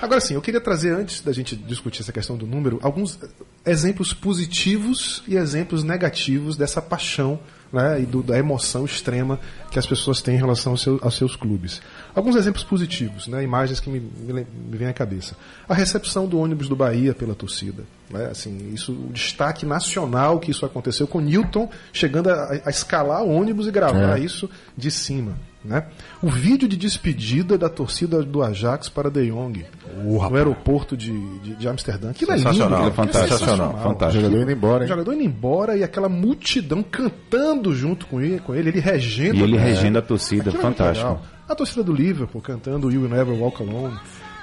Agora 0.00 0.20
sim, 0.20 0.34
eu 0.34 0.40
queria 0.42 0.60
trazer, 0.60 0.94
antes 0.94 1.20
da 1.20 1.32
gente 1.32 1.54
discutir 1.56 2.02
essa 2.02 2.12
questão 2.12 2.36
do 2.36 2.46
número, 2.46 2.78
alguns 2.82 3.18
exemplos 3.64 4.12
positivos 4.12 5.22
e 5.26 5.36
exemplos 5.36 5.82
negativos 5.82 6.56
dessa 6.56 6.80
paixão 6.80 7.38
né, 7.72 8.00
e 8.00 8.06
do- 8.06 8.22
da 8.22 8.38
emoção 8.38 8.84
extrema 8.84 9.40
que 9.72 9.78
as 9.78 9.84
pessoas 9.86 10.22
têm 10.22 10.36
em 10.36 10.38
relação 10.38 10.72
ao 10.72 10.78
seu- 10.78 11.00
aos 11.02 11.16
seus 11.16 11.34
clubes. 11.34 11.82
Alguns 12.16 12.34
exemplos 12.34 12.64
positivos, 12.64 13.28
né, 13.28 13.44
imagens 13.44 13.78
que 13.78 13.90
me, 13.90 14.00
me, 14.00 14.32
me 14.32 14.76
vêm 14.78 14.88
à 14.88 14.92
cabeça. 14.94 15.36
A 15.68 15.74
recepção 15.74 16.26
do 16.26 16.38
ônibus 16.38 16.66
do 16.66 16.74
Bahia 16.74 17.14
pela 17.14 17.34
torcida. 17.34 17.84
Né, 18.10 18.28
assim, 18.30 18.70
isso, 18.72 18.92
o 18.92 19.12
destaque 19.12 19.66
nacional 19.66 20.40
que 20.40 20.50
isso 20.50 20.64
aconteceu 20.64 21.06
com 21.06 21.20
Newton 21.20 21.68
chegando 21.92 22.30
a, 22.30 22.58
a 22.64 22.70
escalar 22.70 23.22
o 23.22 23.30
ônibus 23.30 23.66
e 23.66 23.70
gravar 23.70 24.18
isso 24.18 24.48
de 24.74 24.90
cima. 24.90 25.34
Né? 25.62 25.84
O 26.22 26.30
vídeo 26.30 26.66
de 26.68 26.76
despedida 26.76 27.58
da 27.58 27.68
torcida 27.68 28.22
do 28.22 28.42
Ajax 28.42 28.88
para 28.88 29.10
De 29.10 29.28
Jong 29.30 29.66
no 30.04 30.36
aeroporto 30.36 30.96
de, 30.96 31.10
de, 31.40 31.56
de 31.56 31.68
Amsterdã. 31.68 32.10
Aquilo 32.10 32.30
é 32.32 32.36
lindo, 32.36 32.48
Sensacional, 32.48 32.78
aquilo 32.78 32.92
é 32.92 32.94
fantástico, 32.94 33.38
sensacional. 33.38 33.74
O 33.74 33.82
fantástico. 33.82 34.22
jogador 34.24 34.42
indo 34.42 34.52
embora, 34.52 34.78
O 34.78 34.82
hein? 34.82 34.88
jogador 34.88 35.12
indo 35.14 35.22
embora 35.24 35.76
e 35.76 35.82
aquela 35.82 36.08
multidão 36.08 36.82
cantando 36.82 37.74
junto 37.74 38.06
com 38.06 38.20
ele, 38.22 38.38
com 38.38 38.54
ele, 38.54 38.68
ele 38.70 38.80
regendo. 38.80 39.34
E 39.36 39.42
ele 39.42 39.58
regendo 39.58 39.98
a 39.98 40.02
torcida, 40.02 40.50
Aquilo 40.50 40.58
é 40.58 40.62
fantástico. 40.62 41.08
legal. 41.08 41.22
A 41.48 41.54
torcida 41.54 41.82
do 41.82 41.92
Liverpool 41.92 42.40
cantando 42.40 42.90
You 42.90 43.02
Will 43.02 43.10
Never 43.10 43.34
Walk 43.40 43.62
Alone. 43.62 43.96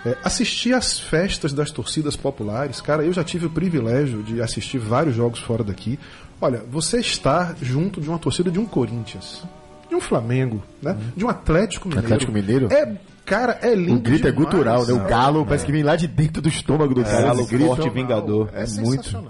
É, 0.05 0.17
assistir 0.23 0.73
às 0.73 0.99
festas 0.99 1.53
das 1.53 1.71
torcidas 1.71 2.15
populares, 2.15 2.81
cara, 2.81 3.03
eu 3.03 3.13
já 3.13 3.23
tive 3.23 3.45
o 3.45 3.49
privilégio 3.49 4.21
de 4.21 4.41
assistir 4.41 4.77
vários 4.77 5.15
jogos 5.15 5.39
fora 5.39 5.63
daqui. 5.63 5.97
Olha, 6.41 6.61
você 6.69 6.99
estar 6.99 7.55
junto 7.61 8.01
de 8.01 8.09
uma 8.09 8.19
torcida 8.19 8.51
de 8.51 8.59
um 8.59 8.65
Corinthians, 8.65 9.43
de 9.87 9.95
um 9.95 10.01
Flamengo, 10.01 10.61
né? 10.81 10.97
De 11.15 11.23
um 11.23 11.29
Atlético 11.29 11.87
Mineiro. 11.87 12.05
Atlético 12.05 12.31
Mineiro? 12.33 12.67
É, 12.69 12.97
cara, 13.25 13.59
é 13.61 13.73
lindo. 13.73 13.95
O 13.95 13.99
grito 13.99 14.27
é 14.27 14.31
demais, 14.31 14.45
gutural, 14.45 14.85
né? 14.85 14.93
O 14.93 14.97
cara. 14.97 15.09
galo 15.09 15.45
parece 15.45 15.65
que 15.65 15.71
vem 15.71 15.83
lá 15.83 15.95
de 15.95 16.07
dentro 16.07 16.41
do 16.41 16.49
estômago 16.49 16.93
do 16.93 17.03
cara. 17.03 17.21
Galo 17.21 17.39
Eles 17.39 17.49
gritam. 17.49 17.67
forte 17.67 17.87
e 17.87 17.89
vingador. 17.89 18.49
É, 18.53 18.65
muito. 18.81 19.23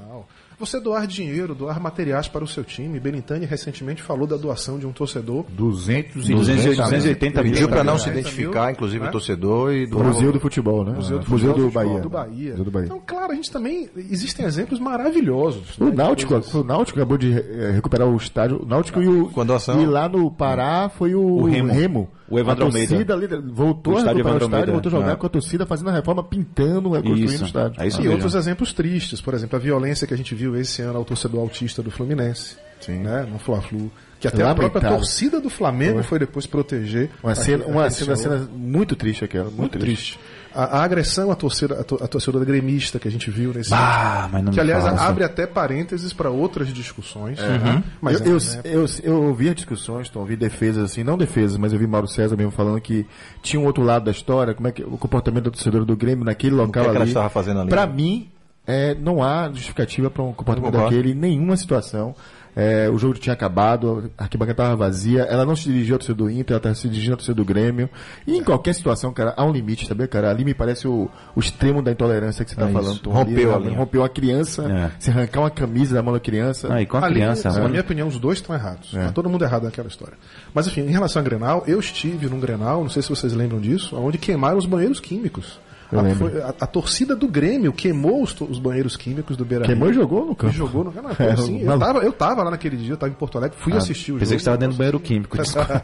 Você 0.60 0.80
doar 0.80 1.06
dinheiro, 1.08 1.54
doar 1.56 1.80
materiais 1.80 2.28
para 2.28 2.44
o 2.44 2.48
seu 2.48 2.64
time. 2.64 3.00
Benintani 3.00 3.46
recentemente 3.46 4.02
falou 4.02 4.26
da 4.28 4.38
doação 4.38 4.78
de 4.80 4.86
um 4.88 4.92
torcedor. 4.92 5.46
200 5.50 6.28
200, 6.28 6.78
280 6.78 7.44
mil. 7.44 7.52
Pediu 7.54 7.70
para 7.70 7.84
não 7.84 7.98
se 7.98 8.10
né? 8.10 8.20
identificar, 8.20 8.72
inclusive 8.72 9.04
Né? 9.04 9.10
o 9.10 9.12
torcedor 9.12 9.74
e 9.74 9.86
do. 9.88 10.00
Museu 10.04 10.32
do 10.32 10.40
Futebol, 10.40 10.84
né? 10.86 10.94
Museu 10.94 11.20
do, 11.20 11.30
Museu 11.30 11.50
Futebol 11.54 11.70
do 11.70 11.74
Bahia. 11.74 12.00
do 12.02 12.10
Bahia. 12.10 12.50
Museu 12.52 12.66
do 12.66 12.72
Bahia. 12.72 12.86
Então, 12.86 13.02
claro, 13.06 13.32
a 13.32 13.36
gente 13.36 13.52
também. 13.52 13.90
Existem 13.96 14.46
exemplos 14.46 14.80
maravilhosos. 14.80 15.78
O 15.80 15.86
né, 15.86 15.92
Náutico, 15.96 16.34
coisas- 16.34 16.54
o 16.54 16.64
Náutico 16.64 17.00
acabou 17.00 17.18
de 17.18 17.32
eh, 17.34 17.72
recuperar 17.74 18.08
o 18.08 18.16
estádio. 18.16 18.62
O 18.64 18.66
Náutico 18.66 19.02
e 19.02 19.08
o. 19.08 19.30
Com 19.30 19.42
a 19.42 19.44
doação. 19.44 19.82
E 19.82 19.86
lá 19.86 20.08
no 20.08 20.30
Pará 20.32 20.90
foi 20.90 21.16
o, 21.16 21.22
O 21.24 21.44
Remo. 21.46 22.10
O 22.30 22.40
Evandro 22.40 22.68
a 22.68 22.72
torcida 22.72 23.14
ali 23.14 23.28
voltou 23.28 23.94
O 23.94 23.98
a 23.98 24.00
estádio 24.00 24.18
o 24.18 24.22
Evandro 24.22 24.46
estádio, 24.46 24.56
Almeida, 24.56 24.72
voltou 24.72 24.90
a 24.90 24.92
jogar 25.02 25.12
é. 25.12 25.16
com 25.16 25.26
a 25.26 25.30
torcida, 25.30 25.66
fazendo 25.66 25.90
a 25.90 25.94
reforma, 25.94 26.24
pintando, 26.24 26.92
reconstruindo 26.92 27.32
Isso, 27.34 27.44
o 27.44 27.48
estádio. 27.48 27.82
é 27.82 27.84
E 27.88 27.90
mesmo. 27.90 28.12
outros 28.12 28.36
exemplos 28.36 28.74
tristes, 28.74 29.22
por 29.22 29.34
exemplo, 29.34 29.56
a 29.56 29.60
violência 29.60 30.08
que 30.08 30.14
a 30.14 30.18
gente 30.18 30.34
viu 30.34 30.56
esse 30.56 30.82
ano 30.82 30.98
ao 30.98 31.06
torcedor 31.06 31.42
autista 31.42 31.84
do 31.84 31.92
Fluminense, 31.92 32.56
Sim. 32.80 33.00
né, 33.00 33.28
no 33.30 33.38
Fla-Flu, 33.40 33.92
que 34.20 34.28
até 34.28 34.42
a 34.42 34.56
própria 34.56 34.68
Lamentável. 34.68 34.98
torcida 34.98 35.42
do 35.42 35.50
Flamengo 35.50 36.02
foi 36.04 36.18
depois 36.18 36.48
proteger. 36.48 37.10
Uma 37.22 37.36
cena, 37.36 37.66
uma 37.66 37.90
cena, 37.90 38.16
cena 38.16 38.50
muito 38.56 38.96
triste 38.96 39.26
aquela, 39.26 39.46
muito, 39.46 39.58
muito 39.60 39.80
triste. 39.80 40.18
triste. 40.18 40.33
A, 40.56 40.80
a 40.80 40.84
agressão 40.84 41.32
à 41.32 41.36
torcida, 41.36 41.80
à 41.80 41.84
to- 41.84 41.98
à 42.04 42.08
torcida 42.08 42.40
gremista 42.46 43.00
que 43.00 43.08
a 43.08 43.12
gente 43.12 43.32
viu 43.32 43.54
nesse 43.54 43.74
Ah, 43.74 44.30
mas 44.32 44.44
não 44.44 44.52
que 44.52 44.58
me 44.58 44.62
aliás 44.62 44.84
fala, 44.84 45.02
abre 45.02 45.24
até 45.24 45.48
parênteses 45.48 46.14
para 46.14 46.30
outras 46.30 46.68
discussões. 46.68 47.40
né? 47.40 47.84
Mas 48.02 48.22
eu, 48.22 48.34
eu, 48.34 48.38
é, 48.38 48.56
né? 48.56 48.62
eu, 48.66 48.86
eu 49.04 49.24
ouvi 49.24 49.50
as 49.50 49.56
discussões, 49.56 50.08
então, 50.10 50.22
ouvi 50.22 50.36
defesas 50.36 50.92
assim, 50.92 51.04
não 51.04 51.18
defesas, 51.18 51.58
mas 51.58 51.74
eu 51.74 51.80
vi 51.80 51.88
Mauro 51.88 52.08
César 52.08 52.36
mesmo 52.38 52.52
falando 52.52 52.80
que 52.82 53.06
tinha 53.42 53.60
um 53.60 53.66
outro 53.66 53.84
lado 53.84 54.06
da 54.06 54.12
história, 54.12 54.54
como 54.54 54.68
é 54.68 54.72
que 54.72 54.84
o 54.84 54.98
comportamento 54.98 55.46
do 55.46 55.52
torcedor 55.52 55.86
do 55.86 55.96
Grêmio 55.98 56.24
naquele 56.24 56.56
local 56.56 56.72
que 56.72 56.80
é 56.80 56.82
que 56.84 56.90
ela 56.90 57.00
ali. 57.00 57.10
estava 57.10 57.30
fazendo 57.30 57.62
ali, 57.62 57.70
né? 57.70 57.86
mim, 57.88 58.30
é, 58.68 58.96
não 58.96 59.22
há 59.24 59.50
justificativa 59.50 60.10
para 60.10 60.24
um 60.24 60.34
comportamento 60.34 60.72
daquele 60.74 61.12
em 61.12 61.16
nenhuma 61.16 61.58
situação. 61.58 62.16
É, 62.56 62.90
o 62.90 62.98
jogo 62.98 63.16
tinha 63.16 63.34
acabado, 63.34 64.12
a 64.18 64.24
arquibancada 64.24 64.54
estava 64.64 64.76
vazia, 64.76 65.22
ela 65.24 65.46
não 65.46 65.56
se 65.56 65.64
dirigiu 65.64 65.96
ao 65.96 66.00
torcedor 66.00 66.28
do 66.28 66.32
Inter, 66.34 66.52
ela 66.54 66.58
estava 66.58 66.76
se 66.76 66.88
dirigindo 66.88 67.14
ao 67.14 67.18
torcedor 67.18 67.44
do 67.44 67.48
Grêmio. 67.48 67.90
E 68.28 68.38
em 68.38 68.44
qualquer 68.44 68.74
situação, 68.76 69.12
cara, 69.12 69.34
há 69.36 69.44
um 69.44 69.52
limite, 69.52 69.88
sabe, 69.88 70.08
cara? 70.08 70.30
Ali 70.30 70.46
me 70.46 70.54
parece 70.54 70.88
o, 70.88 71.10
o 71.36 71.40
extremo 71.40 71.82
da 71.82 71.92
intolerância 71.92 72.46
que 72.46 72.52
você 72.52 72.56
está 72.56 72.70
É 72.70 72.72
falando. 72.72 72.94
isso. 72.96 73.10
Rompeu 73.10 73.56
ali, 73.56 73.70
a. 73.70 73.78
Rompeu 73.78 74.04
a 74.04 74.10
criança, 74.10 74.64
É. 74.72 74.92
se 75.00 75.10
arrancar 75.10 75.40
uma 75.42 75.50
camisa 75.50 75.96
da 75.96 76.04
mão 76.04 76.14
da 76.14 76.20
criança. 76.20 76.68
Ah, 76.72 76.82
e 76.82 76.86
com 76.86 76.98
a 76.98 77.06
Ali, 77.06 77.16
criança, 77.16 77.50
na 77.50 77.56
mano. 77.56 77.70
minha 77.70 77.82
opinião, 77.82 78.08
os 78.08 78.20
dois 78.20 78.38
estão 78.38 78.56
errados. 78.56 78.92
Tá 78.92 79.12
todo 79.12 79.30
mundo 79.30 79.44
errado 79.44 79.64
naquela 79.64 79.88
história. 79.88 80.14
Mas 80.54 80.68
enfim, 80.68 80.82
em 80.82 80.92
relação 80.92 81.20
a 81.22 81.26
Grenal, 81.26 81.64
eu 81.68 81.80
estive 81.80 82.28
num 82.28 82.40
Grenal, 82.40 82.82
não 82.84 82.90
sei 82.90 83.02
se 83.02 83.10
vocês 83.10 83.34
lembram 83.34 83.60
disso, 83.60 83.96
onde 83.98 84.18
queimaram 84.18 84.58
os 84.58 84.66
banheiros 84.66 85.00
químicos. 85.00 85.60
A, 86.00 86.50
a- 86.50 86.54
a 86.62 86.68
torcida 86.68 87.16
do 87.16 87.28
Grêmio 87.28 87.72
queimou 87.74 88.22
os, 88.24 88.40
os 88.42 88.60
banheiros 88.60 88.96
químicos 88.98 89.36
do 89.38 89.46
Beira 89.46 89.66
Queimou 89.66 89.90
e 89.90 89.94
jogou 89.94 90.26
no 90.26 90.32
E 90.34 90.36
campo. 90.36 90.54
jogou 90.54 90.84
no 90.84 90.92
canal. 90.92 91.12
É, 91.20 91.32
assim, 91.32 91.60
eu, 91.60 91.66
maluco. 91.68 91.86
tava, 91.86 92.00
eu 92.00 92.12
tava 92.14 92.44
lá 92.44 92.52
naquele 92.52 92.78
dia, 92.78 92.94
eu 92.94 92.98
tava 92.98 93.12
em 93.12 93.16
Porto 93.16 93.38
Alegre, 93.38 93.58
fui 93.60 93.74
assistir 93.74 94.12
o 94.12 94.20
Pensei 94.20 94.20
jogo. 94.20 94.20
que 94.20 94.28
você 94.28 94.36
estava 94.36 94.58
dentro 94.58 94.76
do 94.76 94.78
banheiro 94.78 95.00
químico. 95.00 95.38
desculpa. 95.38 95.82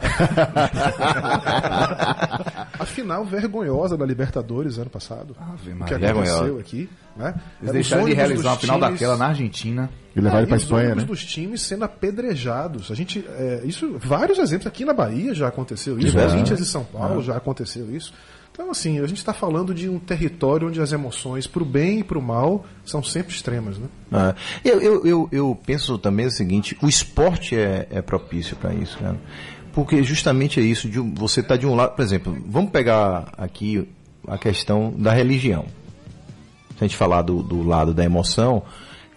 A 2.78 2.84
final 2.86 3.24
vergonhosa 3.24 3.96
da 3.96 4.04
Libertadores 4.06 4.78
ano 4.78 4.90
passado. 4.90 5.36
Ave 5.38 5.74
que 5.86 5.94
aconteceu 5.94 6.58
aqui. 6.58 6.88
Né? 7.16 7.34
Eles 7.60 7.72
deixaram 7.72 8.04
de 8.06 8.14
realizar 8.14 8.50
uma 8.50 8.56
final 8.56 8.78
times- 8.78 8.92
daquela 8.92 9.16
na 9.16 9.26
Argentina. 9.26 9.90
E 10.16 10.20
levar 10.20 10.38
Ah, 10.38 10.42
e 10.42 10.44
os 10.54 10.62
Espanha, 10.62 10.94
né? 10.94 11.04
dos 11.04 11.24
times 11.24 11.60
sendo 11.62 11.84
apedrejados. 11.84 12.90
A 12.90 12.94
gente, 12.94 13.24
é, 13.36 13.60
isso, 13.64 13.96
vários 13.98 14.38
exemplos 14.38 14.66
aqui 14.66 14.84
na 14.84 14.92
Bahia 14.92 15.34
já 15.34 15.46
aconteceu 15.48 15.98
isso. 15.98 16.06
Diversos. 16.08 16.32
Corinthians 16.32 16.60
e 16.60 16.64
São 16.66 16.82
Paulo 16.84 17.22
já 17.22 17.36
aconteceu 17.36 17.94
isso. 17.94 18.12
Então, 18.52 18.70
assim, 18.70 18.98
a 18.98 19.06
gente 19.06 19.18
está 19.18 19.32
falando 19.32 19.72
de 19.72 19.88
um 19.88 19.98
território 19.98 20.68
onde 20.68 20.80
as 20.80 20.92
emoções, 20.92 21.46
pro 21.46 21.64
bem 21.64 22.00
e 22.00 22.04
pro 22.04 22.20
mal, 22.20 22.64
são 22.84 23.02
sempre 23.02 23.32
extremas, 23.32 23.78
né? 23.78 23.86
Ah, 24.12 24.34
eu, 24.64 24.80
eu, 24.80 25.06
eu, 25.06 25.28
eu 25.30 25.58
penso 25.64 25.96
também 25.98 26.26
o 26.26 26.30
seguinte: 26.30 26.76
o 26.82 26.88
esporte 26.88 27.56
é, 27.56 27.86
é 27.90 28.02
propício 28.02 28.56
para 28.56 28.74
isso, 28.74 28.98
cara. 28.98 29.18
Porque 29.72 30.02
justamente 30.02 30.58
é 30.58 30.62
isso, 30.62 30.88
de 30.88 30.98
você 30.98 31.42
tá 31.42 31.56
de 31.56 31.66
um 31.66 31.74
lado, 31.76 31.94
por 31.94 32.02
exemplo, 32.02 32.36
vamos 32.46 32.70
pegar 32.70 33.32
aqui 33.38 33.88
a 34.26 34.36
questão 34.36 34.92
da 34.98 35.12
religião. 35.12 35.64
Se 36.76 36.84
a 36.84 36.84
gente 36.84 36.96
falar 36.96 37.22
do, 37.22 37.42
do 37.42 37.62
lado 37.62 37.94
da 37.94 38.04
emoção, 38.04 38.64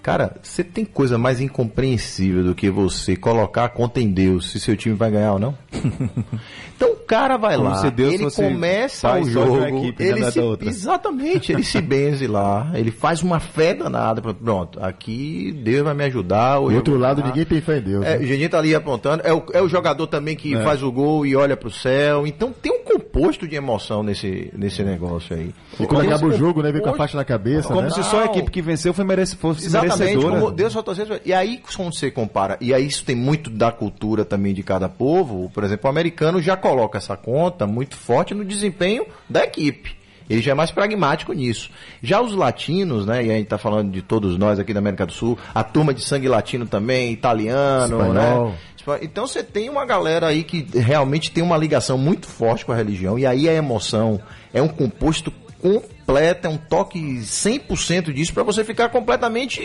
Cara, 0.03 0.35
você 0.43 0.65
tem 0.65 0.83
coisa 0.83 1.17
mais 1.17 1.39
incompreensível 1.39 2.43
do 2.43 2.53
que 2.53 2.69
você 2.69 3.15
colocar 3.15 3.63
a 3.63 3.69
conta 3.69 4.01
em 4.01 4.11
Deus 4.11 4.51
se 4.51 4.59
seu 4.59 4.75
time 4.75 4.95
vai 4.95 5.09
ganhar 5.09 5.31
ou 5.31 5.39
não? 5.39 5.57
então 6.75 6.91
o 6.91 6.95
cara 6.97 7.37
vai 7.37 7.55
Como 7.55 7.69
lá, 7.69 7.77
se 7.77 7.89
Deus 7.89 8.13
ele 8.15 8.29
começa 8.29 9.17
o 9.17 9.23
jogo, 9.23 9.63
equipe, 9.63 10.03
né, 10.03 10.09
ele 10.09 10.19
da 10.19 10.31
se, 10.31 10.39
outra. 10.41 10.67
exatamente, 10.67 11.53
ele 11.53 11.63
se 11.63 11.79
benze 11.81 12.27
lá, 12.27 12.69
ele 12.73 12.91
faz 12.91 13.23
uma 13.23 13.39
fé 13.39 13.73
danada, 13.73 14.21
pronto, 14.21 14.77
aqui 14.83 15.53
Deus 15.63 15.83
vai 15.83 15.93
me 15.93 16.03
ajudar. 16.03 16.59
Do 16.59 16.75
outro 16.75 16.97
lado, 16.97 17.21
ganhar. 17.21 17.27
ninguém 17.29 17.45
tem 17.45 17.61
fé 17.61 17.77
em 17.77 17.81
Deus. 17.81 18.05
É, 18.05 18.17
né? 18.17 18.23
o 18.25 18.27
Geninho 18.27 18.49
tá 18.49 18.57
ali 18.57 18.75
apontando. 18.75 19.23
É 19.25 19.33
o, 19.33 19.41
é 19.53 19.61
o 19.61 19.69
jogador 19.69 20.07
também 20.07 20.35
que 20.35 20.53
faz 20.63 20.83
o 20.83 20.91
gol 20.91 21.25
e 21.25 21.33
olha 21.33 21.55
pro 21.55 21.71
céu. 21.71 22.27
Então 22.27 22.51
tem 22.51 22.73
um 22.73 22.83
composto 22.83 23.47
de 23.47 23.55
emoção 23.55 24.03
nesse, 24.03 24.51
nesse 24.53 24.83
negócio 24.83 25.35
aí. 25.35 25.53
E 25.79 25.85
quando 25.87 26.07
acaba 26.07 26.25
o 26.25 26.33
jogo, 26.33 26.61
né? 26.61 26.71
Vem 26.73 26.81
com 26.81 26.89
a 26.89 26.93
faixa 26.93 27.15
na 27.15 27.23
cabeça, 27.23 27.69
Como 27.69 27.81
né? 27.81 27.89
se 27.89 28.03
só 28.03 28.23
a 28.23 28.25
equipe 28.25 28.51
que 28.51 28.61
venceu 28.61 28.93
foi 28.93 29.05
merece, 29.05 29.35
fosse 29.35 29.65
Exatamente, 29.65 29.92
merecedora. 29.97 30.39
como 30.39 30.51
Deus 30.51 30.73
só 30.73 30.81
torceu. 30.81 31.19
E 31.25 31.33
aí, 31.33 31.61
quando 31.75 31.93
você 31.93 32.11
compara, 32.11 32.57
e 32.61 32.73
aí 32.73 32.85
isso 32.85 33.03
tem 33.03 33.15
muito 33.15 33.49
da 33.49 33.71
cultura 33.71 34.25
também 34.25 34.53
de 34.53 34.63
cada 34.63 34.87
povo, 34.89 35.49
por 35.53 35.63
exemplo, 35.63 35.87
o 35.87 35.89
americano 35.89 36.41
já 36.41 36.55
coloca 36.55 36.97
essa 36.97 37.15
conta 37.17 37.65
muito 37.67 37.95
forte 37.95 38.33
no 38.33 38.45
desempenho 38.45 39.05
da 39.29 39.43
equipe. 39.43 39.95
Ele 40.29 40.41
já 40.41 40.51
é 40.51 40.55
mais 40.55 40.71
pragmático 40.71 41.33
nisso. 41.33 41.69
Já 42.01 42.21
os 42.21 42.33
latinos, 42.33 43.05
né? 43.05 43.25
E 43.25 43.29
a 43.31 43.35
gente 43.35 43.47
tá 43.47 43.57
falando 43.57 43.91
de 43.91 44.01
todos 44.01 44.37
nós 44.37 44.57
aqui 44.57 44.73
da 44.73 44.79
América 44.79 45.05
do 45.05 45.11
Sul, 45.11 45.37
a 45.53 45.63
turma 45.63 45.93
de 45.93 46.01
sangue 46.01 46.27
latino 46.27 46.65
também, 46.65 47.11
italiano, 47.11 48.01
Espanhol. 48.01 48.49
né? 48.49 48.57
Então 49.01 49.25
você 49.25 49.41
tem 49.41 49.69
uma 49.69 49.85
galera 49.85 50.27
aí 50.27 50.43
que 50.43 50.65
realmente 50.77 51.31
tem 51.31 51.43
uma 51.43 51.55
ligação 51.55 51.97
muito 51.97 52.27
forte 52.27 52.65
com 52.65 52.73
a 52.73 52.75
religião, 52.75 53.17
e 53.17 53.25
aí 53.25 53.47
a 53.47 53.53
emoção 53.53 54.19
é 54.53 54.61
um 54.61 54.67
composto 54.67 55.31
completo, 55.63 56.47
é 56.47 56.49
um 56.49 56.57
toque 56.57 56.99
100% 56.99 58.11
disso 58.11 58.33
para 58.33 58.43
você 58.43 58.65
ficar 58.65 58.89
completamente 58.89 59.61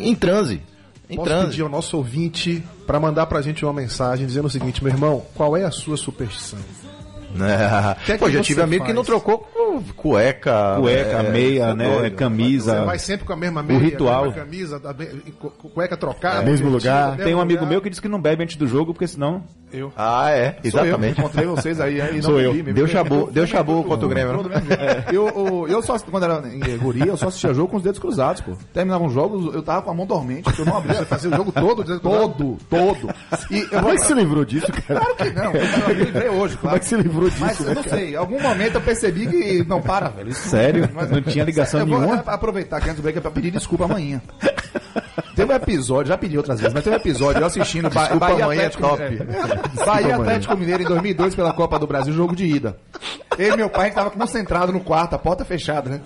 em 0.00 0.14
transe. 0.14 0.62
Em 1.08 1.16
Posso 1.16 1.28
transe. 1.28 1.48
pedir 1.48 1.62
ao 1.62 1.68
nosso 1.68 1.98
ouvinte 1.98 2.62
para 2.86 2.98
mandar 2.98 3.26
pra 3.26 3.42
gente 3.42 3.62
uma 3.62 3.74
mensagem 3.74 4.26
dizendo 4.26 4.46
o 4.46 4.50
seguinte, 4.50 4.82
meu 4.82 4.90
irmão, 4.90 5.22
qual 5.34 5.54
é 5.54 5.64
a 5.64 5.70
sua 5.70 5.98
superstição? 5.98 6.58
É. 7.42 7.96
que 8.04 8.12
é 8.12 8.16
Pô, 8.18 8.26
que 8.26 8.32
já 8.32 8.40
tive 8.42 8.62
amigo 8.62 8.84
que 8.84 8.88
faz? 8.92 8.96
não 8.96 9.04
trocou 9.04 9.38
cu- 9.38 9.82
cueca. 9.96 10.76
Cueca, 10.78 11.10
é, 11.22 11.30
meia, 11.30 11.66
tá 11.68 11.74
né? 11.74 12.10
Camisa. 12.10 12.78
Você 12.80 12.84
vai 12.86 12.98
sempre 12.98 13.26
com 13.26 13.32
a 13.32 13.36
mesma 13.36 13.62
meia, 13.62 13.78
ritual. 13.80 14.24
a 14.24 14.26
mesma 14.26 14.40
camisa, 14.44 14.80
cueca 15.74 15.96
trocada, 15.96 16.42
Mesmo 16.42 16.66
divertida, 16.66 16.92
lugar. 16.94 17.10
mesmo 17.12 17.24
Tem 17.24 17.34
um 17.34 17.40
amigo 17.40 17.60
lugar. 17.60 17.70
meu 17.70 17.80
que 17.80 17.90
disse 17.90 18.00
que 18.02 18.08
não 18.08 18.20
bebe 18.20 18.42
antes 18.44 18.56
do 18.56 18.66
jogo, 18.66 18.92
porque 18.92 19.06
senão. 19.06 19.42
Eu. 19.72 19.92
Ah, 19.96 20.30
é, 20.30 20.52
Sou 20.70 20.80
eu, 20.80 20.86
exatamente. 20.86 21.18
encontrei 21.18 21.46
vocês 21.46 21.80
aí, 21.80 22.00
aí 22.00 22.14
não 22.16 22.22
Sou 22.22 22.40
eu. 22.40 22.52
bebi, 22.54 22.72
Deu 22.72 22.86
chabu, 22.86 23.28
deu 23.32 23.44
chabu 23.46 23.82
contra 23.82 24.06
o 24.06 24.08
Grêmio. 24.08 24.42
Né? 24.44 24.48
mesmo 24.48 24.68
jeito. 24.68 25.12
Eu, 25.12 25.26
eu, 25.28 25.68
eu 25.68 25.82
só, 25.82 25.98
quando 25.98 26.22
era 26.22 26.42
em 26.48 26.78
guria, 26.78 27.06
eu 27.06 27.16
só 27.16 27.26
assistia 27.26 27.52
jogo 27.52 27.68
com 27.70 27.76
os 27.78 27.82
dedos 27.82 27.98
cruzados, 27.98 28.40
pô. 28.40 28.52
Terminavam 28.72 29.08
os 29.08 29.12
jogos, 29.12 29.52
eu 29.52 29.62
tava 29.62 29.82
com 29.82 29.90
a 29.90 29.94
mão 29.94 30.06
dormente, 30.06 30.48
eu 30.58 30.64
não 30.64 30.76
abria. 30.76 30.94
Você 30.94 31.04
fazia 31.06 31.30
o 31.30 31.34
jogo 31.36 31.50
todo, 31.50 31.82
que 31.84 31.90
eu- 31.90 31.98
Todo, 32.00 32.56
todo. 32.70 33.14
E 33.50 33.58
eu 33.60 33.68
Como 33.80 33.88
é 33.88 33.94
que 33.96 34.04
se 34.04 34.14
livrou 34.14 34.44
disso, 34.44 34.66
cara? 34.86 35.00
Claro 35.00 35.16
que 35.16 35.30
não, 35.30 35.52
eu 35.52 35.88
me 35.88 36.04
livrei 36.04 36.28
hoje, 36.28 36.56
Como 36.56 36.68
é 36.68 36.70
claro. 36.70 36.80
que 36.80 36.86
se 36.86 36.96
livrou 36.96 37.23
disso, 37.30 37.40
Mas 37.44 37.60
né, 37.60 37.70
eu 37.70 37.74
não 37.74 37.82
cara? 37.82 37.96
sei, 37.96 38.12
em 38.12 38.16
algum 38.16 38.40
momento 38.40 38.74
eu 38.76 38.80
percebi 38.80 39.26
que 39.26 39.64
não 39.68 39.80
para, 39.80 40.08
velho. 40.08 40.30
Isso 40.30 40.48
Sério? 40.48 40.88
Mas- 40.94 41.10
Não 41.10 41.22
tinha 41.22 41.44
ligação 41.44 41.80
eu 41.80 41.86
vou 41.86 42.00
nenhuma? 42.00 42.22
aproveitar 42.26 42.80
que 42.80 42.86
antes 42.86 42.96
do 42.96 43.02
break 43.02 43.18
é 43.18 43.20
pra 43.20 43.30
pedir 43.30 43.50
desculpa 43.50 43.84
amanhã. 43.84 44.20
Teve 45.34 45.52
um 45.52 45.56
episódio, 45.56 46.08
já 46.10 46.16
pedi 46.18 46.36
outras 46.36 46.60
vezes, 46.60 46.72
mas 46.72 46.84
teve 46.84 46.94
um 46.94 46.98
episódio 46.98 47.40
eu 47.42 47.46
assistindo 47.46 47.90
Ba- 47.90 48.02
Desculpa, 48.02 48.26
Bahia 48.28 48.44
amanhã 48.44 48.62
é 48.62 48.66
Atlético, 48.66 48.88
top. 48.88 49.02
é, 49.02 49.84
Bahia 49.84 50.16
Atlético 50.16 50.56
Mineiro 50.56 50.82
em 50.82 50.86
2002 50.86 51.34
pela 51.34 51.52
Copa 51.52 51.78
do 51.78 51.86
Brasil, 51.86 52.14
jogo 52.14 52.36
de 52.36 52.46
ida. 52.46 52.76
Eu 53.36 53.54
e 53.54 53.56
meu 53.56 53.68
pai 53.68 53.90
tava 53.90 54.10
concentrado 54.10 54.72
no 54.72 54.78
quarto, 54.80 55.14
a 55.14 55.18
porta 55.18 55.44
fechada, 55.44 55.90
né? 55.90 56.00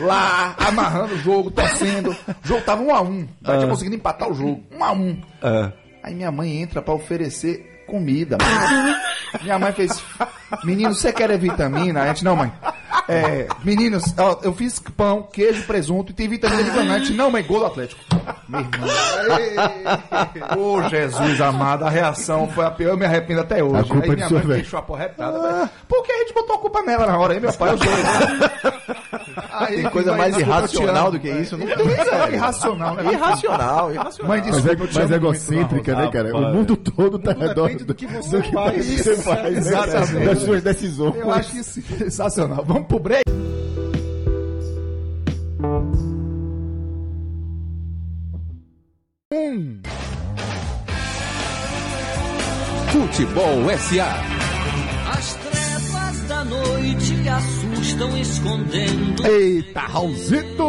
Lá, 0.00 0.54
amarrando 0.58 1.14
o 1.14 1.18
jogo, 1.18 1.50
torcendo. 1.50 2.10
O 2.10 2.16
jogo 2.42 2.62
tava 2.62 2.82
um 2.82 2.92
a 2.94 3.00
um. 3.00 3.28
Não 3.40 3.56
tinha 3.56 3.68
conseguido 3.68 3.94
empatar 3.94 4.28
o 4.28 4.34
jogo. 4.34 4.62
Um 4.76 4.82
a 4.82 4.90
um. 4.92 5.16
Aí 6.02 6.14
minha 6.14 6.32
mãe 6.32 6.60
entra 6.60 6.82
pra 6.82 6.92
oferecer 6.94 7.71
comida. 7.92 8.38
Minha 9.42 9.58
mãe 9.58 9.72
fez. 9.72 10.02
Menino, 10.64 10.94
você 10.94 11.12
quer 11.12 11.36
vitamina? 11.36 12.02
A 12.02 12.06
gente, 12.08 12.24
não, 12.24 12.34
mãe. 12.34 12.50
É, 13.08 13.46
meninos, 13.64 14.14
ó, 14.18 14.38
eu 14.42 14.52
fiz 14.52 14.78
pão, 14.96 15.22
queijo, 15.22 15.64
presunto 15.64 16.12
e 16.12 16.14
tem 16.14 16.28
vitamina 16.28 16.62
gente, 16.98 17.12
não, 17.14 17.30
mãe, 17.30 17.42
gol 17.42 17.60
do 17.60 17.66
Atlético. 17.66 18.00
Meu 18.48 18.60
irmão. 18.60 18.88
Ô, 20.58 20.88
Jesus 20.88 21.40
amado, 21.40 21.84
a 21.84 21.90
reação 21.90 22.48
foi 22.48 22.64
a 22.64 22.70
pior, 22.70 22.90
eu 22.90 22.96
me 22.96 23.04
arrependo 23.04 23.40
até 23.40 23.62
hoje. 23.62 23.80
A 23.80 23.84
culpa 23.84 24.04
aí 24.06 24.10
é 24.10 24.14
minha 24.14 24.30
mãe 24.30 24.40
sua, 24.40 24.48
velho. 24.48 24.64
fechou 24.64 24.78
a 24.78 24.82
porretada. 24.82 25.40
velho. 25.40 25.70
Por 25.88 26.02
que 26.04 26.12
a 26.12 26.18
gente 26.18 26.34
botou 26.34 26.56
a 26.56 26.58
culpa 26.58 26.82
nela 26.82 27.06
na 27.06 27.18
hora? 27.18 27.34
Aí 27.34 27.40
meu 27.40 27.52
pai, 27.52 27.70
eu 27.70 27.78
sou. 27.78 27.86
Aí, 29.52 29.82
Tem 29.82 29.90
coisa 29.90 30.16
mais 30.16 30.36
irracional 30.38 31.10
do 31.10 31.18
que 31.20 31.28
isso? 31.28 31.56
Não 31.56 31.66
É, 31.66 32.30
é 32.30 32.34
irracional, 32.34 32.94
né? 32.94 33.12
Irracional, 33.12 33.92
irracional. 33.92 34.28
Mãe, 34.28 34.42
Mas 34.42 34.52
desculpa, 34.64 34.84
é, 34.84 35.00
mas 35.02 35.10
é 35.10 35.14
egocêntrica, 35.14 35.94
né, 35.94 36.08
cara? 36.10 36.36
O 36.36 36.52
mundo 36.52 36.76
todo 36.76 37.18
tá 37.18 37.32
redor 37.32 37.66
depende 37.68 37.84
do 37.84 37.94
que 37.94 38.06
você 38.06 38.40
do 38.40 38.52
faz. 38.52 38.86
que 38.86 39.16
faz, 39.16 39.42
né? 39.42 39.58
Exatamente. 39.58 40.26
das 40.26 40.38
suas 40.42 40.62
decisões. 40.62 41.16
Eu 41.16 41.30
acho 41.32 41.56
isso 41.56 41.82
sensacional. 41.82 42.64
Vamos 42.66 42.81
pro 42.82 42.98
break. 42.98 43.22
Futebol 52.90 53.78
SA. 53.78 54.10
As 55.16 55.34
trevas 55.34 56.28
da 56.28 56.44
noite 56.44 57.14
assustam 58.02 58.16
escondendo 58.16 59.26
Eita, 59.26 59.80
Raulzito! 59.80 60.64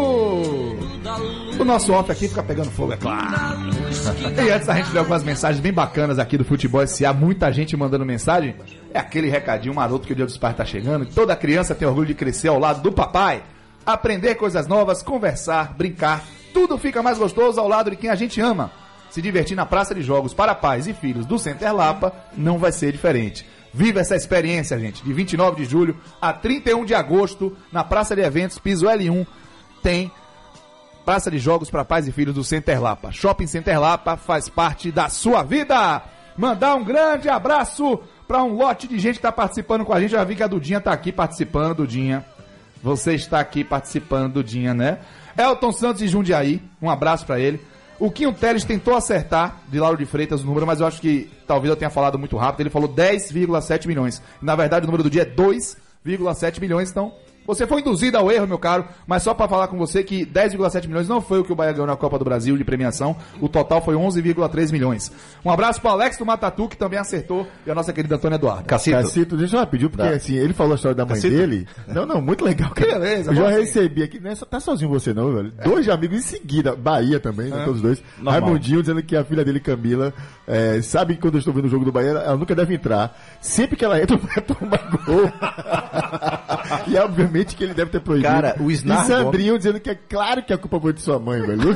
O 1.60 1.66
nosso 1.66 1.92
off 1.94 2.12
aqui 2.12 2.28
fica 2.28 2.44
pegando 2.44 2.70
fogo, 2.72 2.94
é 2.94 2.98
claro. 2.98 3.34
E 4.44 4.50
antes 4.50 4.68
da 4.68 4.76
gente 4.76 4.92
ler 4.92 5.00
algumas 5.00 5.24
mensagens 5.24 5.62
bem 5.62 5.72
bacanas 5.72 6.20
aqui 6.20 6.38
do 6.38 6.46
Futebol 6.46 6.86
SA, 6.86 7.14
muita 7.14 7.52
gente 7.52 7.76
mandando 7.76 8.06
mensagem. 8.06 8.56
É 8.94 9.00
aquele 9.00 9.30
recadinho 9.30 9.74
maroto 9.74 10.08
que 10.08 10.14
o 10.14 10.16
Dia 10.16 10.26
dos 10.26 10.38
Pais 10.38 10.56
tá 10.56 10.66
chegando. 10.66 11.06
Toda 11.06 11.36
criança 11.36 11.76
tem 11.76 11.88
orgulho 11.88 12.08
de 12.08 12.14
crescer 12.14 12.48
ao 12.48 12.60
lado 12.60 12.82
do 12.82 12.92
papai. 12.92 13.44
Aprender 13.86 14.36
coisas 14.36 14.68
novas, 14.68 15.02
conversar, 15.02 15.74
brincar. 15.76 16.24
Tudo 16.54 16.78
fica 16.78 17.02
mais 17.02 17.18
gostoso 17.18 17.60
ao 17.60 17.68
lado 17.68 17.90
de 17.92 17.98
quem 17.98 18.10
a 18.10 18.16
gente 18.16 18.40
ama. 18.42 18.72
Se 19.10 19.22
divertir 19.22 19.56
na 19.56 19.66
praça 19.66 19.94
de 19.94 20.02
jogos 20.02 20.34
para 20.34 20.56
pais 20.56 20.88
e 20.88 20.94
filhos 20.94 21.26
do 21.26 21.38
Center 21.38 21.74
Lapa 21.74 22.14
não 22.36 22.58
vai 22.58 22.72
ser 22.72 22.92
diferente. 22.92 23.46
Viva 23.74 24.02
essa 24.02 24.16
experiência, 24.16 24.78
gente. 24.80 25.04
De 25.04 25.12
29 25.12 25.64
de 25.64 25.66
julho 25.70 25.98
a 26.22 26.32
31 26.32 26.86
de 26.86 26.94
agosto, 26.94 27.58
na 27.72 27.84
Praça 27.84 28.16
de 28.16 28.22
Eventos, 28.22 28.60
piso 28.60 28.86
L1, 28.86 29.26
tem 29.82 30.12
Praça 31.04 31.32
de 31.32 31.40
Jogos 31.40 31.70
para 31.70 31.84
Pais 31.84 32.08
e 32.08 32.12
Filhos 32.12 32.36
do 32.36 32.44
Center 32.44 32.82
Lapa. 32.82 33.12
Shopping 33.12 33.48
Center 33.48 33.80
Lapa 33.80 34.16
faz 34.16 34.48
parte 34.48 34.92
da 34.92 35.10
sua 35.10 35.44
vida. 35.44 36.02
Mandar 36.38 36.76
um 36.76 36.84
grande 36.84 37.28
abraço 37.28 38.00
para 38.28 38.44
um 38.44 38.54
lote 38.54 38.88
de 38.88 38.98
gente 39.00 39.14
que 39.16 39.20
está 39.20 39.32
participando 39.32 39.84
com 39.84 39.94
a 39.94 40.00
gente. 40.00 40.12
Já 40.12 40.24
vi 40.24 40.36
que 40.36 40.44
a 40.44 40.48
Dudinha 40.48 40.78
está 40.78 40.94
aqui 40.94 41.12
participando, 41.12 41.78
Dudinha. 41.78 42.26
Você 42.82 43.14
está 43.14 43.40
aqui 43.40 43.64
participando, 43.64 44.34
Dudinha, 44.34 44.74
né? 44.74 45.00
Elton 45.38 45.72
Santos 45.72 46.00
de 46.00 46.08
Jundiaí, 46.08 46.62
um 46.82 46.90
abraço 46.90 47.26
para 47.26 47.40
ele. 47.40 47.60
O 48.04 48.12
Quinho 48.12 48.34
Teles 48.34 48.66
tentou 48.66 48.96
acertar 48.96 49.62
de 49.70 49.80
Lauro 49.80 49.98
de 49.98 50.06
Freitas 50.06 50.44
o 50.44 50.46
número, 50.46 50.68
mas 50.68 50.82
eu 50.82 50.86
acho 50.86 51.00
que 51.00 51.32
talvez 51.48 51.70
eu 51.70 51.76
tenha 51.78 51.90
falado 51.90 52.20
muito 52.20 52.36
rápido. 52.36 52.60
Ele 52.60 52.70
falou 52.70 52.90
10,7 52.90 53.88
milhões. 53.88 54.22
Na 54.42 54.58
verdade, 54.58 54.84
o 54.84 54.88
número 54.88 55.04
do 55.04 55.10
dia 55.10 55.22
é 55.22 55.26
2,7 55.26 56.60
milhões, 56.60 56.92
então 56.92 57.14
você 57.46 57.68
foi 57.68 57.82
induzido 57.82 58.18
ao 58.18 58.32
erro, 58.32 58.48
meu 58.48 58.58
caro, 58.58 58.86
mas 59.06 59.24
só 59.24 59.34
pra 59.34 59.48
falar 59.48 59.68
com 59.68 59.78
você 59.78 60.04
que 60.04 60.26
10,7 60.26 60.88
milhões 60.88 61.08
não 61.08 61.22
foi 61.22 61.40
o 61.40 61.44
que 61.44 61.52
o 61.52 61.56
Bahia 61.56 61.74
ganhou 61.74 61.88
na 61.88 61.96
Copa 61.96 62.18
do 62.18 62.26
Brasil 62.26 62.58
de 62.58 62.64
premiação. 62.64 63.16
O 63.42 63.50
total 63.50 63.82
foi 63.82 63.96
11,3 63.96 64.72
milhões. 64.72 65.12
Um 65.44 65.52
abraço 65.52 65.82
pro 65.82 65.90
Alex 65.90 66.18
do 66.18 66.26
Matatu, 66.26 66.68
que 66.68 66.78
também 66.78 67.00
acertou, 67.00 67.48
e 67.66 67.72
a 67.72 67.76
nossa 67.76 67.92
querida 67.92 68.16
Antônia 68.16 68.36
Eduardo. 68.36 68.66
Cacito. 68.66 68.98
Cacito, 68.98 69.38
deixa 69.38 69.56
eu 69.56 69.60
rapidinho, 69.60 69.90
porque 69.90 70.08
assim, 70.08 70.36
ele 70.36 70.54
falou 70.54 70.74
a 70.74 70.76
história 70.76 70.96
da 70.96 71.06
mãe 71.06 71.20
dele. 71.20 71.68
Não, 71.88 72.06
não, 72.06 72.22
muito 72.22 72.44
legal, 72.44 72.72
cara. 72.72 73.00
beleza, 73.00 73.32
eu 73.32 73.36
já 73.36 73.44
vamos 73.44 73.58
recebi 73.60 74.04
aqui, 74.04 74.20
não 74.20 74.32
é 74.32 74.36
só 74.36 74.46
tá 74.46 74.60
sozinho 74.60 74.90
você 74.90 75.14
não, 75.14 75.34
velho. 75.34 75.54
Dois 75.64 75.88
amigos 75.90 76.18
em 76.18 76.22
seguida, 76.22 76.76
Bahia 76.76 77.20
também, 77.20 77.50
né, 77.50 77.64
todos 77.66 77.82
dois. 77.82 78.04
Raimundinho 78.24 78.82
dizendo 78.82 79.04
que 79.04 79.16
a 79.16 79.24
filha 79.24 79.44
dele, 79.44 79.60
Camila, 79.60 80.14
é, 80.48 80.82
sabe 80.82 81.16
que 81.16 81.22
quando 81.22 81.36
eu 81.36 81.40
estou 81.40 81.54
vendo 81.54 81.66
o 81.66 81.70
jogo 81.70 81.86
do 81.86 81.92
Bahia, 81.92 82.10
ela 82.10 82.38
nunca 82.38 82.56
deve 82.56 82.74
entrar. 82.74 83.18
Sempre 83.42 83.76
que 83.76 83.86
ela 83.86 84.02
entra, 84.02 84.16
vai 84.18 84.42
tomar 84.42 84.90
gol. 85.06 85.32
e 86.88 86.98
obviamente 86.98 87.56
que 87.56 87.64
ele 87.64 87.74
deve 87.74 87.92
ter 87.92 88.00
proibido. 88.00 88.28
Cara, 88.30 88.56
o 88.60 88.72
Snar 88.72 89.04
E 89.04 89.08
Sandrinho 89.08 89.58
dizendo 89.58 89.80
que 89.80 89.90
é 89.90 89.96
claro 89.96 90.44
que 90.44 90.54
a 90.54 90.58
culpa 90.58 90.80
foi 90.80 90.94
de 90.94 91.02
sua 91.02 91.20
mãe, 91.20 91.42
velho. 91.42 91.62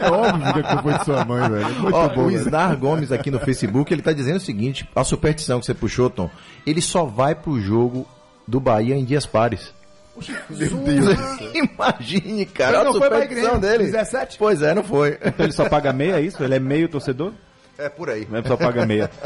É 0.00 0.10
óbvio 0.10 0.52
que 0.52 0.60
a 0.60 0.62
culpa 0.62 0.82
foi 0.82 0.98
de 0.98 1.04
sua 1.04 1.24
mãe, 1.24 1.50
velho. 1.50 1.74
Muito 1.80 1.94
Ó, 1.96 2.08
bom, 2.08 2.22
o 2.22 2.26
velho. 2.26 2.40
Isnar 2.40 2.76
Gomes 2.76 3.12
aqui 3.12 3.30
no 3.30 3.38
Facebook, 3.40 3.92
ele 3.92 4.02
tá 4.02 4.12
dizendo 4.12 4.36
o 4.36 4.40
seguinte, 4.40 4.88
a 4.94 5.04
superstição 5.04 5.60
que 5.60 5.66
você 5.66 5.74
puxou, 5.74 6.08
Tom, 6.10 6.30
ele 6.66 6.80
só 6.80 7.04
vai 7.04 7.34
pro 7.34 7.60
jogo 7.60 8.06
do 8.46 8.60
Bahia 8.60 8.94
em 8.94 9.04
dias 9.04 9.26
pares. 9.26 9.74
Meu 10.48 10.70
Deus. 10.78 11.18
Imagine, 11.54 12.46
cara, 12.46 12.70
Ele 12.70 12.80
a 12.80 12.84
não 12.84 12.92
foi 12.92 13.08
pra 13.08 13.20
superstição 13.20 13.56
igreja, 13.56 13.76
dele. 13.78 13.90
17? 13.92 14.38
Pois 14.38 14.62
é, 14.62 14.74
não 14.74 14.82
foi. 14.82 15.18
Então 15.22 15.44
ele 15.44 15.52
só 15.52 15.68
paga 15.68 15.92
meia, 15.92 16.18
é 16.18 16.22
isso? 16.22 16.42
Ele 16.42 16.54
é 16.54 16.58
meio 16.58 16.88
torcedor? 16.88 17.32
É 17.78 17.88
por 17.90 18.08
aí. 18.08 18.26
Não 18.30 18.38
é 18.38 18.42
só 18.42 18.56
paga 18.56 18.86
meia. 18.86 19.10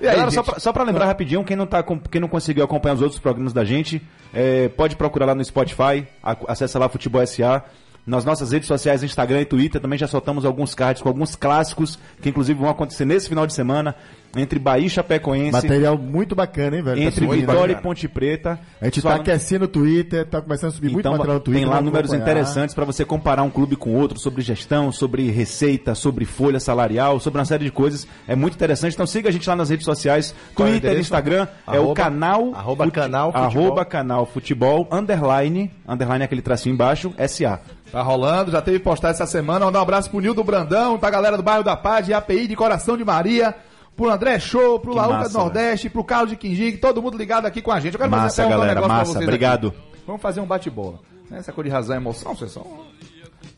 E 0.00 0.08
aí, 0.08 0.14
Galera, 0.14 0.30
só, 0.30 0.42
pra, 0.42 0.58
só 0.58 0.72
pra 0.72 0.82
lembrar 0.82 1.04
rapidinho, 1.04 1.44
quem 1.44 1.56
não, 1.56 1.66
tá, 1.66 1.84
quem 2.10 2.20
não 2.20 2.28
conseguiu 2.28 2.64
acompanhar 2.64 2.94
os 2.94 3.02
outros 3.02 3.20
programas 3.20 3.52
da 3.52 3.64
gente, 3.64 4.00
é, 4.32 4.68
pode 4.68 4.96
procurar 4.96 5.26
lá 5.26 5.34
no 5.34 5.44
Spotify, 5.44 6.06
acessa 6.48 6.78
lá 6.78 6.88
Futebol 6.88 7.24
SA. 7.26 7.62
Nas 8.06 8.24
nossas 8.24 8.50
redes 8.50 8.66
sociais, 8.66 9.02
Instagram 9.02 9.42
e 9.42 9.44
Twitter, 9.44 9.80
também 9.80 9.98
já 9.98 10.06
soltamos 10.06 10.46
alguns 10.46 10.74
cards 10.74 11.02
com 11.02 11.08
alguns 11.08 11.36
clássicos, 11.36 11.98
que 12.20 12.30
inclusive 12.30 12.58
vão 12.58 12.70
acontecer 12.70 13.04
nesse 13.04 13.28
final 13.28 13.46
de 13.46 13.52
semana, 13.52 13.94
entre 14.36 14.58
Bahia 14.58 14.86
e 14.86 14.90
Chapecoense, 14.90 15.50
Material 15.52 15.98
muito 15.98 16.34
bacana, 16.36 16.76
hein, 16.76 16.82
velho? 16.82 16.96
Tá 16.98 17.02
entre 17.02 17.24
subindo, 17.26 17.40
Vitória 17.48 17.72
e? 17.72 17.76
Ponte 17.76 18.06
Preta. 18.08 18.58
A 18.80 18.84
gente 18.84 19.02
tá 19.02 19.08
Falando- 19.08 19.20
aquecendo 19.22 19.64
o 19.64 19.68
Twitter, 19.68 20.24
tá 20.26 20.40
começando 20.40 20.70
a 20.70 20.74
subir 20.74 20.86
muito 20.88 21.00
então, 21.00 21.12
material 21.12 21.34
no 21.38 21.40
Twitter. 21.40 21.62
tem 21.64 21.70
lá 21.74 21.80
números 21.80 22.12
acompanhar. 22.12 22.22
interessantes 22.38 22.74
para 22.74 22.84
você 22.84 23.04
comparar 23.04 23.42
um 23.42 23.50
clube 23.50 23.74
com 23.76 23.94
outro 23.94 24.18
sobre 24.20 24.42
gestão, 24.42 24.92
sobre 24.92 25.30
receita, 25.30 25.94
sobre 25.94 26.24
folha 26.24 26.60
salarial, 26.60 27.18
sobre 27.18 27.38
uma 27.40 27.44
série 27.44 27.64
de 27.64 27.70
coisas. 27.72 28.06
É 28.28 28.36
muito 28.36 28.54
interessante. 28.54 28.94
Então 28.94 29.06
siga 29.06 29.28
a 29.28 29.32
gente 29.32 29.48
lá 29.48 29.56
nas 29.56 29.68
redes 29.70 29.84
sociais, 29.84 30.34
Qual 30.54 30.66
é 30.68 30.70
Twitter, 30.72 30.90
endereço? 30.90 31.08
Instagram, 31.08 31.48
é 31.66 31.72
o 31.72 31.74
Arroba- 31.82 31.94
canal 31.94 32.54
arroba 32.54 32.90
canal 32.90 33.32
futebol. 33.32 33.62
arroba 33.64 33.84
canal 33.84 34.26
futebol 34.26 34.88
underline 34.92 35.70
underline 35.88 36.24
aquele 36.24 36.42
tracinho 36.42 36.74
embaixo 36.74 37.12
SA. 37.18 37.60
Tá 37.90 38.02
rolando, 38.02 38.52
já 38.52 38.62
teve 38.62 38.78
postagem 38.78 39.14
essa 39.14 39.26
semana. 39.26 39.64
Mandar 39.64 39.80
um 39.80 39.82
abraço 39.82 40.08
pro 40.10 40.20
Nildo 40.20 40.44
Brandão, 40.44 40.96
pra 40.96 41.10
galera 41.10 41.36
do 41.36 41.42
bairro 41.42 41.64
da 41.64 41.76
Paz, 41.76 42.06
de 42.06 42.14
API 42.14 42.46
de 42.46 42.54
Coração 42.54 42.96
de 42.96 43.04
Maria, 43.04 43.52
pro 43.96 44.10
André 44.10 44.38
Show, 44.38 44.80
pro 44.80 44.94
Laúca 44.94 45.28
do 45.28 45.38
Nordeste, 45.38 45.90
pro 45.90 46.02
Carlos 46.04 46.30
de 46.30 46.36
Quinjique, 46.36 46.78
todo 46.78 47.02
mundo 47.02 47.16
ligado 47.18 47.46
aqui 47.46 47.60
com 47.60 47.70
a 47.72 47.80
gente. 47.80 47.94
Eu 47.94 47.98
quero 48.00 48.10
Massa, 48.10 48.46
um 48.46 48.50
galera, 48.50 48.66
negócio 48.74 48.88
pra 48.88 48.96
massa. 48.98 49.12
vocês 49.12 49.24
Obrigado. 49.24 49.68
aqui. 49.68 49.78
Vamos 50.06 50.22
fazer 50.22 50.40
um 50.40 50.46
bate-bola. 50.46 50.98
Essa 51.30 51.52
coisa 51.52 51.68
de 51.70 51.74
razão 51.74 51.94
e 51.94 51.98
emoção, 51.98 52.34
vocês 52.34 52.50
são. 52.50 52.66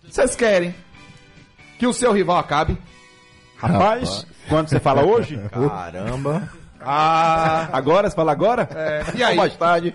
Vocês 0.09 0.37
querem 0.37 0.75
que 1.79 1.87
o 1.87 1.93
seu 1.93 2.13
rival 2.13 2.37
acabe? 2.39 2.77
Rapaz, 3.57 4.27
quando 4.49 4.69
você 4.69 4.81
fala 4.81 5.05
hoje? 5.05 5.39
Caramba. 5.51 6.49
Ah, 6.85 7.69
Agora, 7.73 8.11
você 8.11 8.17
fala 8.17 8.33
agora? 8.33 8.69
é, 8.75 9.05
e 9.15 9.23
aí? 9.23 9.37
Mais 9.37 9.57
tarde. 9.57 9.95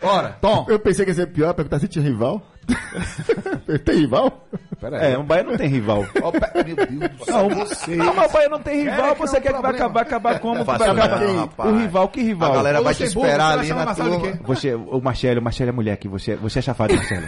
Bora, 0.00 0.38
Tom. 0.40 0.64
Eu 0.66 0.78
pensei 0.80 1.04
que 1.04 1.10
ia 1.10 1.14
ser 1.14 1.26
pior, 1.26 1.52
perguntar 1.52 1.78
se 1.78 1.86
tinha 1.88 2.02
rival. 2.02 2.40
tem 3.84 3.96
rival? 4.00 4.46
Pera 4.80 4.98
aí. 5.00 5.12
É, 5.12 5.18
o 5.18 5.22
Bahia 5.22 5.42
não 5.44 5.56
tem 5.56 5.68
rival. 5.68 6.04
Pe- 6.12 6.20
Meu 6.64 6.76
Deus 6.76 7.10
do 7.18 7.24
céu. 7.74 7.96
Não, 7.96 8.04
não, 8.06 8.14
mas 8.14 8.30
o 8.30 8.32
Bahia 8.32 8.48
não 8.48 8.60
tem 8.60 8.84
rival. 8.84 9.10
É 9.10 9.14
que 9.14 9.20
você 9.20 9.36
é 9.36 9.38
um 9.38 9.42
quer 9.42 9.54
que 9.54 9.62
vai 9.62 9.70
acabar, 9.72 10.00
acabar 10.02 10.38
como? 10.40 10.58
Que 10.60 10.64
vai 10.64 10.76
acabar? 10.76 11.08
rapaz. 11.36 11.70
O 11.70 11.76
rival, 11.78 12.08
que 12.08 12.22
rival? 12.22 12.52
A 12.52 12.54
galera 12.56 12.80
vai 12.82 12.94
te 12.94 13.04
esperar 13.04 13.58
você 13.58 13.72
ali 13.72 13.84
na 13.84 13.94
turma. 13.94 14.20
quê? 14.20 14.38
Você, 14.44 14.74
o 14.74 15.00
Marcelo, 15.00 15.40
o 15.40 15.44
Marcelo 15.44 15.70
é 15.70 15.72
moleque, 15.72 16.08
você, 16.08 16.36
você 16.36 16.58
é 16.58 16.62
chafado, 16.62 16.94
Marcelo. 16.94 17.26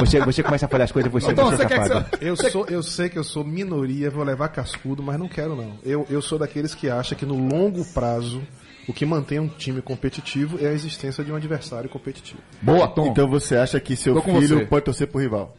Você, 0.00 0.20
você 0.20 0.42
começa 0.42 0.66
a 0.66 0.68
falar 0.68 0.84
as 0.84 0.92
coisas, 0.92 1.10
você, 1.10 1.30
Então, 1.32 1.46
você 1.50 1.56
você 1.56 1.62
é 1.62 1.66
quer 1.66 1.80
que 1.80 1.88
chafado. 1.88 2.06
você... 2.18 2.28
Eu, 2.28 2.36
sou, 2.36 2.66
eu 2.68 2.82
sei 2.82 3.08
que 3.08 3.18
eu 3.18 3.24
sou 3.24 3.44
minoria, 3.44 4.10
vou 4.10 4.24
levar 4.24 4.48
cascudo, 4.48 5.02
mas 5.02 5.18
não 5.18 5.28
quero 5.28 5.54
não. 5.56 5.78
Eu, 5.84 6.06
eu 6.10 6.20
sou 6.20 6.38
daqueles 6.38 6.74
que 6.74 6.90
acham 6.90 7.16
que 7.16 7.24
no 7.24 7.34
longo 7.36 7.84
prazo 7.92 8.42
o 8.88 8.92
que 8.92 9.04
mantém 9.06 9.38
um 9.38 9.48
time 9.48 9.80
competitivo 9.82 10.58
é 10.60 10.68
a 10.68 10.72
existência 10.72 11.24
de 11.24 11.32
um 11.32 11.36
adversário 11.36 11.88
competitivo. 11.88 12.40
Boa, 12.62 12.86
Tom. 12.88 13.06
Então 13.08 13.28
você 13.28 13.56
acha 13.56 13.78
que 13.80 13.96
seu 13.96 14.20
filho 14.22 14.58
você. 14.58 14.66
pode 14.66 14.84
torcer 14.84 15.06
pro 15.06 15.20
rival? 15.20 15.56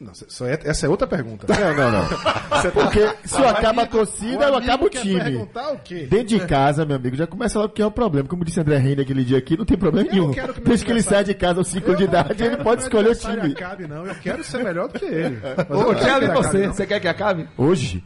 Não, 0.00 0.10
essa 0.10 0.46
é- 0.50 0.60
essa 0.64 0.86
é 0.86 0.88
outra 0.88 1.06
pergunta. 1.06 1.46
Não, 1.48 1.76
não, 1.76 1.92
não. 1.92 2.08
Porque 2.74 3.08
se 3.24 3.40
eu 3.40 3.48
acaba 3.48 3.82
a 3.82 3.86
torcida, 3.86 4.46
eu 4.46 4.56
acabo 4.56 4.86
o 4.86 4.90
time. 4.90 5.20
perguntar 5.22 5.70
o 5.72 5.78
quê? 5.78 6.08
Dentro 6.10 6.26
de 6.26 6.40
casa, 6.40 6.84
meu 6.84 6.96
amigo, 6.96 7.14
já 7.14 7.24
começa 7.24 7.56
logo 7.56 7.72
que 7.72 7.80
é 7.80 7.86
o 7.86 7.90
problema. 7.90 8.28
Como 8.28 8.44
disse 8.44 8.58
André 8.58 8.78
Reine 8.78 9.02
aquele 9.02 9.24
dia 9.24 9.38
aqui, 9.38 9.56
não 9.56 9.64
tem 9.64 9.78
problema 9.78 10.08
nenhum. 10.10 10.32
quero 10.32 10.54
que 10.54 10.60
Desde 10.60 10.84
que 10.84 10.90
ele 10.90 11.02
sai 11.02 11.22
de 11.22 11.34
casa 11.34 11.60
aos 11.60 11.68
5 11.68 11.88
Eu 11.92 11.94
de 11.94 12.02
idade, 12.04 12.42
ele 12.42 12.56
pode 12.56 12.82
escolher 12.82 13.10
o 13.10 13.14
time. 13.14 13.52
Acabe, 13.52 13.86
não. 13.86 14.04
Eu 14.04 14.14
quero 14.16 14.42
ser 14.42 14.64
melhor 14.64 14.88
do 14.88 14.98
que 14.98 15.04
ele. 15.04 15.38
Eu 15.70 15.76
Ô, 15.78 15.92
não 15.92 15.94
quero 15.94 16.26
você? 16.26 16.48
acabe, 16.48 16.66
não. 16.66 16.74
Você 16.74 16.86
quer 16.86 16.98
que 17.00 17.08
acabe? 17.08 17.48
Hoje? 17.56 18.02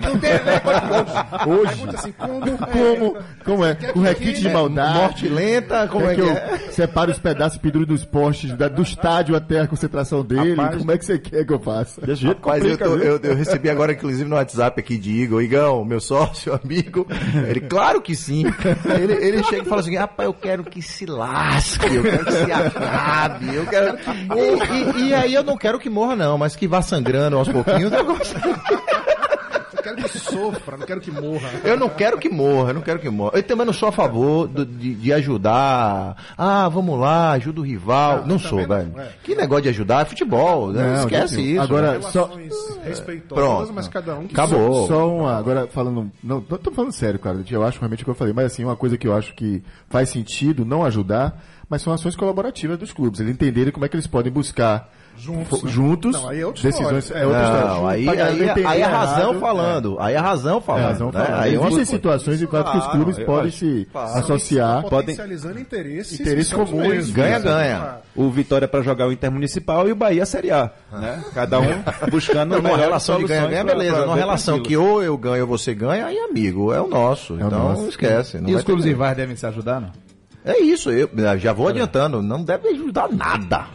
Não 0.00 0.18
tem, 0.18 0.30
né? 0.34 0.62
Hoje? 1.46 1.68
Pergunta 1.74 1.96
assim, 1.98 2.12
como? 2.12 2.58
Como? 2.58 3.16
Como 3.44 3.64
é? 3.64 3.74
Com 3.74 4.00
requinte 4.00 4.40
de 4.40 4.48
maldade. 4.50 4.94
Morte 4.98 5.28
lenta, 5.28 5.88
como 5.88 6.08
é 6.08 6.14
que 6.14 6.20
eu 6.20 6.28
é? 6.30 6.58
separo 6.70 7.10
os 7.10 7.18
pedaços 7.18 7.58
pendurados 7.58 7.88
dos 8.00 8.04
postes, 8.04 8.52
da- 8.56 8.68
do 8.68 8.82
estádio 8.82 9.34
até 9.34 9.60
a 9.60 9.66
concentração 9.66 10.24
dele? 10.24 10.54
Rapaz. 10.54 10.76
Como 10.78 10.92
é 10.92 10.98
que 10.98 11.04
você 11.04 11.18
quer 11.18 11.44
que 11.44 11.52
eu 11.52 11.58
faça? 11.58 12.00
Desse 12.00 12.22
jeito 12.22 12.36
Rapaz, 12.38 12.64
eu, 12.64 12.98
eu- 13.02 13.20
eu 13.22 13.34
recebi 13.34 13.68
agora, 13.68 13.92
inclusive, 13.92 14.28
no 14.28 14.36
WhatsApp 14.36 14.80
aqui 14.80 14.96
de 14.96 15.10
Igor. 15.12 15.42
Igão, 15.42 15.84
meu 15.84 16.00
sócio, 16.00 16.52
amigo. 16.62 17.06
Ele, 17.48 17.60
claro 17.62 18.00
que 18.00 18.14
sim. 18.14 18.44
Ele, 19.00 19.12
ele 19.14 19.42
chega 19.44 19.62
e 19.62 19.68
fala 19.68 19.80
assim: 19.80 19.96
rapaz, 19.96 20.26
eu 20.26 20.34
quero 20.34 20.62
que 20.64 20.80
se 20.82 21.04
lasque, 21.06 21.94
eu 21.94 22.02
quero 22.02 22.24
que 22.24 22.32
se 22.32 22.52
acabe, 22.52 23.54
eu 23.54 23.66
quero 23.66 23.96
que 23.96 24.10
morra. 24.24 24.66
E, 24.98 25.00
e- 25.04 25.08
e 25.08 25.14
aí 25.14 25.34
eu 25.34 25.42
não 25.42 25.56
quero 25.56 25.78
que 25.78 25.88
morra, 25.90 26.14
não, 26.14 26.36
mas 26.38 26.54
que 26.54 26.68
vá 26.68 26.80
sangrando 26.82 27.36
aos 27.36 27.48
pouquinhos. 27.48 27.92
Eu, 27.92 28.04
gosto. 28.04 28.36
Eu 29.90 29.96
quero 29.96 30.08
que 30.08 30.18
sofra, 30.18 30.76
não 30.76 30.86
quero 30.86 31.00
que 31.00 31.10
morra. 31.10 31.50
Eu 31.64 31.76
não 31.76 31.88
quero 31.88 32.18
que 32.18 32.28
morra, 32.28 32.70
eu 32.70 32.74
não 32.74 32.80
quero 32.82 32.98
que 32.98 33.08
morra. 33.08 33.32
Eu 33.38 33.42
também 33.42 33.66
não 33.66 33.72
sou 33.72 33.88
a 33.88 33.92
favor 33.92 34.46
do- 34.48 34.64
de, 34.66 34.94
de 34.94 35.12
ajudar. 35.12 36.16
Ah, 36.36 36.68
vamos 36.68 36.98
lá, 36.98 37.32
ajuda 37.32 37.60
o 37.60 37.64
rival. 37.64 38.24
Não, 38.26 38.38
sou, 38.38 38.60
também 38.60 38.78
velho. 38.84 38.92
não, 38.96 39.02
é. 39.02 39.08
Que 39.22 39.34
negócio 39.34 39.62
de 39.64 39.68
ajudar 39.70 40.02
é 40.02 40.04
futebol. 40.04 40.72
né? 40.72 40.82
Não, 40.96 41.00
Esquece 41.04 41.36
gente, 41.36 41.52
isso. 41.52 41.60
agora- 41.62 41.92
né? 41.98 42.02
só- 42.02 42.30
respeitosas, 42.84 43.44
Pronto. 43.44 43.72
mas 43.74 43.88
cada 43.88 44.14
um 44.16 44.26
que 44.26 44.32
Acabou. 44.34 44.86
Só 44.86 45.08
uma, 45.16 45.36
agora 45.36 45.66
falando, 45.66 46.10
não, 46.22 46.44
não 46.48 46.58
tô 46.58 46.70
falando 46.70 46.92
sério, 46.92 47.18
cara, 47.18 47.38
eu 47.50 47.62
acho 47.64 47.78
realmente 47.78 48.02
o 48.02 48.04
que 48.04 48.10
eu 48.10 48.14
falei, 48.14 48.32
mas 48.32 48.46
assim, 48.46 48.64
uma 48.64 48.76
coisa 48.76 48.96
que 48.96 49.06
eu 49.06 49.14
acho 49.16 49.34
que 49.34 49.62
faz 49.88 50.08
sentido 50.08 50.64
não 50.64 50.84
ajudar, 50.84 51.42
mas 51.68 51.82
são 51.82 51.92
ações 51.92 52.16
colaborativas 52.16 52.78
dos 52.78 52.92
clubes, 52.92 53.20
eles 53.20 53.32
entenderem 53.32 53.72
como 53.72 53.84
é 53.84 53.88
que 53.88 53.96
eles 53.96 54.06
podem 54.06 54.32
buscar 54.32 54.90
Juntos, 55.18 55.62
né? 55.62 55.70
juntos 55.70 56.12
Não, 56.12 56.28
aí 56.28 56.40
é 56.40 56.46
outra 56.46 56.62
decisões, 56.62 57.10
é 57.10 57.26
outra. 57.26 57.64
Não, 57.66 57.86
aí, 57.88 58.08
aí, 58.08 58.50
aí 58.66 58.80
é 58.80 58.84
a 58.84 58.88
razão 58.88 59.30
errado, 59.30 59.40
falando. 59.40 59.96
Aí 60.00 60.14
é 60.14 60.16
a 60.18 60.22
razão 60.22 60.58
É, 60.58 60.60
falando. 60.60 60.84
razão 60.84 61.12
né? 61.12 61.26
Aí 61.32 61.54
é 61.54 61.58
uma 61.58 61.68
Existem 61.68 61.84
situações 61.96 62.40
em 62.42 62.46
que 62.46 62.56
os 62.78 62.86
clubes 62.88 63.18
podem 63.18 63.50
se 63.50 63.88
Claro. 63.92 64.18
associar, 64.18 64.82
podem 64.82 64.98
potencializando 65.00 65.58
interesses, 65.60 66.18
Interesses 66.20 66.52
comuns. 66.52 66.88
mesmos. 66.88 67.10
Ganha, 67.10 67.38
ganha. 67.38 67.96
O 68.16 68.30
Vitória 68.30 68.66
para 68.66 68.80
jogar 68.82 69.06
o 69.08 69.12
Intermunicipal 69.12 69.88
e 69.88 69.92
o 69.92 69.96
Bahia 69.96 70.22
a 70.22 70.26
Série 70.26 70.50
A. 70.50 70.70
Né? 70.92 71.22
Cada 71.34 71.60
um 71.60 71.66
buscando 72.10 72.54
melhores 72.62 72.84
relação 72.84 73.18
de 73.18 73.24
ganha-ganha, 73.26 73.64
beleza. 73.64 74.00
Numa 74.00 74.14
ver 74.14 74.20
relação 74.20 74.60
que 74.62 74.76
ou 74.76 75.02
eu 75.02 75.16
ganho 75.18 75.42
ou 75.42 75.48
você 75.48 75.74
ganha, 75.74 76.06
aí 76.06 76.18
amigo, 76.18 76.72
é 76.72 76.80
o 76.80 76.86
nosso. 76.88 77.34
então 77.34 77.88
esquece. 77.88 78.40
E 78.46 78.54
os 78.54 78.62
clubes 78.62 78.84
rivais 78.84 79.16
devem 79.16 79.36
se 79.36 79.46
ajudar, 79.46 79.80
não? 79.80 79.90
É 80.44 80.58
isso, 80.60 80.90
eu 80.90 81.10
já 81.38 81.52
vou 81.52 81.68
adiantando. 81.68 82.22
Não 82.22 82.42
deve 82.42 82.68
ajudar 82.68 83.08
nada. 83.12 83.66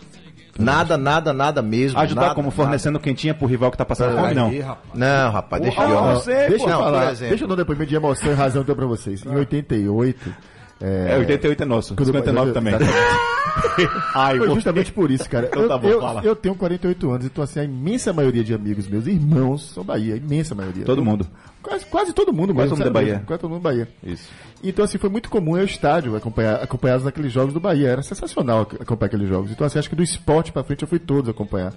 Nada, 0.58 0.98
nada, 0.98 1.34
nada 1.34 1.62
mesmo. 1.62 2.00
Ajudar 2.00 2.22
nada, 2.22 2.36
como 2.36 2.52
fornecendo 2.52 3.00
quentinha 3.00 3.34
pro 3.34 3.48
rival 3.48 3.72
que 3.72 3.78
tá 3.78 3.86
passando 3.86 4.16
fome, 4.16 4.34
não. 4.34 4.52
nada. 4.52 4.78
Não, 4.94 5.32
rapaz, 5.32 5.62
deixa 5.64 5.82
eu. 5.82 5.90
não 5.90 6.20
sei, 6.20 6.48
deixa 6.50 6.66
eu 6.70 6.78
falar, 6.80 7.14
deixa 7.16 7.44
eu 7.44 7.48
dar 7.48 7.54
um 7.54 7.58
depoimento 7.58 7.90
de 7.90 7.96
emoção 7.96 8.32
e 8.32 8.36
razão 8.36 8.62
então 8.62 8.76
pra 8.76 8.86
vocês. 8.86 9.26
Em 9.26 9.36
88, 9.36 10.34
É, 10.82 11.16
88 11.18 11.64
é 11.64 11.66
nosso, 11.66 11.96
Quando- 11.96 12.08
59 12.08 12.52
também. 12.52 12.74
Ai, 14.14 14.38
Foi 14.38 14.50
justamente 14.52 14.92
por 14.92 15.10
isso, 15.12 15.30
cara. 15.30 15.48
Então 15.48 15.64
Eu, 15.64 15.68
tá 15.68 15.78
bom, 15.78 15.88
eu, 15.88 16.02
fala. 16.02 16.22
eu 16.24 16.36
tenho 16.36 16.56
48 16.56 17.12
anos, 17.12 17.26
então 17.26 17.44
assim, 17.44 17.60
a 17.60 17.64
imensa 17.64 18.12
maioria 18.14 18.44
de 18.44 18.54
amigos 18.54 18.88
meus, 18.88 19.08
irmãos, 19.08 19.72
são 19.74 19.84
Bahia, 19.84 20.14
a 20.16 20.18
imensa 20.18 20.54
maioria. 20.56 20.86
Todo 20.86 21.04
mundo. 21.04 21.28
Quase, 21.64 21.86
quase 21.86 22.14
todo 22.14 22.34
mundo 22.34 22.54
Quase 22.54 22.70
mesmo. 22.72 22.84
todo 22.84 22.94
mundo 22.94 23.00
é? 23.00 23.02
Bahia. 23.14 23.24
Quase 23.26 23.42
todo 23.42 23.50
mundo 23.52 23.60
é 23.62 23.72
Bahia. 23.72 23.88
Isso. 24.04 24.30
Então, 24.64 24.86
assim, 24.86 24.98
foi 24.98 25.10
muito 25.10 25.30
comum 25.30 25.56
ao 25.56 25.64
estádio 25.64 26.16
acompanhar, 26.16 26.56
acompanhados 26.62 27.06
naqueles 27.06 27.32
jogos 27.32 27.54
do 27.54 27.60
Bahia. 27.60 27.88
Era 27.90 28.04
sensacional 28.04 28.62
ac- 28.62 28.76
acompanhar 28.82 29.08
aqueles 29.08 29.28
jogos. 29.30 29.50
Então, 29.52 29.66
assim, 29.66 29.80
acho 29.80 29.90
que 29.90 29.96
do 29.96 30.04
esporte 30.04 30.52
pra 30.52 30.64
frente 30.64 30.82
eu 30.84 30.88
fui 30.88 31.00
todos 31.00 31.30
acompanhar. 31.30 31.74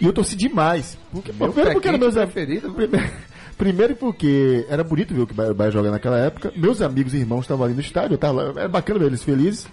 E 0.00 0.04
eu 0.06 0.12
torci 0.12 0.36
demais. 0.36 0.98
Porque, 1.10 1.32
Meu 1.32 1.48
primeiro 1.48 1.72
porque 1.72 1.88
quente 1.88 1.98
meus 2.00 2.14
preferido. 2.14 2.70
Primeiro, 2.72 3.10
primeiro 3.56 3.96
porque 3.96 4.66
era 4.68 4.84
bonito 4.84 5.14
ver 5.14 5.22
o 5.22 5.26
que 5.26 5.32
o 5.32 5.36
Bahia- 5.36 5.52
o 5.52 5.54
Bahia 5.54 5.72
joga 5.72 5.90
naquela 5.90 6.18
época. 6.18 6.52
Meus 6.54 6.82
amigos 6.82 7.14
e 7.14 7.16
irmãos 7.16 7.40
estavam 7.42 7.64
ali 7.64 7.74
no 7.74 7.80
estádio, 7.80 8.14
eu 8.14 8.18
tava 8.18 8.42
lá, 8.52 8.60
era 8.60 8.68
bacana 8.68 8.98
ver 9.00 9.06
eles 9.06 9.22
felizes. 9.22 9.66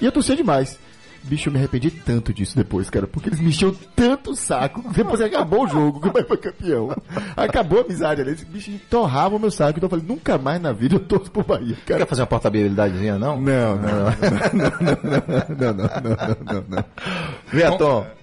E 0.00 0.04
eu 0.04 0.10
torcia 0.12 0.34
demais. 0.34 0.78
Bicho, 1.22 1.48
eu 1.48 1.52
me 1.52 1.58
arrependi 1.58 1.90
tanto 1.90 2.32
disso 2.32 2.56
depois, 2.56 2.88
cara, 2.88 3.06
porque 3.06 3.28
eles 3.28 3.40
me 3.40 3.50
encheu 3.50 3.76
tanto 3.94 4.30
o 4.30 4.36
saco. 4.36 4.82
Depois 4.92 5.20
acabou 5.20 5.64
o 5.64 5.68
jogo, 5.68 6.00
que 6.00 6.08
o 6.08 6.12
Bahia 6.12 6.26
foi 6.26 6.36
campeão. 6.38 6.96
Acabou 7.36 7.80
a 7.80 7.82
amizade 7.82 8.20
ali. 8.20 8.32
Esse 8.32 8.44
bicho 8.44 8.72
torrava 8.88 9.36
o 9.36 9.38
meu 9.38 9.50
saco. 9.50 9.78
Então 9.78 9.86
eu 9.86 9.90
falei, 9.90 10.04
nunca 10.06 10.38
mais 10.38 10.60
na 10.60 10.72
vida 10.72 10.96
eu 10.96 11.00
torço 11.00 11.30
pro 11.30 11.44
Bahia, 11.44 11.76
cara. 11.86 12.00
Quer 12.00 12.06
fazer 12.06 12.22
uma 12.22 12.26
portabilidadezinha, 12.26 13.18
não? 13.18 13.40
Não, 13.40 13.76
não, 13.76 13.82
não. 13.82 14.10
Não, 15.58 15.74
não, 15.74 15.74
não, 15.74 16.00
não, 16.00 16.36
não, 16.44 16.64
não. 16.70 16.84
não. 17.52 18.06
É, 18.06 18.20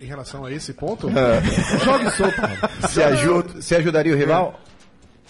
em 0.00 0.06
relação 0.06 0.44
a 0.44 0.52
esse 0.52 0.72
ponto, 0.72 1.08
é. 1.08 1.42
jogue 1.82 2.10
sopa. 2.10 2.88
Se, 2.88 3.02
ajuda, 3.02 3.62
se 3.62 3.74
ajudaria 3.74 4.12
o 4.12 4.16
rival? 4.16 4.60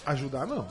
É. 0.05 0.11
Ajudar, 0.11 0.45
não. 0.45 0.67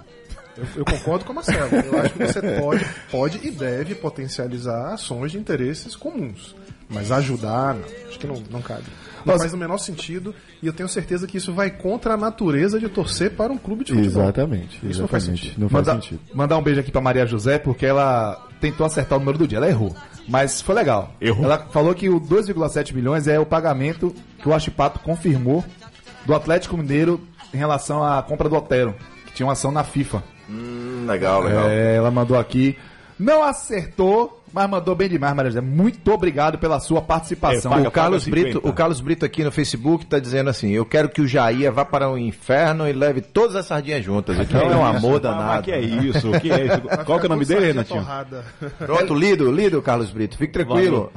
Eu, 0.56 0.64
eu 0.76 0.84
concordo 0.84 1.24
com 1.24 1.32
a 1.32 1.34
Marcelo. 1.36 1.68
Eu 1.74 1.98
acho 2.00 2.14
que 2.14 2.26
você 2.26 2.40
pode, 2.60 2.86
pode 3.10 3.40
e 3.46 3.50
deve 3.50 3.94
potencializar 3.94 4.94
ações 4.94 5.32
de 5.32 5.38
interesses 5.38 5.94
comuns. 5.94 6.54
Mas 6.88 7.10
ajudar, 7.10 7.74
não. 7.74 7.84
Acho 8.08 8.18
que 8.18 8.26
não, 8.26 8.42
não 8.50 8.62
cabe. 8.62 8.84
Não 9.24 9.32
Nossa. 9.32 9.40
faz 9.40 9.52
o 9.54 9.56
menor 9.56 9.78
sentido 9.78 10.32
e 10.62 10.66
eu 10.68 10.72
tenho 10.72 10.88
certeza 10.88 11.26
que 11.26 11.36
isso 11.36 11.52
vai 11.52 11.68
contra 11.68 12.14
a 12.14 12.16
natureza 12.16 12.78
de 12.78 12.88
torcer 12.88 13.32
para 13.32 13.52
um 13.52 13.58
clube 13.58 13.84
de 13.84 13.92
futebol. 13.92 14.22
Exatamente, 14.22 14.76
Isso 14.88 15.00
não 15.00 15.08
faz 15.08 15.24
exatamente. 15.24 15.46
sentido. 15.46 15.60
Não 15.62 15.68
faz 15.68 15.86
Mandar, 15.86 16.00
sentido. 16.02 16.20
mandar 16.32 16.56
um 16.58 16.62
beijo 16.62 16.80
aqui 16.80 16.92
pra 16.92 17.00
Maria 17.00 17.26
José, 17.26 17.58
porque 17.58 17.84
ela 17.84 18.40
tentou 18.60 18.86
acertar 18.86 19.16
o 19.16 19.20
número 19.20 19.36
do 19.38 19.48
dia. 19.48 19.58
Ela 19.58 19.68
errou. 19.68 19.96
Mas 20.28 20.60
foi 20.62 20.76
legal. 20.76 21.12
Errou? 21.20 21.44
Ela 21.44 21.58
falou 21.72 21.92
que 21.92 22.08
o 22.08 22.20
2,7 22.20 22.94
milhões 22.94 23.26
é 23.26 23.38
o 23.38 23.44
pagamento 23.44 24.14
que 24.40 24.48
o 24.48 24.54
Achipato 24.54 25.00
confirmou 25.00 25.64
do 26.24 26.32
Atlético 26.32 26.76
Mineiro 26.76 27.20
em 27.52 27.56
relação 27.56 28.04
à 28.04 28.22
compra 28.22 28.48
do 28.48 28.54
Otero, 28.54 28.94
que 29.26 29.32
tinha 29.32 29.46
uma 29.46 29.54
ação 29.54 29.72
na 29.72 29.82
FIFA. 29.82 30.22
Hum, 30.48 31.04
legal, 31.06 31.42
legal. 31.42 31.68
É, 31.68 31.96
ela 31.96 32.10
mandou 32.10 32.38
aqui. 32.38 32.76
Não 33.18 33.42
acertou, 33.42 34.44
mas 34.52 34.68
mandou 34.68 34.94
bem 34.94 35.08
demais, 35.08 35.34
Maria 35.34 35.50
José. 35.50 35.62
Muito 35.62 36.12
obrigado 36.12 36.58
pela 36.58 36.78
sua 36.78 37.00
participação. 37.00 37.72
É, 37.72 37.76
paga- 37.76 37.88
O 37.88 37.90
Carlos, 37.90 38.24
50. 38.24 38.42
Brito, 38.52 38.68
o 38.68 38.72
Carlos 38.74 39.00
Brito 39.00 39.24
aqui 39.24 39.42
no 39.42 39.50
Facebook 39.50 40.04
tá 40.04 40.18
dizendo 40.18 40.50
assim: 40.50 40.70
Eu 40.72 40.84
quero 40.84 41.08
que 41.08 41.22
o 41.22 41.26
Jair 41.26 41.72
vá 41.72 41.82
para 41.82 42.10
o 42.10 42.18
inferno 42.18 42.86
e 42.86 42.92
leve 42.92 43.22
todas 43.22 43.56
as 43.56 43.64
sardinhas 43.64 44.04
juntas. 44.04 44.38
Então 44.38 44.60
é 44.60 44.76
um 44.76 44.84
amor 44.84 45.16
Ah, 45.16 45.18
danado. 45.20 45.62
que 45.62 45.72
é 45.72 45.80
isso? 45.80 46.30
Que 46.40 46.52
é 46.52 46.66
isso? 46.66 46.82
Qual 47.06 47.18
que 47.18 47.24
é 47.24 47.28
o 47.28 47.30
nome 47.30 47.46
dele, 47.46 47.66
Renatinho? 47.68 48.06
Pronto, 48.78 49.14
lido, 49.14 49.50
lido, 49.50 49.80
Carlos 49.80 50.10
Brito. 50.10 50.36
Fique 50.36 50.52
tranquilo. 50.52 51.10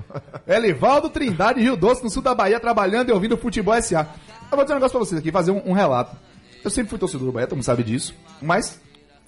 Elivaldo 0.47 1.09
Trindade, 1.09 1.59
Rio 1.61 1.75
Doce, 1.75 2.01
no 2.01 2.09
sul 2.09 2.21
da 2.21 2.33
Bahia, 2.33 2.61
trabalhando 2.61 3.09
e 3.09 3.11
ouvindo 3.11 3.37
futebol 3.37 3.75
SA. 3.81 4.07
Eu 4.49 4.55
vou 4.55 4.63
dizer 4.63 4.73
um 4.73 4.77
negócio 4.77 4.97
pra 4.97 5.05
vocês 5.05 5.19
aqui, 5.19 5.31
fazer 5.33 5.51
um, 5.51 5.61
um 5.65 5.73
relato. 5.73 6.15
Eu 6.63 6.69
sempre 6.71 6.89
fui 6.89 6.97
torcedor 6.99 7.25
do 7.27 7.31
Bahia, 7.33 7.45
todo 7.45 7.57
mundo 7.57 7.65
sabe 7.65 7.83
disso, 7.83 8.15
mas 8.41 8.79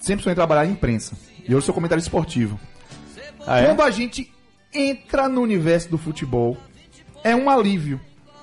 sempre 0.02 0.22
sonhei 0.22 0.34
trabalhar 0.34 0.66
em 0.66 0.72
imprensa. 0.72 1.16
E 1.48 1.54
hoje 1.54 1.64
sou 1.64 1.74
comentarista 1.74 2.08
esportivo. 2.08 2.60
Ah, 3.46 3.60
é? 3.60 3.66
Quando 3.66 3.82
a 3.82 3.90
gente 3.90 4.30
entra 4.74 5.28
no 5.28 5.40
universo 5.40 5.88
do 5.88 5.96
futebol, 5.96 6.56
é 7.24 7.34
um 7.34 7.48
alívio 7.48 8.00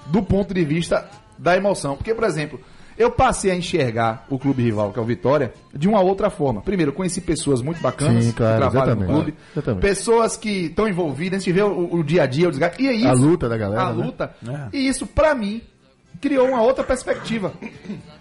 do 0.07 0.23
ponto 0.23 0.53
de 0.53 0.63
vista 0.65 1.07
da 1.37 1.55
emoção. 1.55 1.95
Porque, 1.95 2.13
por 2.13 2.23
exemplo, 2.23 2.59
eu 2.97 3.11
passei 3.11 3.51
a 3.51 3.55
enxergar 3.55 4.25
o 4.29 4.37
clube 4.37 4.63
rival, 4.63 4.91
que 4.91 4.99
é 4.99 5.01
o 5.01 5.05
Vitória, 5.05 5.53
de 5.73 5.87
uma 5.87 6.01
outra 6.01 6.29
forma. 6.29 6.61
Primeiro, 6.61 6.91
eu 6.91 6.95
conheci 6.95 7.21
pessoas 7.21 7.61
muito 7.61 7.81
bacanas 7.81 8.25
Sim, 8.25 8.31
claro, 8.31 8.65
que 8.65 8.71
trabalham 8.71 8.95
no 8.95 9.05
clube. 9.05 9.33
Exatamente. 9.53 9.81
Pessoas 9.81 10.37
que 10.37 10.65
estão 10.65 10.87
envolvidas, 10.87 11.37
a 11.37 11.39
gente 11.39 11.53
vê 11.53 11.61
o, 11.61 11.95
o 11.95 12.03
dia 12.03 12.23
a 12.23 12.25
dia, 12.25 12.47
o 12.47 12.51
desgaste. 12.51 12.81
E 12.83 12.87
é 12.87 12.93
isso. 12.93 13.07
A 13.07 13.13
luta 13.13 13.47
da 13.47 13.57
galera, 13.57 13.83
A 13.83 13.93
né? 13.93 14.03
luta. 14.05 14.35
E 14.73 14.87
isso, 14.87 15.05
pra 15.07 15.33
mim, 15.35 15.61
criou 16.21 16.47
uma 16.49 16.61
outra 16.61 16.83
perspectiva. 16.83 17.53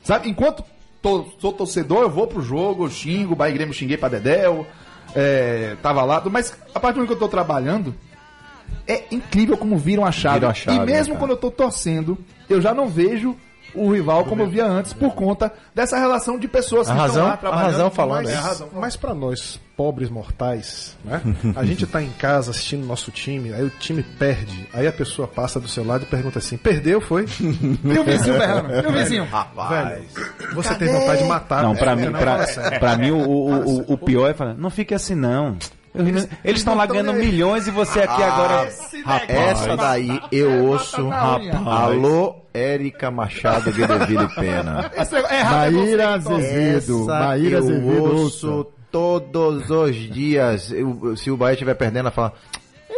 Sabe? 0.02 0.28
Enquanto 0.28 0.64
tô- 1.02 1.26
sou 1.40 1.52
torcedor, 1.52 2.02
eu 2.02 2.10
vou 2.10 2.26
pro 2.26 2.42
jogo, 2.42 2.84
eu 2.86 2.90
xingo, 2.90 3.32
o 3.32 3.36
Bahia 3.36 3.54
Grêmio 3.54 3.74
xinguei 3.74 3.96
pra 3.96 4.08
Dedéu, 4.08 4.66
é, 5.14 5.76
tava 5.82 6.02
lá, 6.04 6.22
mas 6.30 6.56
a 6.74 6.80
partir 6.80 6.94
do 6.94 7.00
momento 7.00 7.08
que 7.08 7.14
eu 7.14 7.18
tô 7.18 7.28
trabalhando, 7.28 7.94
é 8.86 9.04
incrível 9.10 9.56
como 9.56 9.76
viram 9.76 10.04
a 10.04 10.12
chave. 10.12 10.36
Viram 10.40 10.50
a 10.50 10.54
chave, 10.54 10.76
e 10.76 10.80
mesmo 10.80 11.14
né, 11.14 11.14
cara? 11.14 11.18
quando 11.18 11.30
eu 11.30 11.36
tô 11.36 11.50
torcendo, 11.50 12.18
eu 12.48 12.60
já 12.60 12.74
não 12.74 12.88
vejo 12.88 13.36
o 13.74 13.92
rival 13.92 14.24
como 14.24 14.42
eu 14.42 14.48
via 14.48 14.64
antes, 14.66 14.92
por 14.92 15.14
conta 15.14 15.52
dessa 15.74 15.98
relação 15.98 16.38
de 16.38 16.48
pessoas 16.48 16.88
A 16.88 16.92
que 16.94 16.98
razão- 16.98 17.08
estão 17.14 17.26
lá 17.28 17.34
a 17.34 17.36
trabalhando. 17.36 17.70
razão 17.72 17.90
falando 17.90 18.24
Mas- 18.24 18.32
é 18.32 18.34
é 18.34 18.38
a 18.38 18.40
razão. 18.40 18.68
Mas 18.72 18.96
pra 18.96 19.14
nós, 19.14 19.60
pobres 19.76 20.10
mortais, 20.10 20.96
né? 21.04 21.20
A 21.54 21.64
gente 21.64 21.86
tá 21.86 22.02
em 22.02 22.10
casa 22.10 22.50
assistindo 22.50 22.84
nosso 22.86 23.10
time, 23.10 23.52
aí 23.52 23.62
o 23.64 23.70
time 23.70 24.02
perde, 24.02 24.68
aí 24.72 24.86
a 24.86 24.92
pessoa 24.92 25.28
passa 25.28 25.60
do 25.60 25.68
seu 25.68 25.84
lado 25.86 26.02
e 26.02 26.06
pergunta 26.06 26.38
assim: 26.38 26.56
perdeu, 26.56 27.00
foi? 27.00 27.22
E 27.24 27.98
o 27.98 28.04
vizinho 28.04 28.38
berrando? 28.38 28.74
E 28.74 28.86
o 28.86 28.92
vizinho? 28.92 29.26
Velho, 29.68 30.04
você 30.54 30.74
tem 30.74 30.88
vontade 30.92 31.22
de 31.22 31.28
matar. 31.28 31.62
Não, 31.62 31.76
pra 31.76 31.92
É, 31.92 31.96
mim, 31.96 32.12
pra 32.80 32.96
mim 32.96 33.10
o, 33.10 33.18
o, 33.18 33.80
o, 33.80 33.92
o 33.94 33.98
pior 33.98 34.28
é 34.30 34.34
falar, 34.34 34.54
não 34.54 34.70
fique 34.70 34.94
assim 34.94 35.14
não. 35.14 35.56
Eles 36.44 36.60
estão 36.60 36.74
lá 36.74 36.86
ganhando 36.86 37.12
milhões 37.12 37.66
e 37.66 37.70
você 37.70 38.00
aqui 38.00 38.22
agora. 38.22 38.68
Essa 39.28 39.76
daí 39.76 40.20
eu 40.30 40.64
ouço. 40.66 41.02
Unha. 41.02 41.56
Alô, 41.66 42.36
Érica 42.54 43.10
Machado 43.10 43.72
de 43.72 43.86
Devido 43.86 44.24
e 44.24 44.34
Pena. 44.34 44.90
É 44.96 45.34
é 45.40 45.44
Maíra 45.44 46.18
que 46.18 46.24
torce. 46.24 46.46
Azevedo. 46.46 47.06
Maíra 47.06 47.58
eu 47.58 48.02
ouço 48.14 48.66
todos 48.90 49.70
os 49.70 49.94
dias. 49.96 50.72
Eu- 50.72 51.16
se 51.16 51.30
o 51.30 51.36
Bahia 51.36 51.52
estiver 51.54 51.74
perdendo, 51.74 52.00
ela 52.06 52.10
fala. 52.10 52.32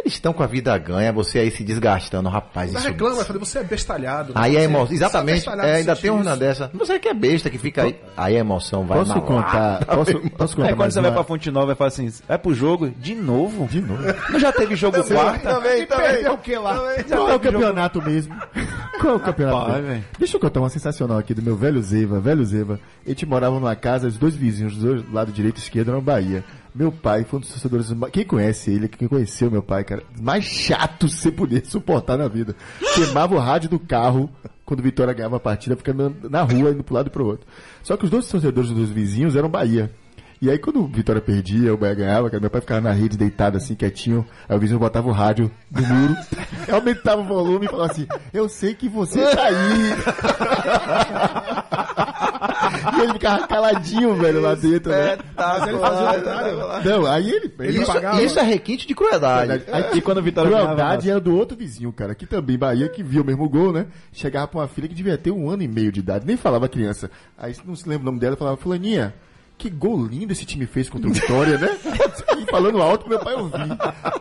Eles 0.03 0.13
estão 0.13 0.33
com 0.33 0.41
a 0.41 0.47
vida 0.47 0.75
ganha, 0.77 1.13
você 1.13 1.39
aí 1.39 1.51
se 1.51 1.63
desgastando, 1.63 2.27
rapaz. 2.27 2.71
Você 2.71 2.77
Isso... 2.79 2.87
reclama, 2.87 3.15
vai 3.17 3.25
falar, 3.25 3.39
você 3.39 3.59
é 3.59 3.63
bestalhado. 3.63 4.31
Aí 4.35 4.53
Você- 4.53 4.57
é 4.59 4.63
emoção. 4.63 4.95
Exatamente. 4.95 5.35
bestalhado 5.35 5.67
é, 5.69 5.75
ainda 5.75 5.95
tem 5.95 6.09
uma 6.11 6.21
isso. 6.31 6.39
dessa. 6.39 6.71
Você 6.73 6.99
que 6.99 7.07
é 7.07 7.13
besta 7.13 7.49
que 7.49 7.57
fica 7.59 7.83
aí. 7.83 7.95
Aí 8.17 8.35
a 8.35 8.39
emoção 8.39 8.83
vai 8.85 8.97
Posso 8.97 9.13
na 9.15 9.21
contar? 9.21 9.85
Posso, 9.85 10.19
posso 10.31 10.55
contar 10.55 10.69
Aí 10.69 10.73
quando 10.73 10.79
mais 10.79 10.93
você 10.93 11.01
vai 11.01 11.09
uma- 11.11 11.15
pra 11.15 11.23
Fonte 11.23 11.51
Nova 11.51 11.71
e 11.73 11.75
fala 11.75 11.87
assim, 11.89 12.11
vai 12.27 12.37
pro 12.37 12.53
jogo 12.53 12.89
de 12.89 13.13
novo? 13.13 13.67
De 13.67 13.79
novo. 13.81 14.01
Não 14.31 14.39
já 14.39 14.51
teve 14.51 14.75
jogo 14.75 15.03
quarta? 15.03 15.53
Também, 15.53 15.85
Perdeu 15.85 16.33
o 16.33 16.37
que 16.39 16.55
lá? 16.57 16.79
Qual 17.07 17.29
é 17.29 17.35
o 17.35 17.39
campeonato 17.39 18.01
mesmo? 18.01 18.35
Qual 18.99 19.13
é 19.13 19.17
o 19.17 19.19
campeonato? 19.19 19.57
Rapaz, 19.57 19.83
mesmo? 19.85 20.03
Deixa 20.17 20.35
eu 20.37 20.41
contar 20.41 20.59
uma 20.61 20.69
sensacional 20.69 21.17
aqui 21.17 21.33
do 21.33 21.41
meu 21.41 21.55
velho 21.55 21.81
Zeva, 21.81 22.19
velho 22.19 22.43
Zeva. 22.45 22.79
A 23.05 23.09
gente 23.09 23.25
morava 23.25 23.55
numa 23.55 23.75
casa, 23.75 24.07
os 24.07 24.17
dois 24.17 24.35
vizinhos, 24.35 24.73
os 24.75 24.79
dois, 24.83 25.01
do 25.03 25.13
lado 25.13 25.31
direito 25.31 25.57
e 25.57 25.61
esquerdo, 25.61 25.89
eram 25.91 26.01
Bahia. 26.01 26.43
Meu 26.73 26.91
pai 26.91 27.25
foi 27.25 27.37
um 27.37 27.41
dos 27.41 27.49
torcedores. 27.49 27.87
Quem 28.11 28.25
conhece 28.25 28.71
ele, 28.71 28.87
quem 28.87 29.07
conheceu 29.07 29.51
meu 29.51 29.61
pai, 29.61 29.83
cara, 29.83 30.03
mais 30.19 30.45
chato 30.45 31.07
você 31.09 31.31
poder 31.31 31.65
suportar 31.65 32.17
na 32.17 32.27
vida. 32.27 32.55
Queimava 32.95 33.35
o 33.35 33.39
rádio 33.39 33.69
do 33.69 33.79
carro 33.79 34.29
quando 34.65 34.79
o 34.79 34.83
Vitória 34.83 35.13
ganhava 35.13 35.35
a 35.35 35.39
partida, 35.39 35.75
ficando 35.75 36.15
na 36.29 36.43
rua, 36.43 36.71
indo 36.71 36.83
pro 36.83 36.95
lado 36.95 37.07
e 37.07 37.09
pro 37.09 37.25
outro. 37.25 37.45
Só 37.83 37.97
que 37.97 38.05
os 38.05 38.09
dois 38.09 38.25
torcedores 38.27 38.71
dos 38.71 38.89
vizinhos 38.89 39.35
eram 39.35 39.49
Bahia. 39.49 39.91
E 40.41 40.49
aí 40.49 40.57
quando 40.57 40.81
o 40.81 40.87
Vitória 40.87 41.21
perdia, 41.21 41.73
o 41.73 41.77
Bahia 41.77 41.93
ganhava, 41.93 42.29
cara, 42.29 42.39
meu 42.41 42.49
pai 42.49 42.61
ficava 42.61 42.81
na 42.81 42.91
rede 42.91 43.15
deitado 43.15 43.57
assim, 43.57 43.75
quietinho, 43.75 44.25
aí 44.49 44.57
o 44.57 44.59
vizinho 44.59 44.79
botava 44.79 45.07
o 45.07 45.11
rádio 45.11 45.51
no 45.69 45.81
muro, 45.83 46.15
aumentava 46.71 47.21
o 47.21 47.25
volume 47.25 47.67
e 47.67 47.69
falava 47.69 47.91
assim, 47.91 48.07
eu 48.33 48.49
sei 48.49 48.73
que 48.73 48.89
você 48.89 49.19
tá 49.35 49.43
aí. 49.43 49.55
e 52.97 53.01
ele 53.01 53.13
ficava 53.13 53.47
caladinho, 53.47 54.15
velho, 54.15 54.41
lá 54.41 54.55
dentro, 54.55 54.91
né? 54.91 55.17
Mas 55.35 55.67
ele 55.67 55.77
fazia 55.77 56.09
o 56.09 56.15
contrário. 56.15 56.89
Não, 56.89 57.05
aí 57.05 57.29
ele... 57.29 57.53
ele 57.59 57.81
Isso, 57.81 57.91
isso 58.23 58.39
é 58.39 58.43
requinte 58.43 58.87
de 58.87 58.95
crueldade. 58.95 59.63
Aí, 59.71 59.97
E 59.97 60.01
quando 60.01 60.17
o 60.17 60.23
Vitória 60.23 60.49
crueldade 60.49 61.09
era 61.09 61.19
do 61.19 61.35
outro 61.35 61.57
vizinho, 61.57 61.91
cara, 61.91 62.15
que 62.15 62.25
também 62.25 62.57
Bahia, 62.57 62.89
que 62.89 63.03
viu 63.03 63.23
o 63.23 63.25
mesmo 63.25 63.47
gol, 63.49 63.71
né? 63.71 63.87
Chegava 64.11 64.47
pra 64.47 64.59
uma 64.59 64.67
filha 64.67 64.87
que 64.87 64.95
devia 64.95 65.17
ter 65.17 65.31
um 65.31 65.49
ano 65.49 65.63
e 65.63 65.67
meio 65.67 65.91
de 65.91 65.99
idade, 65.99 66.25
nem 66.25 66.37
falava 66.37 66.67
criança. 66.67 67.09
Aí 67.37 67.55
não 67.65 67.75
se 67.75 67.87
lembra 67.87 68.03
o 68.03 68.05
nome 68.05 68.19
dela, 68.19 68.35
falava, 68.35 68.57
fulaninha, 68.57 69.13
que 69.61 69.69
gol 69.69 70.03
lindo 70.05 70.33
esse 70.33 70.43
time 70.45 70.65
fez 70.65 70.89
contra 70.89 71.07
o 71.09 71.13
Vitória, 71.13 71.57
né? 71.57 71.69
E 72.39 72.49
falando 72.49 72.81
alto 72.81 73.07
meu 73.07 73.19
pai 73.19 73.35
ouvir. 73.35 73.55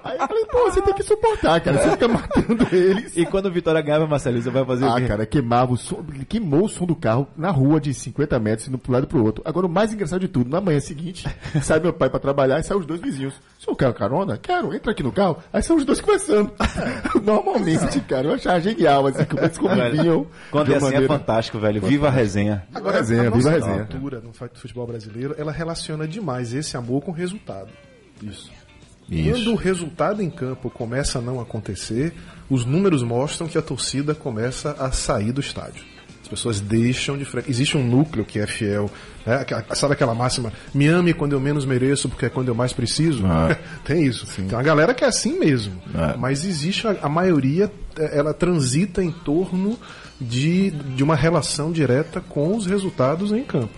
Aí 0.05 0.19
eu 0.19 0.27
falei, 0.29 0.45
pô, 0.47 0.59
você 0.71 0.83
tem 0.83 0.95
que 0.95 1.03
suportar, 1.03 1.61
cara, 1.61 1.79
você 1.79 1.91
fica 1.93 2.09
matando 2.09 2.69
eles. 2.71 3.17
E 3.17 3.25
quando 3.25 3.47
o 3.47 3.51
Vitória 3.51 3.81
ganhava, 3.81 4.07
Marcelo, 4.07 4.41
você 4.41 4.51
vai 4.51 4.65
fazer 4.65 4.85
o 4.85 4.91
Ah, 4.93 5.01
quê? 5.01 5.07
cara, 5.09 5.25
queimava 5.27 5.73
o 5.73 5.77
som, 5.77 6.05
queimou 6.29 6.65
o 6.65 6.69
som 6.69 6.85
do 6.85 6.95
carro 6.95 7.27
na 7.37 7.51
rua 7.51 7.81
de 7.81 7.95
50 7.95 8.39
metros, 8.39 8.69
indo 8.69 8.77
pro 8.79 8.93
lado 8.93 9.05
e 9.05 9.07
pro 9.07 9.25
outro. 9.25 9.43
Agora, 9.47 9.67
o 9.67 9.71
mais 9.71 9.93
engraçado 9.95 10.21
de 10.21 10.29
tudo, 10.29 10.51
na 10.51 10.61
manhã 10.61 10.79
seguinte, 10.81 11.27
sai 11.63 11.81
meu 11.81 11.93
pai 11.93 12.11
pra 12.11 12.21
trabalhar 12.21 12.59
e 12.61 12.63
sai 12.63 12.77
os 12.77 12.85
dois 12.85 13.01
vizinhos. 13.01 13.35
O 13.71 13.77
senhor 13.77 13.93
quer 13.93 13.95
carona? 13.99 14.37
Quero, 14.37 14.75
entra 14.75 14.91
aqui 14.93 15.03
no 15.03 15.13
carro. 15.13 15.39
Aí 15.53 15.63
são 15.63 15.77
os 15.77 15.85
dois 15.85 16.01
conversando. 16.01 16.51
Normalmente, 17.23 18.01
cara, 18.01 18.27
eu 18.29 18.35
achava 18.35 18.61
genial, 18.61 19.07
assim, 19.07 19.25
como 19.25 19.43
eles 19.45 19.59
conviviam. 19.59 20.27
Quando 20.51 20.73
é 20.73 20.77
assim 20.77 20.87
é 20.87 20.91
maneira- 20.91 21.07
fantástico, 21.19 21.59
velho. 21.59 21.81
Viva 21.81 22.09
a 22.09 22.11
resenha. 22.11 22.67
Agora, 22.75 22.99
resenha, 22.99 23.29
a 23.29 23.31
viva 23.31 23.49
a 23.49 23.53
nossa 23.53 23.67
resenha. 23.67 23.87
cultura 23.87 24.21
no 24.21 24.33
futebol 24.33 24.87
brasileiro, 24.87 25.35
ela 25.39 25.53
relaciona 25.53 26.07
demais 26.09 26.53
esse 26.53 26.77
amor 26.77 27.03
com 27.03 27.11
o 27.11 27.15
resultado. 27.15 27.69
Isso. 28.23 28.51
Quando 29.09 29.53
o 29.53 29.57
resultado 29.57 30.23
em 30.23 30.31
campo 30.31 30.71
começa 30.71 31.19
a 31.19 31.23
não 31.23 31.41
acontecer, 31.41 32.15
os 32.49 32.65
números 32.65 33.03
mostram 33.03 33.49
que 33.49 33.59
a 33.59 33.63
torcida 33.63 34.15
começa 34.15 34.73
a 34.79 34.93
sair 34.93 35.33
do 35.33 35.41
estádio. 35.41 35.85
As 36.31 36.39
pessoas 36.39 36.61
deixam 36.61 37.19
de 37.19 37.25
frente. 37.25 37.51
Existe 37.51 37.77
um 37.77 37.85
núcleo 37.85 38.25
que 38.25 38.39
é 38.39 38.47
fiel. 38.47 38.89
né? 39.27 39.45
Sabe 39.75 39.95
aquela 39.95 40.15
máxima? 40.15 40.53
Me 40.73 40.87
ame 40.87 41.13
quando 41.13 41.33
eu 41.33 41.41
menos 41.41 41.65
mereço, 41.65 42.09
porque 42.09 42.27
é 42.27 42.29
quando 42.29 42.47
eu 42.47 42.55
mais 42.55 42.73
preciso. 42.73 43.25
Tem 43.85 44.07
isso. 44.07 44.27
Tem 44.37 44.47
uma 44.47 44.63
galera 44.63 44.95
que 44.95 45.03
é 45.03 45.09
assim 45.09 45.41
mesmo. 45.41 45.83
É. 45.93 46.17
Mas 46.17 46.45
existe 46.45 46.87
a, 46.87 46.97
a 47.03 47.09
maioria, 47.09 47.69
eh, 47.99 48.17
ela 48.17 48.33
transita 48.33 49.03
em 49.03 49.11
torno 49.11 49.77
de, 50.21 50.71
de 50.71 51.03
uma 51.03 51.17
relação 51.17 51.73
direta 51.73 52.21
com 52.21 52.57
os 52.57 52.65
resultados 52.65 53.33
em 53.33 53.43
campo. 53.43 53.75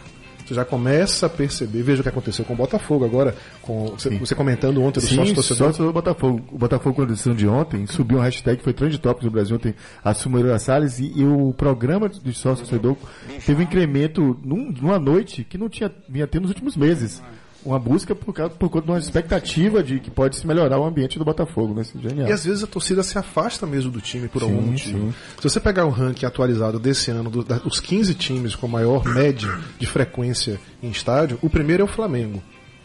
Já 0.52 0.64
começa 0.64 1.26
a 1.26 1.28
perceber, 1.28 1.82
veja 1.82 2.00
o 2.00 2.02
que 2.02 2.08
aconteceu 2.08 2.44
com 2.44 2.52
o 2.52 2.56
Botafogo 2.56 3.04
agora, 3.04 3.34
com 3.60 3.86
você, 3.96 4.10
você 4.18 4.34
comentando 4.34 4.82
ontem 4.82 5.00
do 5.00 5.06
Sim, 5.06 5.16
sócio 5.16 5.34
torcedor. 5.34 5.68
sócio 5.68 5.84
do 5.86 5.92
Botafogo. 5.92 6.42
O 6.52 6.58
Botafogo, 6.58 6.96
com 6.96 7.02
a 7.02 7.06
decisão 7.06 7.34
de 7.34 7.46
ontem, 7.48 7.86
subiu 7.86 8.18
um 8.18 8.20
hashtag 8.20 8.62
foi 8.62 8.72
trend 8.72 8.98
topics 8.98 9.24
no 9.24 9.30
Brasil 9.30 9.56
ontem, 9.56 9.74
a 10.04 10.12
Sumeira 10.14 10.58
Salles, 10.58 10.98
e, 10.98 11.12
e 11.16 11.24
o 11.24 11.52
programa 11.52 12.08
de 12.08 12.32
sócio 12.32 12.64
torcedor 12.64 12.96
teve 13.44 13.60
um 13.60 13.62
incremento 13.62 14.38
num- 14.44 14.70
numa 14.72 14.98
noite 14.98 15.44
que 15.44 15.56
não 15.58 15.68
tinha 15.68 15.90
vinha 16.08 16.26
tendo 16.26 16.42
nos 16.42 16.50
últimos 16.50 16.76
meses. 16.76 17.22
Uma 17.64 17.78
busca 17.78 18.14
por, 18.14 18.32
causa, 18.34 18.52
por 18.54 18.68
conta 18.68 18.86
de 18.86 18.92
uma 18.92 18.98
expectativa 18.98 19.82
de 19.82 20.00
que 20.00 20.10
pode 20.10 20.36
se 20.36 20.46
melhorar 20.46 20.78
o 20.80 20.84
ambiente 20.84 21.18
do 21.18 21.24
Botafogo, 21.24 21.72
né? 21.74 21.82
Isso 21.82 21.96
é 21.96 22.08
Genial. 22.08 22.28
E 22.28 22.32
às 22.32 22.44
vezes 22.44 22.64
a 22.64 22.66
torcida 22.66 23.02
se 23.04 23.16
afasta 23.16 23.66
mesmo 23.66 23.90
do 23.90 24.00
time 24.00 24.26
por 24.26 24.42
algum 24.42 24.60
Sim, 24.62 24.70
motivo. 24.70 24.98
sim. 24.98 25.14
Se 25.40 25.48
você 25.48 25.60
pegar 25.60 25.86
o 25.86 25.90
ranking 25.90 26.26
atualizado 26.26 26.80
desse 26.80 27.10
ano, 27.12 27.30
do- 27.30 27.44
da- 27.44 27.60
os 27.64 27.78
15 27.78 28.14
times 28.14 28.56
com 28.56 28.66
maior 28.66 29.04
média 29.04 29.48
de 29.78 29.86
frequência 29.86 30.58
em 30.82 30.90
estádio, 30.90 31.38
o 31.40 31.48
primeiro 31.48 31.82
é 31.82 31.84
o 31.84 31.88
Flamengo, 31.88 32.42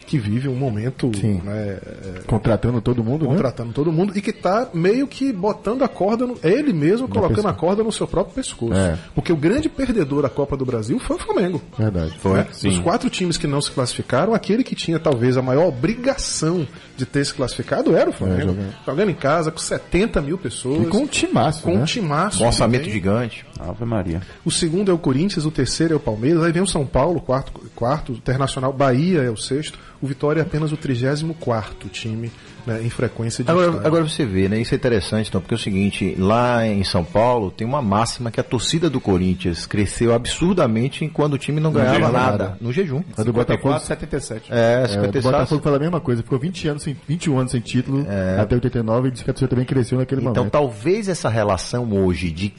que 0.08 0.18
vive 0.18 0.48
um 0.48 0.56
momento 0.56 1.10
Sim. 1.14 1.42
né, 1.44 1.78
Contratando 2.26 2.80
todo 2.80 3.04
mundo, 3.04 3.26
né? 3.26 3.32
contratando 3.32 3.72
todo 3.72 3.92
mundo 3.92 4.16
e 4.16 4.22
que 4.22 4.32
tá 4.32 4.68
meio 4.72 5.06
que 5.06 5.30
botando 5.32 5.82
a 5.82 5.88
corda, 5.88 6.26
no, 6.26 6.38
é 6.42 6.50
ele 6.50 6.72
mesmo 6.72 7.06
colocando 7.06 7.36
pescoço. 7.36 7.54
a 7.54 7.58
corda 7.58 7.84
no 7.84 7.92
seu 7.92 8.08
próprio 8.08 8.34
pescoço. 8.34 8.72
É. 8.72 8.98
Porque 9.14 9.32
o 9.32 9.36
grande 9.36 9.68
perdedor 9.68 10.22
da 10.22 10.30
Copa 10.30 10.56
do 10.56 10.64
Brasil 10.64 10.98
foi 10.98 11.16
o 11.16 11.18
Flamengo. 11.18 11.60
Verdade. 11.78 12.14
Né? 12.24 12.46
Os 12.64 12.78
quatro 12.78 13.10
times 13.10 13.36
que 13.36 13.46
não 13.46 13.60
se 13.60 13.70
classificaram, 13.70 14.32
aquele 14.32 14.64
que 14.64 14.74
tinha 14.74 14.98
talvez 14.98 15.36
a 15.36 15.42
maior 15.42 15.68
obrigação 15.68 16.66
de 16.96 17.04
ter 17.04 17.24
se 17.24 17.34
classificado 17.34 17.94
era 17.94 18.08
o 18.08 18.12
Flamengo. 18.12 18.56
É, 18.58 18.86
jogando. 18.86 19.10
em 19.10 19.14
casa 19.14 19.50
com 19.50 19.58
70 19.58 20.22
mil 20.22 20.38
pessoas. 20.38 20.82
E 20.82 20.86
com 20.86 20.98
um 20.98 21.06
timaço, 21.06 21.62
com 21.62 21.74
um 21.74 21.80
né? 21.80 21.84
timaço. 21.84 22.38
Com 22.38 22.46
orçamento 22.46 22.82
também. 22.82 22.94
gigante. 22.94 23.46
Ave 23.60 23.84
Maria. 23.84 24.22
O 24.44 24.50
segundo 24.50 24.90
é 24.90 24.94
o 24.94 24.98
Corinthians, 24.98 25.44
o 25.44 25.50
terceiro 25.50 25.94
é 25.94 25.96
o 25.96 26.00
Palmeiras, 26.00 26.42
aí 26.42 26.52
vem 26.52 26.62
o 26.62 26.66
São 26.66 26.86
Paulo, 26.86 27.20
quarto, 27.20 27.52
quarto, 27.74 28.12
o 28.12 28.16
Internacional 28.16 28.72
Bahia 28.72 29.22
é 29.22 29.30
o 29.30 29.36
sexto, 29.36 29.78
o 30.00 30.06
Vitória 30.06 30.40
é 30.40 30.42
apenas 30.42 30.72
o 30.72 30.76
34 30.76 31.88
time 31.88 32.30
né, 32.66 32.80
em 32.82 32.90
frequência 32.90 33.42
de 33.42 33.50
Agora, 33.50 33.68
estádio. 33.68 33.86
agora 33.86 34.04
você 34.04 34.24
vê, 34.24 34.48
né? 34.48 34.60
Isso 34.60 34.74
é 34.74 34.76
interessante, 34.76 35.28
então, 35.28 35.40
porque 35.40 35.54
é 35.54 35.56
o 35.56 35.60
seguinte, 35.60 36.14
lá 36.18 36.66
em 36.66 36.84
São 36.84 37.04
Paulo 37.04 37.50
tem 37.50 37.66
uma 37.66 37.80
máxima 37.82 38.30
que 38.30 38.38
a 38.38 38.42
torcida 38.42 38.88
do 38.90 39.00
Corinthians 39.00 39.66
cresceu 39.66 40.12
absurdamente 40.14 41.08
quando 41.08 41.34
o 41.34 41.38
time 41.38 41.60
não 41.60 41.72
ganhava 41.72 41.94
jejum, 41.98 42.12
nada. 42.12 42.44
nada. 42.44 42.58
No 42.60 42.72
jejum. 42.72 43.02
A 43.16 43.22
do 43.22 43.32
Botafogo, 43.32 43.78
77. 43.78 44.52
É, 44.52 44.80
é, 44.80 44.84
o 44.84 44.88
57. 44.88 45.22
Botafogo 45.22 45.62
fala 45.62 45.76
a 45.76 45.80
mesma 45.80 46.00
coisa, 46.00 46.22
ficou 46.22 46.38
20 46.38 46.68
anos 46.68 46.82
sem, 46.82 46.96
21 47.08 47.38
anos 47.38 47.52
sem 47.52 47.60
título, 47.60 48.06
até 48.40 48.54
89, 48.54 49.08
e 49.08 49.10
disse 49.10 49.24
que 49.24 49.30
a 49.30 49.32
torcida 49.32 49.48
também 49.48 49.64
cresceu 49.64 49.98
naquele 49.98 50.20
Então 50.20 50.34
momento. 50.34 50.52
talvez 50.52 51.08
essa 51.08 51.28
relação 51.28 51.90
hoje 51.92 52.30
de 52.30 52.52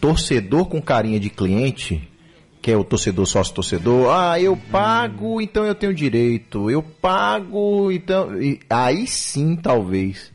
torcedor 0.00 0.66
com 0.66 0.80
carinha 0.80 1.20
de 1.20 1.30
cliente, 1.30 2.08
que 2.66 2.72
é 2.72 2.76
o 2.76 2.82
torcedor 2.82 3.24
sócio-torcedor, 3.26 4.12
ah, 4.12 4.40
eu 4.40 4.56
pago, 4.56 5.40
então 5.40 5.64
eu 5.64 5.72
tenho 5.72 5.94
direito, 5.94 6.68
eu 6.68 6.82
pago, 6.82 7.92
então. 7.92 8.42
e 8.42 8.58
aí 8.68 9.06
sim, 9.06 9.54
talvez. 9.54 10.32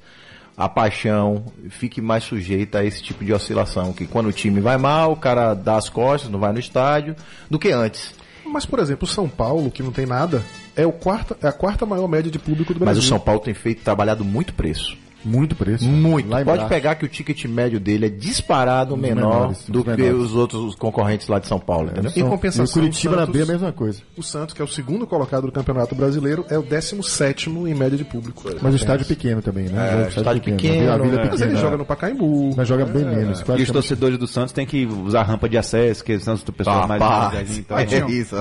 A 0.56 0.70
paixão 0.70 1.44
fique 1.70 2.00
mais 2.00 2.24
sujeita 2.24 2.80
a 2.80 2.86
esse 2.86 3.04
tipo 3.04 3.26
de 3.26 3.34
oscilação. 3.34 3.92
Que 3.92 4.06
quando 4.08 4.28
o 4.28 4.32
time 4.32 4.62
vai 4.62 4.78
mal, 4.78 5.12
o 5.12 5.18
cara 5.18 5.54
dá 5.54 5.76
as 5.76 5.90
costas, 5.90 6.32
não 6.32 6.40
vai 6.40 6.54
no 6.54 6.60
estádio, 6.60 7.18
do 7.50 7.60
que 7.60 7.70
antes. 7.70 8.16
Mas, 8.46 8.66
por 8.66 8.80
exemplo, 8.80 9.04
o 9.04 9.12
São 9.12 9.28
Paulo, 9.28 9.70
que 9.70 9.84
não 9.84 9.92
tem 9.92 10.06
nada, 10.06 10.42
é, 10.74 10.86
o 10.86 10.94
quarta, 10.94 11.36
é 11.42 11.50
a 11.50 11.52
quarta 11.52 11.86
maior 11.86 12.08
média 12.08 12.32
de 12.32 12.40
público 12.40 12.74
do 12.74 12.80
Mas 12.80 12.86
Brasil. 12.86 13.02
o 13.02 13.06
São 13.08 13.20
Paulo 13.20 13.42
tem 13.42 13.54
feito, 13.54 13.84
trabalhado 13.84 14.24
muito 14.24 14.54
preço. 14.54 14.96
Muito 15.24 15.56
preço. 15.56 15.86
Muito. 15.88 16.30
Lá 16.30 16.44
Pode 16.44 16.68
pegar 16.68 16.96
que 16.96 17.06
o 17.06 17.08
ticket 17.08 17.46
médio 17.46 17.80
dele 17.80 18.08
é 18.08 18.10
disparado 18.10 18.98
menor 18.98 19.16
menores, 19.16 19.64
do 19.68 19.84
dos 19.84 19.84
que 19.96 20.02
menores. 20.02 20.26
os 20.32 20.36
outros 20.36 20.76
concorrentes 20.76 21.28
lá 21.28 21.40
de 21.40 21.48
São 21.48 21.60
Paulo, 21.60 21.90
entendeu? 21.92 22.12
Em 22.16 22.24
compensação, 22.28 22.66
E 22.66 22.70
o 22.70 22.74
Curitiba 22.74 23.16
na 23.16 23.22
Santos- 23.26 23.34
B 23.34 23.40
é 23.40 23.44
a 23.44 23.48
mesma 23.54 23.72
coisa. 23.72 24.02
O 24.18 24.24
Santos, 24.24 24.54
que 24.54 24.62
é 24.62 24.66
o 24.66 24.68
segundo 24.68 25.06
colocado 25.06 25.46
do 25.46 25.52
Campeonato 25.52 25.94
Brasileiro, 25.96 26.46
é 26.50 26.58
o 26.58 26.64
17 26.64 27.50
em 27.50 27.74
média 27.74 27.98
de 27.98 28.04
público. 28.04 28.44
Mas 28.62 28.74
o 28.74 28.76
estádio 28.76 29.04
é 29.04 29.08
pequeno 29.08 29.42
também, 29.42 29.66
né? 29.66 30.02
É, 30.04 30.06
o 30.06 30.08
estádio 30.10 30.42
pequeno, 30.42 30.92
A 30.92 30.98
Vila 30.98 31.08
né? 31.08 31.16
Mas 31.32 31.42
ele 31.42 31.50
pequena. 31.50 31.56
joga 31.60 31.78
no 31.78 31.86
Pacaembu. 31.86 32.54
Mas 32.56 32.68
joga 32.68 32.86
bem 32.86 33.06
menos. 33.06 33.44
E 33.58 33.62
os 33.62 33.70
torcedores 33.72 34.18
do 34.18 34.28
Santos 34.28 34.52
têm 34.54 34.66
que 34.66 34.86
usar 34.86 35.24
rampa 35.24 35.48
de 35.48 35.58
acesso, 35.58 36.04
que 36.04 36.18
são 36.20 36.34
as 36.34 36.44
pessoas 36.44 36.88
mais 36.88 37.02
velhinhas, 37.32 37.58
então. 37.58 37.78
é 37.78 38.12
isso. 38.12 38.36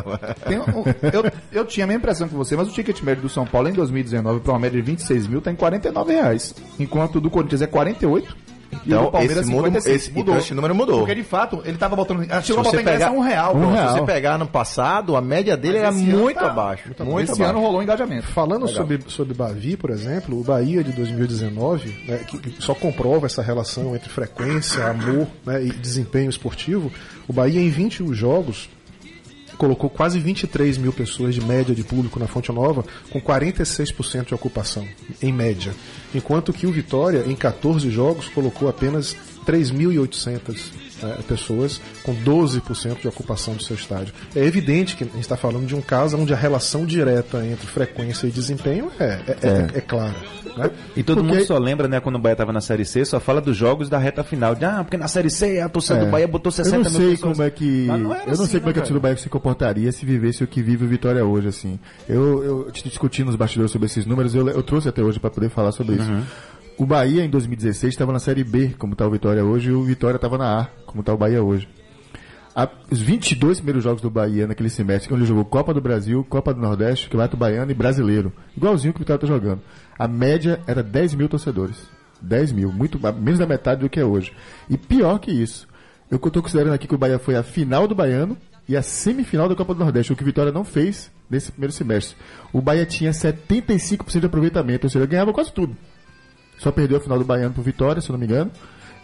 Tem 0.46 0.58
um- 0.58 0.84
eu, 1.12 1.32
eu 1.52 1.64
tinha 1.64 1.84
a 1.84 1.86
mesma 1.86 1.98
impressão 2.00 2.28
que 2.28 2.34
você, 2.34 2.56
mas 2.56 2.68
o 2.68 2.72
ticket 2.72 3.00
médio 3.02 3.22
do 3.22 3.28
São 3.28 3.44
Paulo 3.46 3.68
em 3.68 3.72
2019 3.72 4.40
para 4.40 4.52
uma 4.52 4.58
média 4.58 4.80
de 4.80 4.86
26 4.90 5.26
mil 5.26 5.40
tá 5.40 5.50
em 5.50 5.56
49 5.56 6.12
reais. 6.12 6.54
Enquanto 6.78 7.16
o 7.16 7.20
do 7.20 7.30
Corinthians 7.30 7.62
é 7.62 7.66
48. 7.66 8.36
e 8.72 8.74
o 8.74 8.78
Então, 8.86 9.04
do 9.06 9.10
Palmeiras 9.10 9.38
esse, 9.38 9.50
mundo, 9.50 9.64
56. 9.64 9.96
esse, 9.96 10.18
então 10.18 10.38
esse 10.38 10.54
número 10.54 10.74
mudou. 10.74 10.98
Porque 11.00 11.14
de 11.14 11.24
fato, 11.24 11.60
ele 11.64 11.76
tava 11.76 11.96
botando. 11.96 12.24
ah, 12.30 12.40
Se 12.40 12.46
Chegou 12.48 12.60
a 12.60 12.64
você 12.64 12.76
botar 12.78 12.90
pegar 12.92 13.08
a 13.08 13.10
um 13.10 13.18
real. 13.20 13.56
Um 13.56 13.72
real. 13.72 13.88
Se 13.88 13.98
você 14.00 14.06
pegar 14.06 14.38
no 14.38 14.46
passado, 14.46 15.16
a 15.16 15.20
média 15.20 15.56
dele 15.56 15.80
Mas 15.80 15.96
era 16.00 16.16
muito 16.16 16.38
tá- 16.38 16.46
abaixo. 16.46 16.84
Muito 17.00 17.32
Esse 17.32 17.32
abaixo. 17.42 17.50
ano 17.50 17.60
rolou 17.60 17.80
um 17.80 17.82
engajamento. 17.82 18.28
Falando 18.28 18.68
sobre, 18.68 19.00
sobre 19.08 19.34
Bavi, 19.34 19.76
por 19.76 19.90
exemplo, 19.90 20.38
o 20.38 20.44
Bahia 20.44 20.84
de 20.84 20.92
2019, 20.92 22.04
né, 22.06 22.18
que, 22.26 22.38
que 22.38 22.62
só 22.62 22.72
comprova 22.74 23.26
essa 23.26 23.42
relação 23.42 23.94
entre 23.96 24.08
frequência, 24.08 24.86
amor 24.86 25.26
né, 25.44 25.64
e 25.64 25.70
desempenho 25.72 26.30
esportivo, 26.30 26.92
o 27.26 27.32
Bahia 27.32 27.60
em 27.60 27.70
21 27.70 28.14
jogos 28.14 28.68
colocou 29.60 29.90
quase 29.90 30.18
23 30.18 30.78
mil 30.78 30.90
pessoas 30.90 31.34
de 31.34 31.42
média 31.42 31.74
de 31.74 31.84
público 31.84 32.18
na 32.18 32.26
Fonte 32.26 32.50
Nova, 32.50 32.82
com 33.10 33.20
46% 33.20 34.28
de 34.28 34.34
ocupação, 34.34 34.88
em 35.20 35.30
média. 35.30 35.74
Enquanto 36.14 36.50
que 36.50 36.66
o 36.66 36.72
Vitória, 36.72 37.24
em 37.26 37.36
14 37.36 37.90
jogos, 37.90 38.26
colocou 38.30 38.70
apenas 38.70 39.14
3.800 39.44 40.89
né, 41.02 41.18
pessoas, 41.26 41.80
com 42.02 42.14
12% 42.14 43.00
de 43.00 43.08
ocupação 43.08 43.54
do 43.54 43.62
seu 43.62 43.76
estádio. 43.76 44.12
É 44.34 44.44
evidente 44.44 44.96
que 44.96 45.04
a 45.04 45.06
gente 45.06 45.20
está 45.20 45.36
falando 45.36 45.66
de 45.66 45.74
um 45.74 45.80
caso 45.80 46.16
onde 46.16 46.32
a 46.32 46.36
relação 46.36 46.84
direta 46.84 47.44
entre 47.44 47.66
frequência 47.66 48.26
e 48.26 48.30
desempenho 48.30 48.90
é, 48.98 49.04
é, 49.04 49.36
é- 49.42 49.78
é 49.78 49.80
clara. 49.80 50.14
Né? 50.56 50.70
E 50.96 51.02
todo 51.02 51.18
Porque- 51.18 51.34
mundo 51.36 51.46
só 51.46 51.56
lembra, 51.58 51.86
né, 51.86 52.00
quando 52.00 52.16
o 52.16 52.18
Bahia 52.18 52.34
tava 52.36 52.52
na 52.52 52.60
Série 52.60 52.84
C, 52.84 53.04
só 53.04 53.20
fala 53.20 53.40
dos 53.40 53.56
jogos 53.56 53.88
da 53.88 53.98
reta 53.98 54.24
final. 54.24 54.54
De, 54.54 54.64
ah, 54.64 54.82
porque 54.82 54.96
na 54.96 55.06
Série 55.08 55.30
C 55.30 55.60
a 55.60 55.68
torcida 55.68 56.00
É. 56.00 56.04
do 56.04 56.10
Bahia 56.10 56.26
botou 56.26 56.50
60 56.50 56.76
eu 56.76 56.82
não 56.84 56.90
mil 56.90 57.00
sei 57.00 57.10
pessoas. 57.12 57.36
como 57.36 57.46
é 57.46 57.50
que 57.50 57.86
eu 57.86 57.98
não 57.98 58.12
assim, 58.12 58.46
sei 58.46 58.60
como 58.60 58.70
é 58.70 58.72
que 58.72 58.78
a 58.78 58.82
né, 58.82 58.88
torcida 58.88 58.94
do 58.94 59.00
Bahia 59.00 59.16
se 59.16 59.28
comportaria 59.28 59.92
se 59.92 60.04
vivesse 60.04 60.42
o 60.42 60.46
que 60.46 60.60
vive 60.60 60.84
o 60.84 60.88
Vitória 60.88 61.24
hoje 61.24 61.48
assim. 61.48 61.78
Eu 62.08 62.42
eu 62.42 62.70
discutindo 62.72 63.26
nos 63.28 63.36
bastidores 63.36 63.70
sobre 63.70 63.86
esses 63.86 64.04
números, 64.06 64.34
eu, 64.34 64.48
eu 64.48 64.62
trouxe 64.62 64.88
até 64.88 65.02
hoje 65.02 65.20
para 65.20 65.30
poder 65.30 65.50
falar 65.50 65.70
sobre 65.72 65.94
isso. 65.96 66.10
O 66.80 66.86
Bahia 66.86 67.22
em 67.24 67.28
2016 67.28 67.92
estava 67.92 68.10
na 68.10 68.18
série 68.18 68.42
B, 68.42 68.74
como 68.78 68.94
está 68.94 69.06
o 69.06 69.10
Vitória 69.10 69.44
hoje, 69.44 69.68
e 69.68 69.72
o 69.72 69.82
Vitória 69.82 70.16
estava 70.16 70.38
na 70.38 70.60
A, 70.62 70.64
como 70.86 71.00
está 71.00 71.12
o 71.12 71.16
Bahia 71.16 71.42
hoje. 71.42 71.68
A- 72.56 72.70
os 72.90 73.00
22 73.00 73.58
primeiros 73.58 73.84
jogos 73.84 74.00
do 74.00 74.08
Bahia 74.10 74.46
naquele 74.46 74.70
semestre, 74.70 75.12
onde 75.12 75.22
ele 75.22 75.28
jogou 75.28 75.44
Copa 75.44 75.74
do 75.74 75.80
Brasil, 75.80 76.24
Copa 76.24 76.54
do 76.54 76.60
Nordeste, 76.60 77.06
Campeonato 77.06 77.36
Baiano 77.36 77.70
e 77.70 77.74
Brasileiro. 77.74 78.32
Igualzinho 78.56 78.94
que 78.94 78.98
o 78.98 79.02
Vitória 79.02 79.18
está 79.22 79.26
jogando. 79.26 79.60
A 79.98 80.08
média 80.08 80.58
era 80.66 80.82
10 80.82 81.14
mil 81.14 81.28
torcedores. 81.28 81.76
10 82.22 82.52
mil, 82.52 82.72
muito 82.72 82.98
menos 83.14 83.38
da 83.38 83.46
metade 83.46 83.82
do 83.82 83.88
que 83.90 84.00
é 84.00 84.04
hoje. 84.04 84.32
E 84.68 84.76
pior 84.78 85.18
que 85.18 85.30
isso, 85.30 85.68
eu 86.10 86.16
estou 86.16 86.42
considerando 86.42 86.72
aqui 86.72 86.88
que 86.88 86.94
o 86.94 86.98
Bahia 86.98 87.18
foi 87.18 87.36
a 87.36 87.42
final 87.42 87.86
do 87.86 87.94
Baiano 87.94 88.36
e 88.66 88.74
a 88.76 88.82
semifinal 88.82 89.48
da 89.48 89.54
Copa 89.54 89.74
do 89.74 89.80
Nordeste, 89.80 90.12
o 90.12 90.16
que 90.16 90.22
o 90.22 90.26
Vitória 90.26 90.50
não 90.52 90.64
fez 90.64 91.10
nesse 91.28 91.52
primeiro 91.52 91.72
semestre. 91.72 92.16
O 92.52 92.60
Bahia 92.62 92.86
tinha 92.86 93.10
75% 93.12 94.20
de 94.20 94.26
aproveitamento, 94.26 94.86
ou 94.86 94.90
seja, 94.90 95.06
ganhava 95.06 95.32
quase 95.32 95.52
tudo. 95.52 95.76
Só 96.60 96.70
perdeu 96.70 96.98
a 96.98 97.00
final 97.00 97.18
do 97.18 97.24
Baiano 97.24 97.54
pro 97.54 97.62
Vitória, 97.62 98.02
se 98.02 98.10
eu 98.10 98.12
não 98.12 98.20
me 98.20 98.26
engano. 98.26 98.50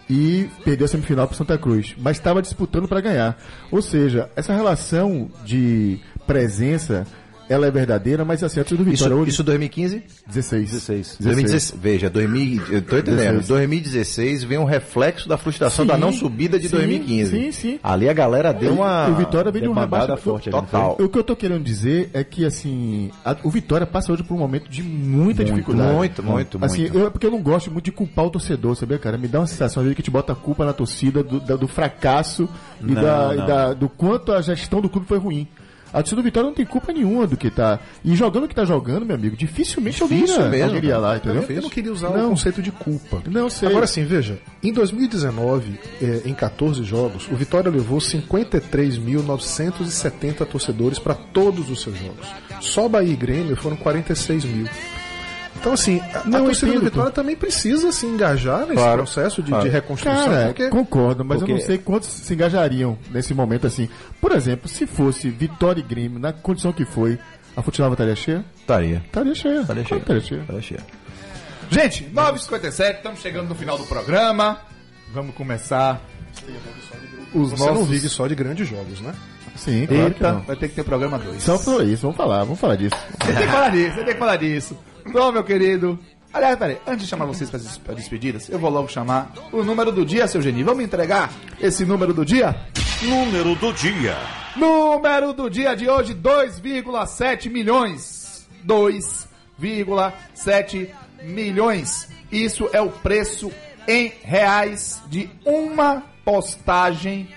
E 0.09 0.49
perdeu 0.63 0.85
a 0.85 0.89
semifinal 0.89 1.27
pro 1.27 1.37
Santa 1.37 1.57
Cruz. 1.59 1.97
Mas 1.99 2.19
estava 2.19 2.43
disputando 2.43 2.87
para 2.87 3.01
ganhar. 3.01 3.37
Ou 3.73 3.81
seja, 3.81 4.31
essa 4.37 4.55
relação 4.55 5.31
de 5.45 5.99
presença, 6.27 7.07
ela 7.49 7.67
é 7.67 7.71
verdadeira, 7.71 8.25
mas 8.25 8.43
assim, 8.43 8.61
a 8.61 8.65
torcida 8.65 8.83
do 8.85 8.91
Vitória 8.91 9.13
Isso, 9.13 9.21
hoje... 9.23 9.31
isso 9.31 9.43
2015? 9.45 10.03
16. 10.27 10.71
16. 10.71 11.17
2016. 11.21 11.81
Veja, 11.81 12.11
2000, 12.11 12.63
eu 12.71 12.83
tô 12.83 12.97
entendendo. 12.99 13.41
16. 13.41 13.49
2016 13.49 14.45
vem 14.45 14.59
um 14.59 14.65
reflexo 14.65 15.29
da 15.29 15.37
frustração 15.37 15.85
Sim, 15.85 15.89
da 15.91 15.97
não 15.97 16.13
subida 16.13 16.59
de 16.59 16.69
sim, 16.69 16.77
2015. 16.77 17.31
sim, 17.31 17.53
sim. 17.53 17.81
Ali 17.83 18.09
a 18.09 18.13
galera 18.13 18.53
deu 18.53 18.73
uma. 18.75 19.09
o 19.09 19.15
Vitória 19.17 19.51
vem 19.53 19.63
de 19.63 19.69
um 19.69 19.75
debandada 19.75 19.97
rebaixamento 20.15 20.23
forte 20.23 20.51
total. 20.51 20.97
O 21.01 21.09
que 21.09 21.19
eu 21.19 21.25
tô 21.25 21.37
querendo 21.37 21.63
dizer 21.63 22.11
é 22.13 22.25
que, 22.25 22.45
assim, 22.45 23.11
a- 23.25 23.37
o 23.43 23.51
Vitória 23.51 23.87
passa 23.87 24.13
hoje 24.13 24.23
por 24.23 24.35
um 24.35 24.39
momento 24.39 24.69
de 24.69 24.83
muita 24.83 25.43
Muito, 25.43 25.45
dificuldade. 25.45 25.93
muito, 25.95 26.23
muito, 26.23 26.59
Assim, 26.65 26.83
muito. 26.83 26.99
eu, 26.99 27.07
é 27.07 27.11
porque 27.11 27.27
eu 27.27 27.31
não 27.31 27.41
gosto 27.43 27.71
muito 27.71 27.85
de 27.85 27.93
culpar 27.93 28.25
o 28.27 28.31
torcedor, 28.31 28.75
sabia, 28.77 28.99
cara? 28.99 29.17
Me 29.17 29.29
dá 29.29 29.41
uma 29.41 29.47
sensação 29.47 29.81
às 29.83 29.85
vezes, 29.85 29.97
que 29.97 30.03
te 30.03 30.11
bota 30.11 30.33
a 30.33 30.37
culpa 30.37 30.65
na 30.65 30.73
torcida 30.73 31.23
do, 31.23 31.39
da- 31.41 31.57
do 31.57 31.69
fracasso 31.69 32.49
e, 32.83 32.93
Não, 32.93 33.03
da, 33.03 33.31
e 33.35 33.37
não. 33.37 33.47
da- 33.47 33.73
do 33.75 33.89
quanto 33.89 34.33
a 34.33 34.41
gestão 34.43 34.81
do 34.81 34.89
clube 34.89 35.07
foi 35.07 35.19
ruim. 35.19 35.47
A 35.93 35.99
torcida 35.99 36.17
do 36.17 36.23
Vitória 36.25 36.49
não 36.49 36.55
tem 36.55 36.67
culpa 36.67 36.93
nenhuma 36.93 37.27
do 37.27 37.37
que 37.37 37.51
tá. 37.51 37.79
E 38.05 38.15
jogando 38.17 38.45
o 38.45 38.49
que 38.49 38.55
tá 38.55 38.65
jogando, 38.65 39.07
meu 39.07 39.15
amigo, 39.15 39.37
dificilmente 39.37 40.03
Difícil 40.03 40.37
iria, 40.37 40.49
mesmo, 40.49 40.77
iria 40.77 40.99
lá, 40.99 41.17
entendeu? 41.17 41.45
Eu 41.49 41.63
não 41.63 41.71
queria 41.71 41.93
usar 41.93 42.11
Não. 42.11 42.27
o 42.27 42.31
conceito 42.31 42.61
de 42.61 42.71
culpa. 42.71 43.23
Não 43.27 43.49
sei. 43.49 43.69
Agora 43.69 43.87
sim, 43.87 44.05
veja, 44.05 44.39
em 44.63 44.73
2019, 44.73 45.79
eh, 46.03 46.23
em 46.25 46.35
14 46.35 46.83
jogos, 46.85 47.29
o 47.31 47.37
Vitória 47.37 47.71
levou 47.71 47.99
53.970 47.99 50.45
torcedores 50.47 50.99
para 50.99 51.15
todos 51.15 51.71
os 51.71 51.81
seus 51.83 51.97
jogos. 51.99 52.27
Só 52.61 52.89
Bahia 52.89 53.13
e 53.13 53.17
Grêmio 53.17 53.57
foram 53.57 53.77
46 53.77 54.45
mil. 54.45 54.67
Então, 55.67 55.75
assim, 55.75 56.01
a, 56.15 56.21
a 56.21 56.25
Não, 56.25 56.45
torcida 56.45 56.73
do 56.75 56.81
Vitória 56.81 57.11
também 57.11 57.35
precisa 57.35 57.91
se 57.91 58.07
engajar 58.07 58.61
nesse 58.61 58.75
Claro, 58.75 58.99
processo 58.99 59.43
de, 59.43 59.49
claro. 59.51 59.65
de 59.65 59.71
reconstrução. 59.71 60.25
Cara, 60.27 60.47
porque 60.47 60.69
concordo, 60.69 61.25
mas 61.25 61.41
eu 61.41 61.47
porque- 61.47 61.53
não 61.55 61.67
sei 61.67 61.77
quantos 61.77 62.09
se 62.09 62.33
engajariam 62.35 62.97
nesse 63.11 63.35
momento 63.35 63.67
assim. 63.67 63.89
Por 64.21 64.31
exemplo, 64.31 64.69
se 64.69 64.87
fosse 64.87 65.29
Vitória 65.29 65.81
e 65.81 65.83
Grêmio, 65.83 66.21
na 66.21 66.33
condição 66.33 66.73
que 66.73 66.85
foi, 66.85 67.19
a 67.57 67.63
Futilava 67.63 67.95
estaria 67.95 68.15
cheia? 68.15 68.45
Estaria. 68.61 69.03
Estaria 69.05 69.35
cheia. 69.35 69.61
Estaria 69.63 69.85
cheia. 69.85 69.99
Estaria 69.99 70.21
cheia. 70.23 70.41
Estaria 70.43 70.63
cheia. 70.63 70.81
Gente, 71.69 72.05
9h57, 72.15 72.97
estamos 72.99 73.19
chegando 73.21 73.49
no 73.49 73.55
final 73.57 73.77
do 73.77 73.83
programa. 73.87 74.61
Vamos 75.13 75.35
começar 75.35 76.01
os 77.35 77.51
você 77.51 77.65
não 77.67 77.75
nossos... 77.75 77.89
vive 77.89 78.09
só 78.09 78.29
de 78.29 78.37
grandes 78.37 78.69
jogos, 78.69 79.01
né? 79.01 79.13
Sim, 79.57 79.85
claro 79.85 80.05
que 80.15 80.23
Eita, 80.23 80.33
não. 80.33 80.41
vai 80.43 80.55
ter 80.55 80.69
que 80.69 80.77
ter 80.77 80.85
programa 80.85 81.19
2. 81.19 81.43
Só 81.43 81.59
por 81.59 81.83
isso, 81.85 82.03
vamos 82.03 82.17
falar, 82.17 82.45
vamos 82.45 82.61
falar 82.61 82.77
disso. 82.77 82.95
Você 83.21 83.33
tem 83.33 83.47
que 83.47 83.53
falar 83.53 83.69
disso, 83.71 83.95
você 83.97 84.05
tem 84.05 84.13
que 84.15 84.19
falar 84.21 84.37
disso. 84.37 84.79
Então, 85.07 85.33
meu 85.33 85.45
querido. 85.45 85.99
Aliás, 86.33 86.59
peraí, 86.59 86.79
antes 86.87 87.03
de 87.05 87.09
chamar 87.09 87.27
vocês 87.27 87.49
para 87.49 87.59
as 87.59 87.79
despedidas, 87.97 88.49
eu 88.49 88.59
vou 88.59 88.69
logo 88.69 88.89
chamar 88.89 89.33
o 89.53 89.63
número 89.63 89.93
do 89.93 90.05
dia, 90.05 90.27
seu 90.29 90.43
Geni. 90.43 90.65
Vamos 90.65 90.85
entregar 90.85 91.33
esse 91.61 91.87
número 91.87 92.13
do 92.13 92.25
dia? 92.25 92.57
Número 93.03 93.55
do 93.55 93.73
dia. 93.73 94.17
Número 94.57 95.33
do 95.33 95.49
dia 95.49 95.75
de 95.75 95.89
hoje, 95.89 96.15
2,7 96.15 97.51
milhões. 97.51 98.47
2,7 98.67 100.91
milhões. 101.23 102.09
Isso 102.31 102.69
é 102.73 102.83
o 102.83 102.91
preço 102.91 103.51
em 103.89 104.13
reais 104.23 105.03
de 105.09 105.31
uma 105.45 106.03
postagem 106.25 107.29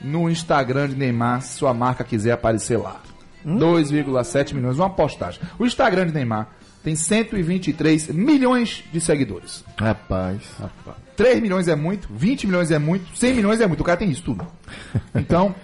no 0.00 0.30
Instagram 0.30 0.88
de 0.90 0.96
Neymar, 0.96 1.40
se 1.40 1.54
sua 1.54 1.72
marca 1.72 2.04
quiser 2.04 2.32
aparecer 2.32 2.76
lá. 2.76 3.00
2,7 3.46 4.54
milhões, 4.54 4.78
uma 4.78 4.90
postagem. 4.90 5.40
O 5.58 5.66
Instagram 5.66 6.06
de 6.06 6.12
Neymar 6.12 6.48
tem 6.84 6.94
123 6.94 8.08
milhões 8.08 8.84
de 8.92 9.00
seguidores. 9.00 9.64
Rapaz. 10.60 10.96
3 11.16 11.40
milhões 11.40 11.66
é 11.66 11.74
muito, 11.74 12.08
20 12.12 12.46
milhões 12.46 12.70
é 12.70 12.78
muito, 12.78 13.16
100 13.16 13.34
milhões 13.34 13.60
é 13.60 13.66
muito. 13.66 13.80
O 13.80 13.84
cara 13.84 13.96
tem 13.96 14.10
isso 14.10 14.22
tudo. 14.22 14.46
Então, 15.14 15.54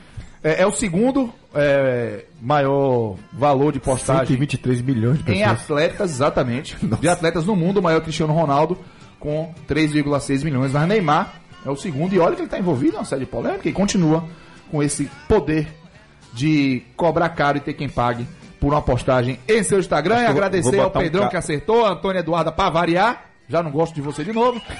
É, 0.43 0.62
é 0.62 0.66
o 0.66 0.73
segundo 0.73 1.31
é, 1.55 2.25
maior 2.41 3.16
valor 3.31 3.73
de 3.75 3.79
postagem 3.81 4.27
123 4.29 4.81
milhões 4.81 5.18
de 5.23 5.31
em 5.31 5.41
pessoas. 5.41 5.61
atletas, 5.62 6.11
exatamente. 6.12 6.77
De 6.99 7.09
atletas 7.09 7.45
no 7.45 7.55
mundo, 7.55 7.79
o 7.79 7.83
maior 7.83 8.01
Cristiano 8.01 8.33
Ronaldo, 8.33 8.79
com 9.18 9.53
3,6 9.68 10.43
milhões. 10.43 10.73
Mas 10.73 10.89
Neymar 10.89 11.35
é 11.66 11.68
o 11.68 11.77
segundo. 11.77 12.14
E 12.14 12.18
olha 12.18 12.35
que 12.35 12.41
ele 12.41 12.47
está 12.47 12.59
envolvido 12.59 12.95
em 12.95 12.99
uma 12.99 13.05
série 13.05 13.27
de 13.27 13.31
polêmica 13.31 13.68
e 13.68 13.73
continua 13.73 14.25
com 14.71 14.83
esse 14.83 15.11
poder 15.29 15.68
de 16.33 16.83
cobrar 16.97 17.29
caro 17.31 17.59
e 17.59 17.61
ter 17.61 17.75
quem 17.75 17.89
pague 17.91 18.27
por 18.61 18.73
uma 18.73 18.83
postagem 18.83 19.41
em 19.49 19.63
seu 19.63 19.81
Instagram. 19.81 20.21
E 20.23 20.27
agradecer 20.27 20.79
ao 20.79 20.89
um 20.89 20.91
Pedrão 20.91 21.23
ca- 21.25 21.29
que 21.31 21.37
acertou, 21.39 21.85
a 21.87 21.91
Antônia 21.93 22.21
Eduarda 22.21 22.53
para 22.53 22.71
variar. 22.71 23.30
Já 23.51 23.62
não 23.62 23.70
gosto 23.72 23.94
de 23.94 24.01
você 24.01 24.22
de 24.22 24.32
novo. 24.32 24.61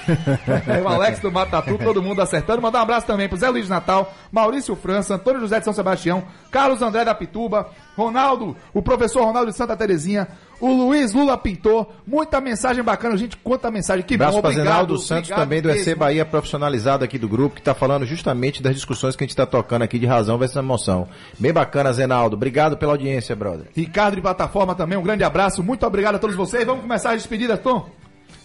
O 0.83 0.87
Alex 0.87 1.19
do 1.19 1.31
Matatu, 1.31 1.77
todo 1.77 2.01
mundo 2.01 2.21
acertando. 2.21 2.61
Mandar 2.61 2.79
um 2.79 2.83
abraço 2.83 3.05
também 3.05 3.27
pro 3.27 3.37
Zé 3.37 3.49
Luiz 3.49 3.65
de 3.65 3.69
Natal, 3.69 4.13
Maurício 4.31 4.75
França, 4.75 5.15
Antônio 5.15 5.41
José 5.41 5.59
de 5.59 5.65
São 5.65 5.73
Sebastião, 5.73 6.23
Carlos 6.49 6.81
André 6.81 7.03
da 7.03 7.13
Pituba, 7.13 7.69
Ronaldo, 7.95 8.55
o 8.73 8.81
professor 8.81 9.25
Ronaldo 9.25 9.51
de 9.51 9.57
Santa 9.57 9.75
Terezinha, 9.75 10.27
o 10.59 10.71
Luiz 10.71 11.13
Lula 11.13 11.37
Pintor. 11.37 11.87
Muita 12.07 12.39
mensagem 12.39 12.83
bacana, 12.83 13.17
gente. 13.17 13.35
Quanta 13.37 13.69
mensagem. 13.69 14.05
Que 14.05 14.15
Abraço 14.15 14.37
bom, 14.37 14.41
para 14.41 14.51
obrigado. 14.51 14.71
Zenaldo 14.73 14.97
Santos 14.97 15.29
obrigado 15.31 15.39
também 15.39 15.61
do 15.61 15.69
EC. 15.69 15.95
Bahia 15.97 16.25
profissionalizado 16.25 17.03
aqui 17.03 17.17
do 17.17 17.27
grupo, 17.27 17.55
que 17.55 17.61
está 17.61 17.73
falando 17.73 18.05
justamente 18.05 18.63
das 18.63 18.75
discussões 18.75 19.15
que 19.15 19.23
a 19.23 19.25
gente 19.25 19.31
está 19.31 19.45
tocando 19.45 19.81
aqui 19.81 19.99
de 19.99 20.05
razão 20.05 20.37
versus 20.37 20.55
emoção. 20.57 21.07
Bem 21.37 21.51
bacana, 21.51 21.91
Zenaldo. 21.91 22.35
Obrigado 22.35 22.77
pela 22.77 22.93
audiência, 22.93 23.35
brother. 23.35 23.67
Ricardo 23.75 24.15
de 24.15 24.21
Plataforma 24.21 24.75
também, 24.75 24.97
um 24.97 25.03
grande 25.03 25.23
abraço. 25.23 25.63
Muito 25.63 25.85
obrigado 25.85 26.15
a 26.15 26.19
todos 26.19 26.35
vocês. 26.35 26.65
Vamos 26.65 26.81
começar 26.83 27.11
a 27.11 27.15
despedida, 27.15 27.57
Tom? 27.57 27.89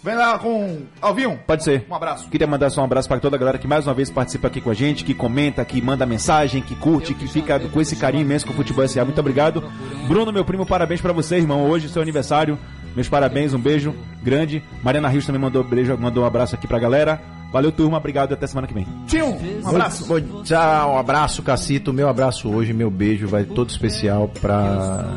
Vem 0.06 0.14
lá 0.14 0.38
com 0.38 0.82
Alvinho. 1.02 1.36
Pode 1.44 1.64
ser. 1.64 1.84
Um 1.90 1.94
abraço. 1.96 2.28
Queria 2.28 2.46
mandar 2.46 2.70
só 2.70 2.80
um 2.80 2.84
abraço 2.84 3.08
para 3.08 3.18
toda 3.18 3.34
a 3.34 3.38
galera 3.40 3.58
que 3.58 3.66
mais 3.66 3.88
uma 3.88 3.92
vez 3.92 4.08
participa 4.08 4.46
aqui 4.46 4.60
com 4.60 4.70
a 4.70 4.74
gente, 4.74 5.02
que 5.02 5.12
comenta, 5.12 5.64
que 5.64 5.82
manda 5.82 6.06
mensagem, 6.06 6.62
que 6.62 6.76
curte, 6.76 7.12
que 7.12 7.26
fica 7.26 7.58
com 7.58 7.80
esse 7.80 7.96
carinho 7.96 8.22
imenso 8.22 8.46
com 8.46 8.52
o 8.52 8.54
Futebol 8.54 8.84
S.A. 8.84 9.04
Muito 9.04 9.18
obrigado. 9.18 9.64
Bruno, 10.06 10.32
meu 10.32 10.44
primo, 10.44 10.64
parabéns 10.64 11.00
para 11.00 11.12
você, 11.12 11.38
irmão. 11.38 11.68
Hoje, 11.68 11.88
seu 11.88 12.00
aniversário. 12.00 12.56
Meus 12.94 13.08
parabéns, 13.08 13.52
um 13.52 13.58
beijo 13.58 13.92
grande. 14.22 14.62
Mariana 14.80 15.08
Rios 15.08 15.26
também 15.26 15.40
mandou, 15.40 15.64
beijo, 15.64 15.98
mandou 15.98 16.22
um 16.22 16.26
abraço 16.26 16.54
aqui 16.54 16.68
pra 16.68 16.78
galera. 16.78 17.20
Valeu, 17.52 17.72
turma. 17.72 17.98
Obrigado 17.98 18.30
e 18.30 18.34
até 18.34 18.46
semana 18.46 18.68
que 18.68 18.74
vem. 18.74 18.86
Tio, 19.06 19.26
um 19.26 19.68
abraço. 19.68 20.06
Bom, 20.06 20.42
tchau, 20.42 20.94
um 20.94 20.98
abraço, 20.98 21.42
Cacito. 21.42 21.92
Meu 21.92 22.08
abraço 22.08 22.48
hoje, 22.48 22.72
meu 22.72 22.90
beijo 22.90 23.26
vai 23.26 23.44
todo 23.44 23.70
especial 23.70 24.28
pra 24.40 25.14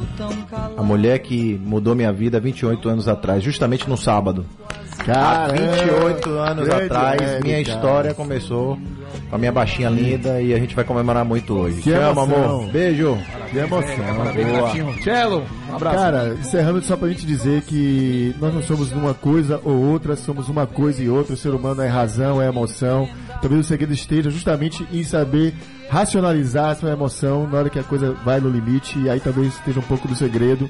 a 0.77 0.81
mulher 0.81 1.19
que 1.19 1.59
mudou 1.63 1.93
minha 1.93 2.11
vida 2.11 2.37
há 2.37 2.39
28 2.39 2.89
anos 2.89 3.07
atrás, 3.07 3.43
justamente 3.43 3.87
no 3.87 3.97
sábado. 3.97 4.45
Há 5.01 5.05
Caramba, 5.05 5.53
28 5.53 6.29
anos 6.29 6.67
grande 6.67 6.85
atrás, 6.85 7.39
minha 7.41 7.61
história 7.61 8.13
começou 8.13 8.77
com 9.29 9.35
a 9.35 9.39
minha 9.39 9.51
baixinha 9.51 9.89
linda 9.89 10.41
e 10.41 10.53
a 10.53 10.59
gente 10.59 10.75
vai 10.75 10.83
comemorar 10.83 11.23
muito 11.23 11.53
hoje. 11.53 11.77
Que 11.77 11.91
Te 11.91 11.93
amo, 11.93 12.21
amor. 12.21 12.65
Beijo. 12.71 13.17
Que 13.49 13.57
emoção. 13.57 14.71
Tio, 14.71 15.03
Cello, 15.03 15.43
um 15.69 15.75
abraço. 15.75 15.97
Cara, 15.97 16.37
encerrando 16.39 16.81
só 16.81 16.95
pra 16.95 17.07
gente 17.09 17.25
dizer 17.25 17.61
que 17.61 18.35
nós 18.39 18.53
não 18.53 18.61
somos 18.61 18.91
uma 18.91 19.13
coisa 19.13 19.59
ou 19.63 19.75
outra, 19.75 20.15
somos 20.15 20.49
uma 20.49 20.67
coisa 20.67 21.01
e 21.03 21.09
outra. 21.09 21.33
O 21.33 21.37
ser 21.37 21.49
humano 21.49 21.81
é 21.81 21.87
razão, 21.87 22.41
é 22.41 22.47
emoção. 22.47 23.07
Talvez 23.41 23.65
o 23.65 23.67
segredo 23.67 23.93
esteja 23.93 24.29
justamente 24.29 24.85
em 24.91 25.03
saber 25.03 25.53
racionalizar 25.89 26.71
a 26.71 26.75
sua 26.75 26.91
emoção 26.91 27.47
na 27.47 27.57
hora 27.57 27.69
que 27.69 27.79
a 27.79 27.83
coisa 27.83 28.11
vai 28.23 28.39
no 28.39 28.49
limite. 28.49 28.99
E 28.99 29.09
aí 29.09 29.19
talvez 29.19 29.53
esteja 29.55 29.79
um 29.79 29.83
pouco 29.83 30.07
do 30.07 30.15
segredo. 30.15 30.69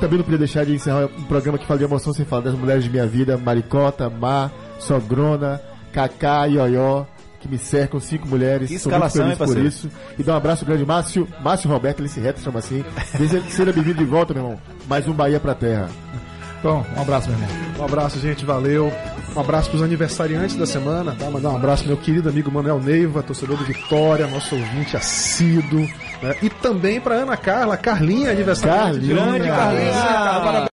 Também 0.00 0.18
não 0.18 0.24
podia 0.24 0.38
deixar 0.38 0.64
de 0.64 0.74
encerrar 0.74 1.06
um 1.06 1.24
programa 1.24 1.58
que 1.58 1.66
fala 1.66 1.78
de 1.78 1.84
emoção 1.84 2.12
sem 2.12 2.24
falar 2.24 2.42
das 2.42 2.54
mulheres 2.54 2.84
de 2.84 2.90
minha 2.90 3.06
vida, 3.06 3.36
Maricota, 3.36 4.10
Má, 4.10 4.50
Sogrona, 4.78 5.60
Cacá, 5.92 6.44
Ioió, 6.44 7.04
que 7.40 7.48
me 7.48 7.58
cercam, 7.58 7.98
cinco 7.98 8.28
mulheres. 8.28 8.68
Que 8.68 8.78
Sou 8.78 8.92
muito 8.92 9.06
escalação, 9.06 9.36
feliz 9.36 9.40
hein, 9.40 9.54
por 9.54 9.66
isso. 9.66 9.90
E 10.18 10.22
dá 10.22 10.34
um 10.34 10.36
abraço 10.36 10.64
grande, 10.64 10.84
Márcio, 10.84 11.26
Márcio 11.40 11.70
Roberto, 11.70 12.00
ele 12.00 12.08
se 12.08 12.20
reta, 12.20 12.40
chama 12.40 12.58
assim. 12.58 12.84
Seja, 13.16 13.42
seja 13.48 13.72
bem-vindo 13.72 13.98
de 13.98 14.04
volta, 14.04 14.34
meu 14.34 14.42
irmão. 14.42 14.60
Mais 14.88 15.08
um 15.08 15.12
Bahia 15.12 15.40
pra 15.40 15.54
terra. 15.54 15.88
Tom, 16.62 16.84
um 16.96 17.00
abraço, 17.00 17.30
meu 17.30 17.38
irmão. 17.38 17.56
Um 17.78 17.84
abraço, 17.84 18.18
gente, 18.18 18.44
valeu. 18.44 18.92
Um 19.34 19.40
abraço 19.40 19.70
pros 19.70 19.82
aniversariantes 19.82 20.56
da 20.56 20.66
semana, 20.66 21.14
tá? 21.18 21.30
Mandar 21.30 21.50
um 21.50 21.56
abraço 21.56 21.84
pro 21.84 21.92
meu 21.92 22.02
querido 22.02 22.28
amigo 22.28 22.50
Manuel 22.50 22.80
Neiva, 22.80 23.22
torcedor 23.22 23.56
do 23.56 23.64
Vitória, 23.64 24.26
nosso 24.26 24.54
ouvinte 24.54 24.96
assíduo. 24.96 25.86
Né? 26.22 26.36
E 26.42 26.50
também 26.50 27.00
pra 27.00 27.14
Ana 27.16 27.36
Carla, 27.36 27.76
Carlinha, 27.76 28.30
aniversariante. 28.30 29.00
de 29.00 29.14
Carlinha. 29.14 29.92
Parabéns. 29.92 30.70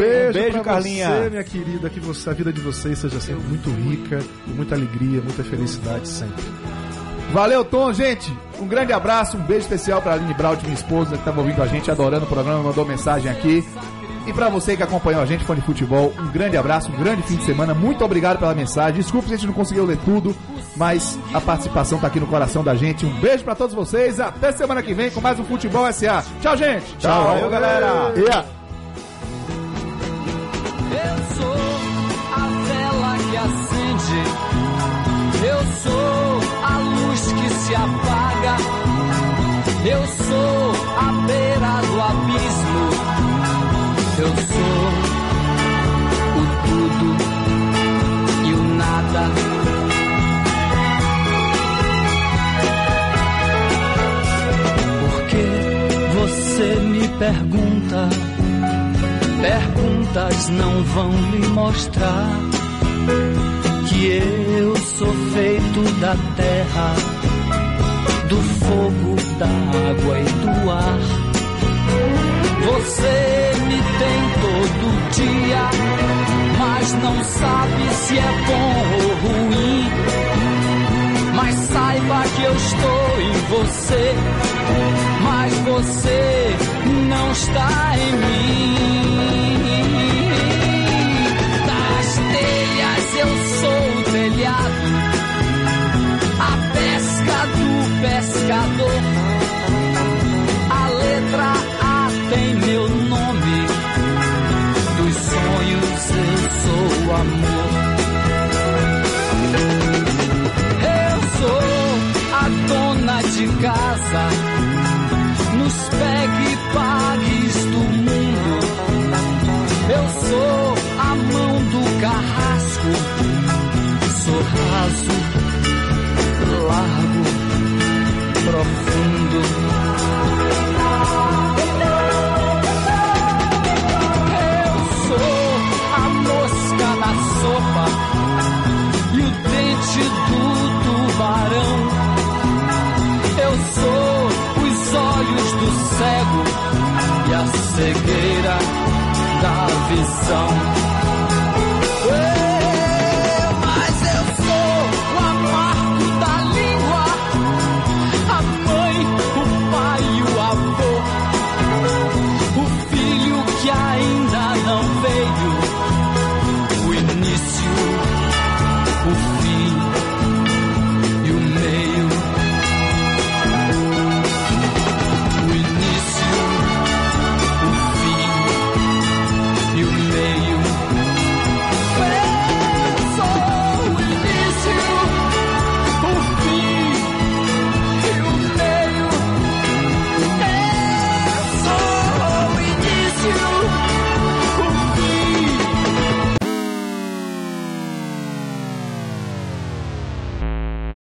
Beijo, 0.00 0.32
Beijo, 0.32 0.60
Carlinha. 0.62 1.08
você, 1.08 1.30
minha 1.30 1.44
querida, 1.44 1.90
que 1.90 2.00
você, 2.00 2.30
a 2.30 2.32
vida 2.32 2.52
de 2.52 2.60
vocês 2.60 2.98
seja 2.98 3.20
sempre 3.20 3.42
muito 3.44 3.70
rica, 3.70 4.18
com 4.44 4.50
muita 4.52 4.74
alegria, 4.74 5.20
muita 5.20 5.44
felicidade 5.44 6.08
sempre. 6.08 6.44
Valeu, 7.32 7.64
Tom, 7.64 7.92
gente. 7.92 8.32
Um 8.60 8.66
grande 8.68 8.92
abraço, 8.92 9.36
um 9.36 9.40
beijo 9.40 9.62
especial 9.62 10.00
pra 10.00 10.12
Aline 10.14 10.34
Braut, 10.34 10.62
minha 10.62 10.74
esposa, 10.74 11.10
que 11.12 11.16
estava 11.18 11.40
ouvindo 11.40 11.62
a 11.62 11.66
gente, 11.66 11.90
adorando 11.90 12.24
o 12.24 12.28
programa, 12.28 12.62
mandou 12.62 12.84
mensagem 12.84 13.30
aqui. 13.30 13.66
E 14.26 14.32
pra 14.32 14.48
você 14.48 14.76
que 14.76 14.82
acompanhou 14.82 15.20
a 15.22 15.26
gente, 15.26 15.44
fã 15.44 15.54
de 15.54 15.60
futebol, 15.60 16.12
um 16.18 16.28
grande 16.28 16.56
abraço, 16.56 16.90
um 16.90 16.96
grande 16.96 17.22
fim 17.22 17.36
de 17.36 17.44
semana. 17.44 17.74
Muito 17.74 18.02
obrigado 18.04 18.38
pela 18.38 18.54
mensagem. 18.54 19.00
Desculpa 19.00 19.28
se 19.28 19.34
a 19.34 19.36
gente 19.36 19.46
não 19.46 19.54
conseguiu 19.54 19.84
ler 19.84 19.98
tudo, 19.98 20.34
mas 20.76 21.18
a 21.32 21.40
participação 21.40 21.98
tá 21.98 22.06
aqui 22.06 22.18
no 22.18 22.26
coração 22.26 22.64
da 22.64 22.74
gente. 22.74 23.04
Um 23.04 23.20
beijo 23.20 23.44
pra 23.44 23.54
todos 23.54 23.74
vocês. 23.74 24.18
Até 24.20 24.50
semana 24.52 24.82
que 24.82 24.94
vem 24.94 25.10
com 25.10 25.20
mais 25.20 25.38
um 25.38 25.44
Futebol 25.44 25.90
SA. 25.92 26.24
Tchau, 26.40 26.56
gente. 26.56 26.96
Tchau, 26.96 27.24
valeu, 27.24 27.50
galera. 27.50 27.86
A... 27.86 28.08
Eu 28.10 28.24
sou 31.36 31.56
a 32.32 32.48
vela 32.66 33.16
que 33.30 33.36
acende. 33.36 34.22
Eu 35.46 35.64
sou 35.82 36.40
a 36.64 36.78
luz 36.78 37.32
que 37.32 37.50
se 37.50 37.74
apaga. 37.74 38.56
Eu 39.84 40.06
sou 40.06 40.72
a 40.96 41.12
beira 41.26 41.82
do 41.82 42.00
abismo. 42.00 43.23
Eu 44.24 44.30
sou 44.30 44.84
o 46.40 46.44
tudo 46.64 47.08
e 48.46 48.52
o 48.54 48.62
nada. 48.74 49.24
Porque 55.00 55.44
você 56.14 56.68
me 56.80 57.04
pergunta. 57.18 58.08
Perguntas 59.42 60.48
não 60.48 60.82
vão 60.84 61.10
lhe 61.32 61.46
mostrar 61.48 62.30
que 63.90 64.06
eu 64.06 64.74
sou 64.76 65.12
feito 65.34 65.82
da 66.00 66.16
terra, 66.34 66.94
do 68.30 68.36
fogo, 68.36 69.16
da 69.38 69.46
água 69.46 70.18
e 70.18 70.24
do 70.24 70.70
ar. 70.70 71.23
Você 72.84 73.52
me 73.64 73.76
tem 73.98 74.20
todo 74.42 75.10
dia, 75.16 75.70
mas 76.58 76.92
não 76.92 77.24
sabe 77.24 77.94
se 77.94 78.18
é 78.18 78.32
bom 78.46 78.74
ou 79.00 79.08
ruim. 79.24 79.90
Mas 81.34 81.54
saiba 81.54 82.22
que 82.36 82.42
eu 82.42 82.54
estou 82.54 83.20
em 83.22 83.32
você, 83.48 84.14
mas 85.22 85.54
você 85.60 86.56
não 87.08 87.32
está 87.32 87.94
em 87.96 88.12
mim. 88.18 89.63